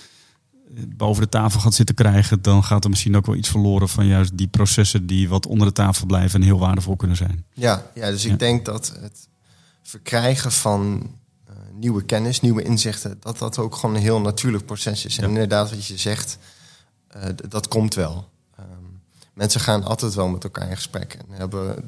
eh, 0.74 0.82
boven 0.96 1.22
de 1.22 1.28
tafel 1.28 1.60
gaat 1.60 1.74
zitten 1.74 1.94
krijgen, 1.94 2.42
dan 2.42 2.64
gaat 2.64 2.84
er 2.84 2.90
misschien 2.90 3.16
ook 3.16 3.26
wel 3.26 3.34
iets 3.34 3.48
verloren 3.48 3.88
van 3.88 4.06
juist 4.06 4.38
die 4.38 4.46
processen 4.46 5.06
die 5.06 5.28
wat 5.28 5.46
onder 5.46 5.66
de 5.66 5.72
tafel 5.72 6.06
blijven 6.06 6.40
en 6.40 6.46
heel 6.46 6.58
waardevol 6.58 6.96
kunnen 6.96 7.16
zijn. 7.16 7.44
Ja, 7.54 7.86
ja 7.94 8.10
dus 8.10 8.24
ik 8.24 8.30
Ja. 8.30 8.36
denk 8.36 8.64
dat 8.64 8.92
het 9.00 9.28
verkrijgen 9.82 10.52
van 10.52 11.10
nieuwe 11.78 12.02
kennis, 12.04 12.40
nieuwe 12.40 12.62
inzichten, 12.62 13.16
dat 13.20 13.38
dat 13.38 13.58
ook 13.58 13.74
gewoon 13.76 13.94
een 13.94 14.00
heel 14.02 14.20
natuurlijk 14.20 14.66
proces 14.66 15.04
is. 15.04 15.18
En 15.18 15.28
inderdaad, 15.28 15.70
wat 15.70 15.86
je 15.86 15.96
zegt, 15.98 16.38
dat 17.48 17.68
komt 17.68 17.94
wel. 17.94 18.28
Mensen 19.36 19.60
gaan 19.60 19.84
altijd 19.84 20.14
wel 20.14 20.28
met 20.28 20.44
elkaar 20.44 20.68
in 20.68 20.76
gesprek 20.76 21.14
en 21.14 21.26
hebben 21.28 21.84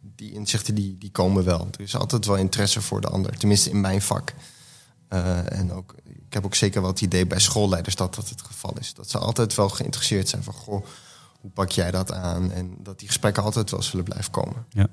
die 0.00 0.32
inzichten 0.32 0.74
die, 0.74 0.98
die 0.98 1.10
komen 1.10 1.44
wel. 1.44 1.68
Er 1.70 1.80
is 1.80 1.96
altijd 1.96 2.26
wel 2.26 2.36
interesse 2.36 2.80
voor 2.80 3.00
de 3.00 3.08
ander, 3.08 3.38
tenminste 3.38 3.70
in 3.70 3.80
mijn 3.80 4.02
vak. 4.02 4.34
Eh, 5.08 5.58
en 5.58 5.72
ook, 5.72 5.94
ik 6.04 6.32
heb 6.32 6.44
ook 6.44 6.54
zeker 6.54 6.80
wel 6.80 6.90
het 6.90 7.00
idee 7.00 7.26
bij 7.26 7.38
schoolleiders 7.38 7.94
dat 7.94 8.14
dat 8.14 8.28
het 8.28 8.42
geval 8.42 8.76
is. 8.80 8.94
Dat 8.94 9.10
ze 9.10 9.18
altijd 9.18 9.54
wel 9.54 9.68
geïnteresseerd 9.68 10.28
zijn 10.28 10.42
van, 10.42 10.54
goh, 10.54 10.86
hoe 11.40 11.50
pak 11.50 11.70
jij 11.70 11.90
dat 11.90 12.12
aan? 12.12 12.52
En 12.52 12.74
dat 12.78 12.98
die 12.98 13.08
gesprekken 13.08 13.42
altijd 13.42 13.70
wel 13.70 13.82
zullen 13.82 14.04
blijven 14.04 14.30
komen. 14.30 14.66
Ja. 14.70 14.86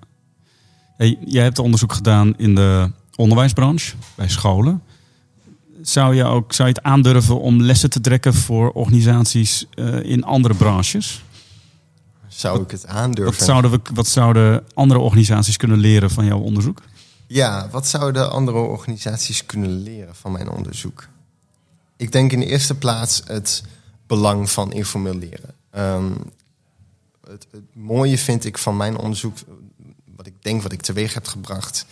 Hey, 0.98 1.18
jij 1.26 1.44
hebt 1.44 1.60
onderzoek 1.60 1.94
gedaan 1.94 2.38
in 2.38 2.56
de 2.56 2.92
onderwijsbranche, 3.16 3.96
bij 4.16 4.30
scholen. 4.30 4.84
Zou 5.82 6.16
je, 6.16 6.24
ook, 6.24 6.54
zou 6.54 6.68
je 6.68 6.74
het 6.74 6.84
aandurven 6.84 7.40
om 7.40 7.62
lessen 7.62 7.90
te 7.90 8.02
trekken 8.02 8.34
voor 8.34 8.72
organisaties 8.72 9.66
eh, 9.74 10.04
in 10.04 10.24
andere 10.24 10.54
branches? 10.54 11.24
Zou 12.36 12.62
ik 12.62 12.72
het 12.72 12.88
aandurven? 12.88 13.38
Wat 13.38 13.48
zouden, 13.48 13.72
we, 13.72 13.80
wat 13.94 14.08
zouden 14.08 14.66
andere 14.74 15.00
organisaties 15.00 15.58
kunnen 15.58 15.78
leren 15.78 16.10
van 16.10 16.26
jouw 16.26 16.40
onderzoek? 16.40 16.82
Ja, 17.28 17.70
wat 17.72 17.88
zouden 17.88 18.32
andere 18.32 18.58
organisaties 18.58 19.46
kunnen 19.46 19.70
leren 19.70 20.16
van 20.16 20.32
mijn 20.32 20.50
onderzoek? 20.50 21.08
Ik 21.98 22.12
denk 22.12 22.32
in 22.32 22.40
de 22.40 22.46
eerste 22.46 22.76
plaats 22.76 23.22
het 23.26 23.64
belang 24.08 24.50
van 24.50 24.72
informeel 24.72 25.16
leren. 25.16 25.56
Ehm, 25.70 26.12
het, 27.28 27.48
het 27.52 27.64
mooie 27.74 28.18
vind 28.18 28.46
ik 28.46 28.58
van 28.58 28.78
mijn 28.78 28.98
onderzoek, 28.98 29.38
wat 30.16 30.26
ik 30.26 30.34
denk 30.42 30.62
wat 30.62 30.72
ik 30.72 30.82
teweeg 30.82 31.14
heb 31.14 31.28
gebracht, 31.28 31.86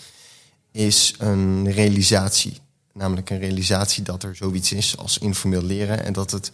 is 0.72 1.14
een 1.18 1.72
realisatie. 1.72 2.60
Namelijk 2.94 3.30
een 3.30 3.40
realisatie 3.40 4.04
dat 4.04 4.24
er 4.24 4.36
zoiets 4.36 4.72
is 4.72 4.98
als 4.98 5.18
informeel 5.18 5.64
leren 5.64 6.06
en 6.06 6.14
dat 6.14 6.32
het 6.32 6.52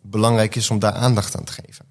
belangrijk 0.00 0.54
is 0.54 0.70
om 0.70 0.78
daar 0.78 0.92
aandacht 0.92 1.36
aan 1.36 1.44
te 1.44 1.52
geven. 1.52 1.84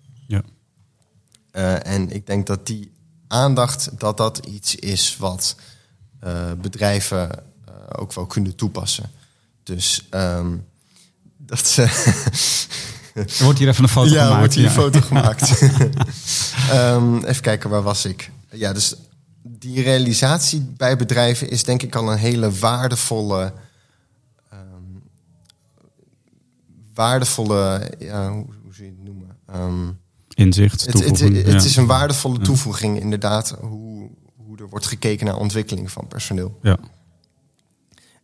Ja. 1.58 1.82
Eh, 1.84 1.94
en 1.94 2.10
ik 2.12 2.26
denk 2.26 2.48
dat 2.48 2.66
die 2.68 2.92
aandacht, 3.28 3.90
dat 4.00 4.18
dat 4.18 4.38
iets 4.46 4.76
is 4.76 5.18
wat 5.18 5.56
eh, 6.20 6.52
bedrijven 6.62 7.30
eh, 7.32 7.74
ook 7.96 8.14
wel 8.14 8.26
kunnen 8.26 8.56
toepassen. 8.56 9.12
Dus 9.64 10.08
ehm, 10.10 10.58
dat 11.38 11.68
ze. 11.68 11.82
Er 13.14 13.44
wordt 13.44 13.60
hier 13.60 13.68
even 13.68 13.84
een 13.84 13.90
foto 13.90 14.14
ja, 14.14 14.22
gemaakt. 14.24 14.40
wordt 14.40 14.54
hier 14.54 14.64
ja. 14.64 14.70
een 14.70 14.76
foto 14.76 15.02
gemaakt. 15.12 15.62
Ehm, 16.72 17.18
even 17.18 17.42
kijken, 17.42 17.70
waar 17.70 17.82
was 17.82 18.06
ik? 18.06 18.32
Ja, 18.52 18.74
dus 18.74 18.96
die 19.44 19.82
realisatie 19.82 20.62
bij 20.62 20.98
bedrijven 20.98 21.50
is 21.50 21.64
denk 21.64 21.84
ik 21.84 21.96
al 21.96 22.12
een 22.12 22.18
hele 22.18 22.52
waardevolle. 22.52 23.54
ehm, 24.50 24.62
waardevolle. 26.94 27.92
Ja, 28.00 28.32
hoe, 28.32 28.46
hoe 28.64 28.74
zou 28.74 28.88
je 28.88 28.94
het 28.98 29.04
noemen? 29.04 29.38
Inzicht, 30.38 30.86
Het, 30.86 30.94
het, 30.94 31.02
toevoeging. 31.04 31.36
het 31.36 31.62
ja. 31.62 31.68
is 31.70 31.76
een 31.76 31.86
waardevolle 31.86 32.40
toevoeging, 32.40 33.00
inderdaad, 33.00 33.58
hoe, 33.62 34.10
hoe 34.36 34.58
er 34.58 34.70
wordt 34.70 34.86
gekeken 34.86 35.26
naar 35.26 35.38
ontwikkeling 35.38 35.92
van 35.92 36.08
personeel. 36.08 36.60
Ja. 36.62 36.78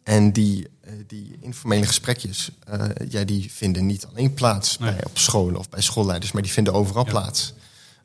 En 0.04 0.32
die, 0.32 0.68
eh, 0.82 0.94
die 1.08 1.38
informele 1.40 1.86
gesprekjes, 1.86 2.52
eh, 2.68 2.86
ja, 3.10 3.24
die 3.24 3.52
vinden 3.52 3.86
niet 3.86 4.06
alleen 4.06 4.34
plaats 4.34 4.78
Nee. 4.78 4.92
bij, 4.94 5.06
op 5.06 5.18
scholen 5.18 5.60
of 5.60 5.70
bij 5.70 5.82
schoolleiders, 5.82 6.32
maar 6.32 6.42
die 6.42 6.52
vinden 6.52 6.74
overal 6.74 7.06
Ja. 7.06 7.12
plaats. 7.12 7.54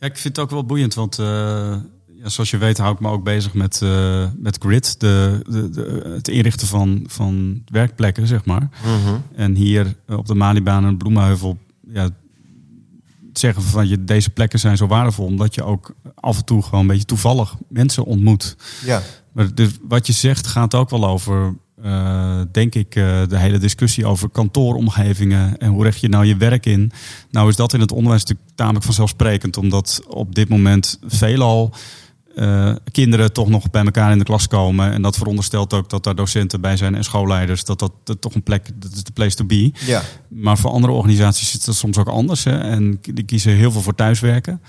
Ja, 0.01 0.07
ik 0.07 0.17
vind 0.19 0.37
het 0.37 0.45
ook 0.45 0.51
wel 0.51 0.65
boeiend, 0.65 0.95
want 0.95 1.19
eh, 1.19 1.27
ja, 2.23 2.29
zoals 2.29 2.51
je 2.51 2.59
weet 2.59 2.79
hou 2.79 2.95
ik 2.95 3.01
me 3.01 3.09
ook 3.11 3.25
bezig 3.25 3.55
met, 3.55 3.81
met 4.37 4.59
grid, 4.61 5.01
de, 5.01 5.41
de, 5.49 5.71
de, 5.71 6.11
het 6.15 6.29
inrichten 6.29 6.67
van, 6.67 7.05
van 7.07 7.63
werkplekken, 7.67 8.27
zeg 8.27 8.45
maar. 8.45 8.69
En 9.35 9.55
hier 9.55 9.95
op 10.09 10.27
de 10.27 10.35
Malibaan 10.35 10.85
en 10.85 10.97
Bloemenheuvel, 10.97 11.59
ja, 11.89 12.09
zeggen 13.39 13.63
van 13.63 13.89
je, 13.89 14.05
deze 14.05 14.31
plekken 14.31 14.59
zijn 14.59 14.77
zo 14.77 14.87
waardevol, 14.87 15.27
omdat 15.27 15.55
je 15.55 15.63
ook 15.63 15.95
af 16.15 16.37
en 16.37 16.45
toe 16.45 16.63
gewoon 16.63 16.81
een 16.81 16.87
beetje 16.87 17.05
toevallig 17.05 17.55
mensen 17.69 18.05
ontmoet. 18.05 18.57
Ja, 18.85 19.03
Maar 19.33 19.55
dus 19.55 19.71
wat 19.89 20.07
je 20.07 20.13
zegt 20.13 20.47
gaat 20.47 20.75
ook 20.75 20.91
wel 20.91 21.07
over, 21.07 21.55
eh, 21.83 22.41
denk 22.53 22.75
ik, 22.75 22.95
eh, 22.95 23.23
de 23.29 23.39
hele 23.39 23.59
discussie 23.59 24.07
over 24.07 24.29
kantooromgevingen 24.29 25.59
en 25.59 25.71
hoe 25.71 25.85
richt 25.85 26.01
je 26.01 26.09
nou 26.09 26.25
je 26.25 26.37
werk 26.37 26.67
in. 26.67 26.93
Nou 27.31 27.49
is 27.49 27.57
dat 27.57 27.73
in 27.73 27.81
het 27.81 27.93
onderwijs 27.93 28.21
natuurlijk 28.21 28.51
tamelijk 28.57 28.85
vanzelfsprekend, 28.85 29.57
omdat 29.57 30.01
op 30.09 30.35
dit 30.35 30.49
moment 30.49 30.99
veelal 31.07 31.75
eh, 32.35 32.75
kinderen 32.91 33.33
toch 33.33 33.49
nog 33.49 33.71
bij 33.71 33.85
elkaar 33.85 34.13
in 34.13 34.19
de 34.19 34.25
klas 34.25 34.47
komen. 34.47 34.93
En 34.93 35.03
dat 35.03 35.17
veronderstelt 35.17 35.73
ook 35.73 35.91
dat 35.91 36.05
daar 36.05 36.15
docenten 36.15 36.61
bij 36.61 36.77
zijn 36.77 36.95
en 36.95 37.05
schoolleiders, 37.05 37.65
dat 37.65 37.79
dat, 37.79 37.93
dat 38.05 38.21
toch 38.21 38.35
een 38.35 38.43
plek, 38.43 38.71
dat 38.75 38.93
is 38.93 39.05
de 39.05 39.13
place 39.13 39.37
to 39.37 39.45
be. 39.45 39.73
ja. 39.87 40.03
Maar 40.29 40.59
voor 40.59 40.71
andere 40.71 40.93
organisaties 40.93 41.55
is 41.55 41.65
dat 41.65 41.75
soms 41.75 41.99
ook 41.99 42.09
anders. 42.09 42.45
Hè? 42.45 42.59
En 42.59 42.99
die 43.01 43.25
kiezen 43.25 43.53
heel 43.53 43.73
veel 43.73 43.81
voor 43.81 43.95
thuiswerken. 43.95 44.61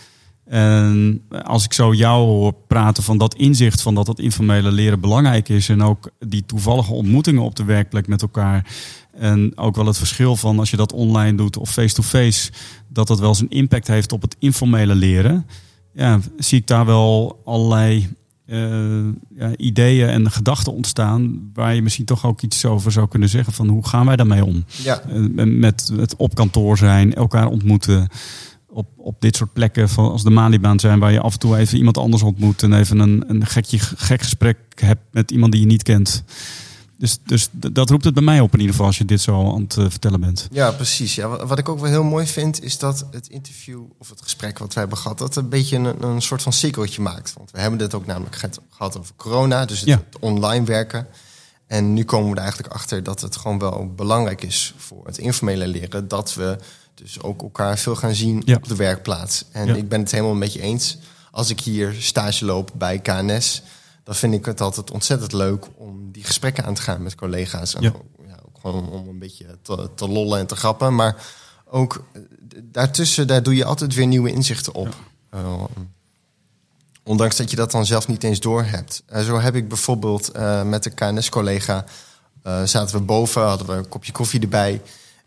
En 0.49 1.21
als 1.43 1.63
ik 1.63 1.73
zo 1.73 1.93
jou 1.93 2.25
hoor 2.25 2.53
praten 2.67 3.03
van 3.03 3.17
dat 3.17 3.35
inzicht 3.35 3.81
van 3.81 3.95
dat 3.95 4.05
dat 4.05 4.19
informele 4.19 4.71
leren 4.71 4.99
belangrijk 4.99 5.49
is. 5.49 5.69
En 5.69 5.83
ook 5.83 6.09
die 6.19 6.45
toevallige 6.45 6.93
ontmoetingen 6.93 7.41
op 7.41 7.55
de 7.55 7.63
werkplek 7.63 8.07
met 8.07 8.21
elkaar. 8.21 8.65
En 9.11 9.57
ook 9.57 9.75
wel 9.75 9.85
het 9.85 9.97
verschil 9.97 10.35
van 10.35 10.59
als 10.59 10.69
je 10.69 10.77
dat 10.77 10.93
online 10.93 11.37
doet 11.37 11.57
of 11.57 11.71
face-to-face. 11.71 12.51
dat 12.87 13.07
dat 13.07 13.19
wel 13.19 13.35
zijn 13.35 13.49
impact 13.49 13.87
heeft 13.87 14.11
op 14.11 14.21
het 14.21 14.35
informele 14.39 14.95
leren. 14.95 15.45
Ja, 15.93 16.19
zie 16.37 16.59
ik 16.59 16.67
daar 16.67 16.85
wel 16.85 17.41
allerlei 17.45 18.09
eh, 18.49 19.05
ja, 19.35 19.55
ideeën 19.57 20.07
en 20.07 20.31
gedachten 20.31 20.73
ontstaan. 20.73 21.49
Waar 21.53 21.75
je 21.75 21.81
misschien 21.81 22.05
toch 22.05 22.25
ook 22.25 22.41
iets 22.41 22.65
over 22.65 22.91
zou 22.91 23.07
kunnen 23.07 23.29
zeggen. 23.29 23.53
Van 23.53 23.67
hoe 23.67 23.87
gaan 23.87 24.05
wij 24.05 24.15
daarmee 24.15 24.45
om? 24.45 24.65
ja. 24.83 25.01
Eh, 25.01 25.45
met 25.45 25.91
het 25.95 26.15
op 26.15 26.35
kantoor 26.35 26.77
zijn, 26.77 27.13
elkaar 27.13 27.47
ontmoeten. 27.47 28.07
Op, 28.67 28.87
op 28.97 29.21
dit 29.21 29.35
soort 29.35 29.53
plekken, 29.53 29.89
van 29.89 30.11
als 30.11 30.23
de 30.23 30.29
Malibaan 30.29 30.79
zijn, 30.79 30.99
waar 30.99 31.11
je 31.11 31.19
af 31.19 31.33
en 31.33 31.39
toe 31.39 31.57
even 31.57 31.77
iemand 31.77 31.97
anders 31.97 32.23
ontmoet. 32.23 32.63
En 32.63 32.73
even 32.73 32.99
een, 32.99 33.23
een 33.27 33.45
gekje, 33.45 33.79
gek 33.79 34.21
gesprek 34.21 34.57
hebt 34.75 35.01
met 35.11 35.31
iemand 35.31 35.51
die 35.51 35.61
je 35.61 35.67
niet 35.67 35.83
kent. 35.83 36.23
Dus, 36.99 37.17
dus 37.25 37.49
dat 37.51 37.89
roept 37.89 38.03
het 38.03 38.13
bij 38.13 38.23
mij 38.23 38.39
op 38.39 38.53
in 38.53 38.59
ieder 38.59 38.71
geval 38.71 38.87
als 38.87 38.97
je 38.97 39.05
dit 39.05 39.21
zo 39.21 39.53
aan 39.55 39.61
het 39.61 39.77
eh, 39.77 39.85
vertellen 39.89 40.19
bent. 40.19 40.47
Ja, 40.51 40.71
precies. 40.71 41.15
Ja, 41.15 41.27
wat 41.27 41.47
wat 41.47 41.57
ik 41.59 41.69
ook 41.69 41.79
wel 41.79 41.89
heel 41.89 42.03
mooi 42.03 42.27
vind, 42.27 42.63
is 42.63 42.77
dat 42.77 43.05
het 43.11 43.27
interview 43.27 43.81
of 43.97 44.09
het 44.09 44.21
gesprek 44.21 44.57
wat 44.59 44.73
wij 44.73 44.83
hebben 44.83 45.01
gehad, 45.01 45.17
dat 45.17 45.35
een 45.35 45.49
beetje 45.49 45.77
een, 45.77 46.03
een 46.03 46.21
soort 46.21 46.41
van 46.41 46.53
cirkeltje 46.53 47.01
maakt. 47.01 47.33
Want 47.33 47.51
we 47.51 47.59
hebben 47.59 47.79
het 47.79 47.93
ook 47.93 48.05
namelijk 48.05 48.35
gehad- 48.35 48.59
gehad 48.69 48.97
over 48.97 49.13
corona, 49.15 49.65
dus 49.65 49.79
het, 49.79 49.87
Ja. 49.89 49.95
het 50.09 50.19
online 50.19 50.65
werken. 50.65 51.07
En 51.67 51.93
nu 51.93 52.03
komen 52.03 52.29
we 52.29 52.35
er 52.35 52.41
eigenlijk 52.41 52.73
achter 52.73 53.03
dat 53.03 53.21
het 53.21 53.35
gewoon 53.37 53.59
wel 53.59 53.91
belangrijk 53.95 54.43
is 54.43 54.73
voor 54.77 55.05
het 55.05 55.17
informele 55.17 55.67
leren 55.67 56.07
dat 56.07 56.33
we 56.33 56.57
dus 56.93 57.21
ook 57.21 57.41
elkaar 57.41 57.77
veel 57.77 57.95
gaan 57.95 58.15
zien 58.15 58.41
Ja. 58.45 58.55
op 58.55 58.67
de 58.67 58.75
werkplaats. 58.75 59.45
En 59.51 59.65
Ja. 59.67 59.75
ik 59.75 59.89
ben 59.89 59.99
het 59.99 60.11
helemaal 60.11 60.33
met 60.35 60.53
je 60.53 60.61
eens. 60.61 60.97
Als 61.31 61.49
ik 61.49 61.59
hier 61.59 61.95
stage 61.99 62.45
loop 62.45 62.71
bij 62.75 62.99
KNS, 62.99 63.61
dan 64.09 64.17
vind 64.17 64.33
ik 64.33 64.45
het 64.45 64.61
altijd 64.61 64.91
ontzettend 64.91 65.33
leuk 65.33 65.65
om 65.75 66.11
die 66.11 66.23
gesprekken 66.23 66.65
aan 66.65 66.73
te 66.73 66.81
gaan 66.81 67.03
met 67.03 67.15
collega's. 67.15 67.75
En 67.75 67.81
Ja. 67.81 67.89
ook, 67.89 68.27
ja, 68.27 68.39
ook 68.47 68.59
gewoon 68.61 68.89
om 68.89 69.07
een 69.07 69.19
beetje 69.19 69.57
te, 69.61 69.89
te 69.95 70.07
lollen 70.07 70.39
en 70.39 70.47
te 70.47 70.55
grappen. 70.55 70.95
Maar 70.95 71.25
ook 71.65 72.03
eh, 72.13 72.21
daartussen, 72.63 73.27
daar 73.27 73.43
doe 73.43 73.55
je 73.55 73.65
altijd 73.65 73.93
weer 73.93 74.07
nieuwe 74.07 74.31
inzichten 74.31 74.73
op. 74.73 74.95
Eh, 75.29 75.63
ondanks 77.03 77.35
dat 77.35 77.49
je 77.49 77.55
dat 77.55 77.71
dan 77.71 77.85
zelf 77.85 78.07
niet 78.07 78.23
eens 78.23 78.39
door 78.39 78.63
hebt. 78.63 79.03
Eh, 79.05 79.23
zo 79.23 79.39
heb 79.39 79.55
ik 79.55 79.67
bijvoorbeeld 79.67 80.31
met 80.63 80.85
een 80.85 80.93
KNS-collega... 80.93 81.85
zaten 82.63 82.97
we 82.97 83.01
boven, 83.01 83.41
hadden 83.41 83.67
we 83.67 83.73
een 83.73 83.89
kopje 83.89 84.11
koffie 84.11 84.41
erbij... 84.41 84.81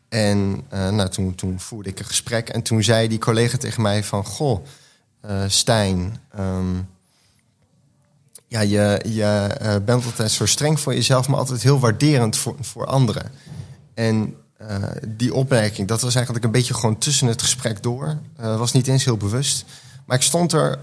En 0.09 0.65
nou, 0.71 1.09
toen, 1.09 1.35
toen 1.35 1.61
voerde 1.61 1.89
ik 1.89 1.99
een 1.99 2.05
gesprek. 2.05 2.49
En 2.49 2.63
toen 2.63 2.83
zei 2.83 3.09
die 3.09 3.19
collega 3.19 3.57
tegen 3.57 3.83
mij 3.83 4.05
van... 4.05 4.25
Goh, 4.25 4.65
Stijn... 5.47 6.21
ehm, 6.31 6.77
ja, 8.53 8.61
je, 8.61 9.01
je 9.09 9.25
eh, 9.59 9.75
bent 9.85 10.05
altijd 10.05 10.31
zo 10.31 10.47
streng 10.47 10.81
voor 10.81 10.95
jezelf... 10.95 11.29
maar 11.29 11.39
altijd 11.39 11.63
heel 11.63 11.79
waarderend 11.79 12.37
voor, 12.37 12.57
voor 12.61 12.87
anderen. 12.87 13.31
En 13.95 14.35
eh, 14.57 14.77
die 15.09 15.35
opmerking, 15.35 15.89
dat 15.89 16.01
was 16.01 16.15
eigenlijk 16.15 16.45
een 16.45 16.51
beetje 16.51 16.75
gewoon 16.75 16.99
tussen 16.99 17.27
het 17.27 17.43
gesprek 17.43 17.83
door. 17.83 18.19
Eh, 18.37 18.59
was 18.59 18.73
niet 18.73 18.87
eens 18.87 19.05
heel 19.05 19.17
bewust. 19.17 19.65
Maar 20.07 20.17
ik 20.17 20.23
stond 20.23 20.53
er, 20.53 20.79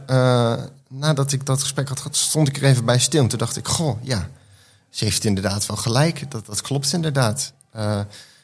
nadat 0.88 1.32
ik 1.32 1.46
dat 1.46 1.62
gesprek 1.62 1.88
had 1.88 1.98
gehad... 1.98 2.16
stond 2.16 2.48
ik 2.48 2.58
er 2.58 2.64
even 2.64 2.86
bij 2.86 3.00
stil. 3.00 3.22
En 3.22 3.28
toen 3.28 3.40
dacht 3.40 3.58
ik, 3.58 3.68
goh, 3.68 4.04
ja... 4.04 4.30
Ze 4.90 5.04
heeft 5.04 5.26
inderdaad 5.26 5.66
wel 5.66 5.78
gelijk. 5.78 6.32
Dat, 6.32 6.46
dat 6.46 6.62
klopt 6.62 6.94
inderdaad. 6.94 7.54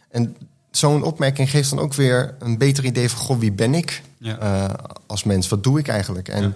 En 0.10 0.36
zo'n 0.72 1.04
opmerking 1.04 1.50
geeft 1.50 1.70
dan 1.70 1.80
ook 1.80 1.94
weer 1.94 2.36
een 2.40 2.58
beter 2.58 2.86
idee 2.86 3.10
van... 3.10 3.20
Goh, 3.26 3.40
wie 3.40 3.52
ben 3.52 3.74
ik 3.74 4.02
Ja. 4.18 4.76
als 5.08 5.24
mens? 5.24 5.48
Wat 5.48 5.64
doe 5.64 5.80
ik 5.80 5.88
eigenlijk? 5.88 6.28
En 6.28 6.56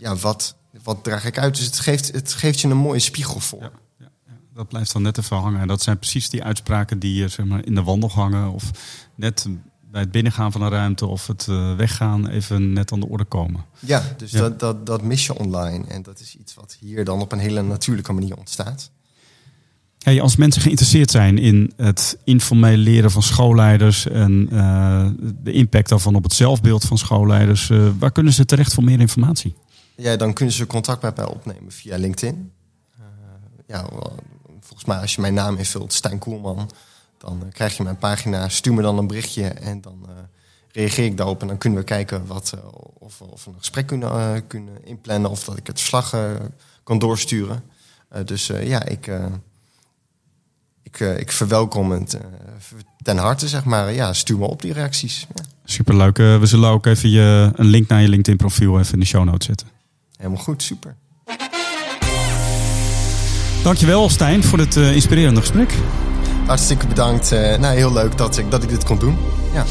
ja, 0.00 0.16
wat, 0.16 0.56
wat 0.82 1.04
draag 1.04 1.24
ik 1.24 1.38
uit? 1.38 1.56
Dus 1.56 1.64
het 1.64 1.78
geeft, 1.78 2.12
het 2.12 2.32
geeft 2.32 2.60
je 2.60 2.68
een 2.68 2.76
mooie 2.76 2.98
spiegel 2.98 3.40
voor. 3.40 3.70
Ja. 3.98 4.08
Dat 4.54 4.68
blijft 4.68 4.92
dan 4.92 5.02
net 5.02 5.18
even 5.18 5.36
hangen. 5.36 5.60
En 5.60 5.68
dat 5.68 5.82
zijn 5.82 5.98
precies 5.98 6.28
die 6.28 6.44
uitspraken 6.44 6.98
die 6.98 7.28
zeg 7.28 7.46
maar, 7.46 7.66
in 7.66 7.74
de 7.74 7.82
wandel 7.82 8.10
hangen. 8.10 8.52
Of 8.52 8.70
net 9.14 9.46
bij 9.90 10.00
het 10.00 10.10
binnengaan 10.10 10.52
van 10.52 10.62
een 10.62 10.70
ruimte 10.70 11.06
of 11.06 11.26
het 11.26 11.46
eh, 11.48 11.76
weggaan 11.76 12.28
even 12.28 12.72
net 12.72 12.92
aan 12.92 13.00
de 13.00 13.08
orde 13.08 13.24
komen. 13.24 13.64
Ja, 13.78 14.02
dus 14.16 14.30
Ja. 14.30 14.38
Dat, 14.38 14.60
dat, 14.60 14.86
dat 14.86 15.02
mis 15.02 15.26
je 15.26 15.38
online. 15.38 15.86
En 15.86 16.02
dat 16.02 16.20
is 16.20 16.36
iets 16.36 16.54
wat 16.54 16.76
hier 16.80 17.04
dan 17.04 17.20
op 17.20 17.32
een 17.32 17.38
hele 17.38 17.62
natuurlijke 17.62 18.12
manier 18.12 18.36
ontstaat. 18.36 18.90
Hey, 19.98 20.20
als 20.20 20.36
mensen 20.36 20.62
geïnteresseerd 20.62 21.10
zijn 21.10 21.38
in 21.38 21.72
het 21.76 22.18
informeel 22.24 22.76
leren 22.76 23.10
van 23.10 23.22
schoolleiders 23.22 24.06
en 24.06 24.48
eh, 24.50 25.08
de 25.42 25.52
impact 25.52 25.88
daarvan 25.88 26.14
op 26.14 26.22
het 26.22 26.32
zelfbeeld 26.32 26.84
van 26.84 26.98
schoolleiders, 26.98 27.70
eh, 27.70 27.88
waar 27.98 28.12
kunnen 28.12 28.32
ze 28.32 28.44
terecht 28.44 28.74
voor 28.74 28.84
meer 28.84 29.00
informatie? 29.00 29.54
Ja, 30.00 30.16
dan 30.16 30.32
kunnen 30.32 30.54
ze 30.54 30.66
contact 30.66 31.02
met 31.02 31.16
mij 31.16 31.26
opnemen 31.26 31.72
via 31.72 31.96
LinkedIn. 31.96 32.52
Eh, 32.98 33.04
ja, 33.66 33.88
volgens 34.60 34.84
mij 34.84 34.98
als 34.98 35.14
je 35.14 35.20
mijn 35.20 35.34
naam 35.34 35.56
invult, 35.56 35.92
Stijn 35.92 36.18
Koelman, 36.18 36.70
dan 37.18 37.42
eh, 37.42 37.52
krijg 37.52 37.76
je 37.76 37.82
mijn 37.82 37.98
pagina. 37.98 38.48
Stuur 38.48 38.74
me 38.74 38.82
dan 38.82 38.98
een 38.98 39.06
berichtje 39.06 39.44
en 39.44 39.80
dan 39.80 40.06
eh, 40.08 40.14
reageer 40.72 41.04
ik 41.04 41.16
daarop. 41.16 41.40
En 41.40 41.46
dan 41.46 41.58
kunnen 41.58 41.78
we 41.78 41.84
kijken 41.84 42.26
wat, 42.26 42.54
of, 42.98 43.20
of 43.20 43.44
we 43.44 43.50
een 43.50 43.58
gesprek 43.58 43.86
kunnen, 43.86 44.46
kunnen 44.46 44.84
inplannen 44.84 45.30
of 45.30 45.44
dat 45.44 45.56
ik 45.56 45.66
het 45.66 45.78
verslag 45.78 46.14
kan 46.82 46.98
doorsturen. 46.98 47.62
Dus 48.24 48.46
ja, 48.46 48.84
ik, 48.84 49.10
ik, 50.82 51.00
ik 51.00 51.32
verwelkom 51.32 51.90
het 51.90 52.18
ten 53.02 53.16
harte, 53.16 53.48
zeg 53.48 53.64
maar. 53.64 53.92
Ja, 53.92 54.12
stuur 54.12 54.38
me 54.38 54.46
op 54.46 54.62
die 54.62 54.72
reacties. 54.72 55.26
Ja, 55.34 55.44
Superleuk. 55.64 56.16
We 56.16 56.46
zullen 56.46 56.70
ook 56.70 56.86
even 56.86 57.10
je, 57.10 57.52
een 57.54 57.66
link 57.66 57.88
naar 57.88 58.02
je 58.02 58.08
LinkedIn 58.08 58.36
profiel 58.36 58.78
even 58.78 58.92
in 58.92 59.00
de 59.00 59.06
show 59.06 59.24
notes 59.24 59.46
zetten. 59.46 59.79
Helemaal 60.20 60.42
goed, 60.42 60.62
super. 60.62 60.96
Dankjewel 63.62 64.08
Stijn 64.08 64.44
voor 64.44 64.58
het 64.58 64.76
eh, 64.76 64.94
inspirerende 64.94 65.40
gesprek. 65.40 65.74
Hartstikke 66.46 66.86
bedankt. 66.86 67.32
Eh, 67.32 67.58
nou, 67.58 67.76
heel 67.76 67.92
leuk 67.92 68.18
dat 68.18 68.38
ik, 68.38 68.50
dat 68.50 68.62
ik 68.62 68.68
dit 68.68 68.84
kon 68.84 68.98
doen. 68.98 69.16
Ja. 69.52 69.64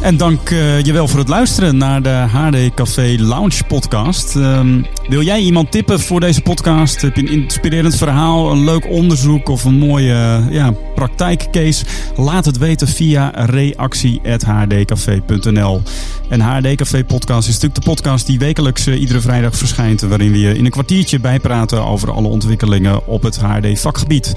En 0.00 0.16
dank 0.16 0.50
eh, 0.50 0.80
je 0.80 0.92
wel 0.92 1.08
voor 1.08 1.18
het 1.18 1.28
luisteren 1.28 1.76
naar 1.76 2.02
de 2.02 2.08
HD 2.08 2.74
Café 2.74 3.14
Lounge 3.18 3.64
podcast. 3.68 4.36
Ehm, 4.36 4.82
wil 5.08 5.22
jij 5.22 5.40
iemand 5.40 5.70
tippen 5.70 6.00
voor 6.00 6.20
deze 6.20 6.40
podcast? 6.40 7.00
Heb 7.00 7.16
je 7.16 7.22
een 7.22 7.42
inspirerend 7.42 7.96
verhaal, 7.96 8.52
een 8.52 8.64
leuk 8.64 8.88
onderzoek 8.88 9.48
of 9.48 9.64
een 9.64 9.78
mooie 9.78 10.12
eh, 10.12 10.44
ja, 10.50 10.74
praktijkcase? 10.94 11.84
Laat 12.16 12.44
het 12.44 12.58
weten 12.58 12.88
via 12.88 13.32
reactie.hdcafé.nl. 13.34 15.82
En 16.28 16.40
HD 16.40 16.74
Café 16.74 17.04
podcast 17.04 17.48
is 17.48 17.54
natuurlijk 17.54 17.84
de 17.84 17.90
podcast 17.90 18.26
die 18.26 18.38
wekelijks 18.38 18.86
eh, 18.86 19.00
iedere 19.00 19.20
vrijdag 19.20 19.56
verschijnt. 19.56 20.00
Waarin 20.00 20.32
we 20.32 20.38
je 20.38 20.54
in 20.54 20.64
een 20.64 20.70
kwartiertje 20.70 21.20
bijpraten 21.20 21.86
over 21.86 22.12
alle 22.12 22.28
ontwikkelingen 22.28 23.06
op 23.06 23.22
het 23.22 23.36
HD 23.36 23.80
vakgebied. 23.80 24.34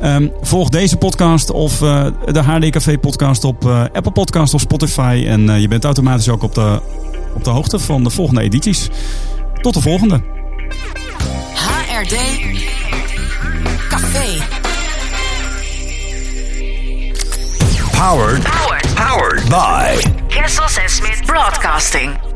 Ehm, 0.00 0.28
volg 0.40 0.68
deze 0.68 0.96
podcast 0.96 1.50
of 1.50 1.82
eh, 1.82 2.06
de 2.32 2.42
HD 2.42 2.70
Café 2.70 2.98
podcast 2.98 3.44
op 3.44 3.64
Apple 3.92 4.12
Podcast 4.12 4.54
of 4.54 4.60
Spotify. 4.60 5.24
En 5.26 5.60
je 5.60 5.68
bent 5.68 5.84
automatisch 5.84 6.28
ook 6.28 6.42
op 6.42 6.54
de, 6.54 6.80
op 7.34 7.44
de 7.44 7.50
hoogte 7.50 7.78
van 7.78 8.04
de 8.04 8.10
volgende 8.10 8.40
edities. 8.40 8.88
Tot 9.60 9.74
de 9.74 9.80
volgende. 9.80 10.20
HRD 11.54 12.16
Café. 13.88 14.42
Powered. 17.90 18.42
Powered 18.42 18.94
Powered 18.94 19.48
by 19.48 20.00
Kessels 20.28 20.76
en 20.76 20.88
Smith 20.88 21.26
Broadcasting. 21.26 22.27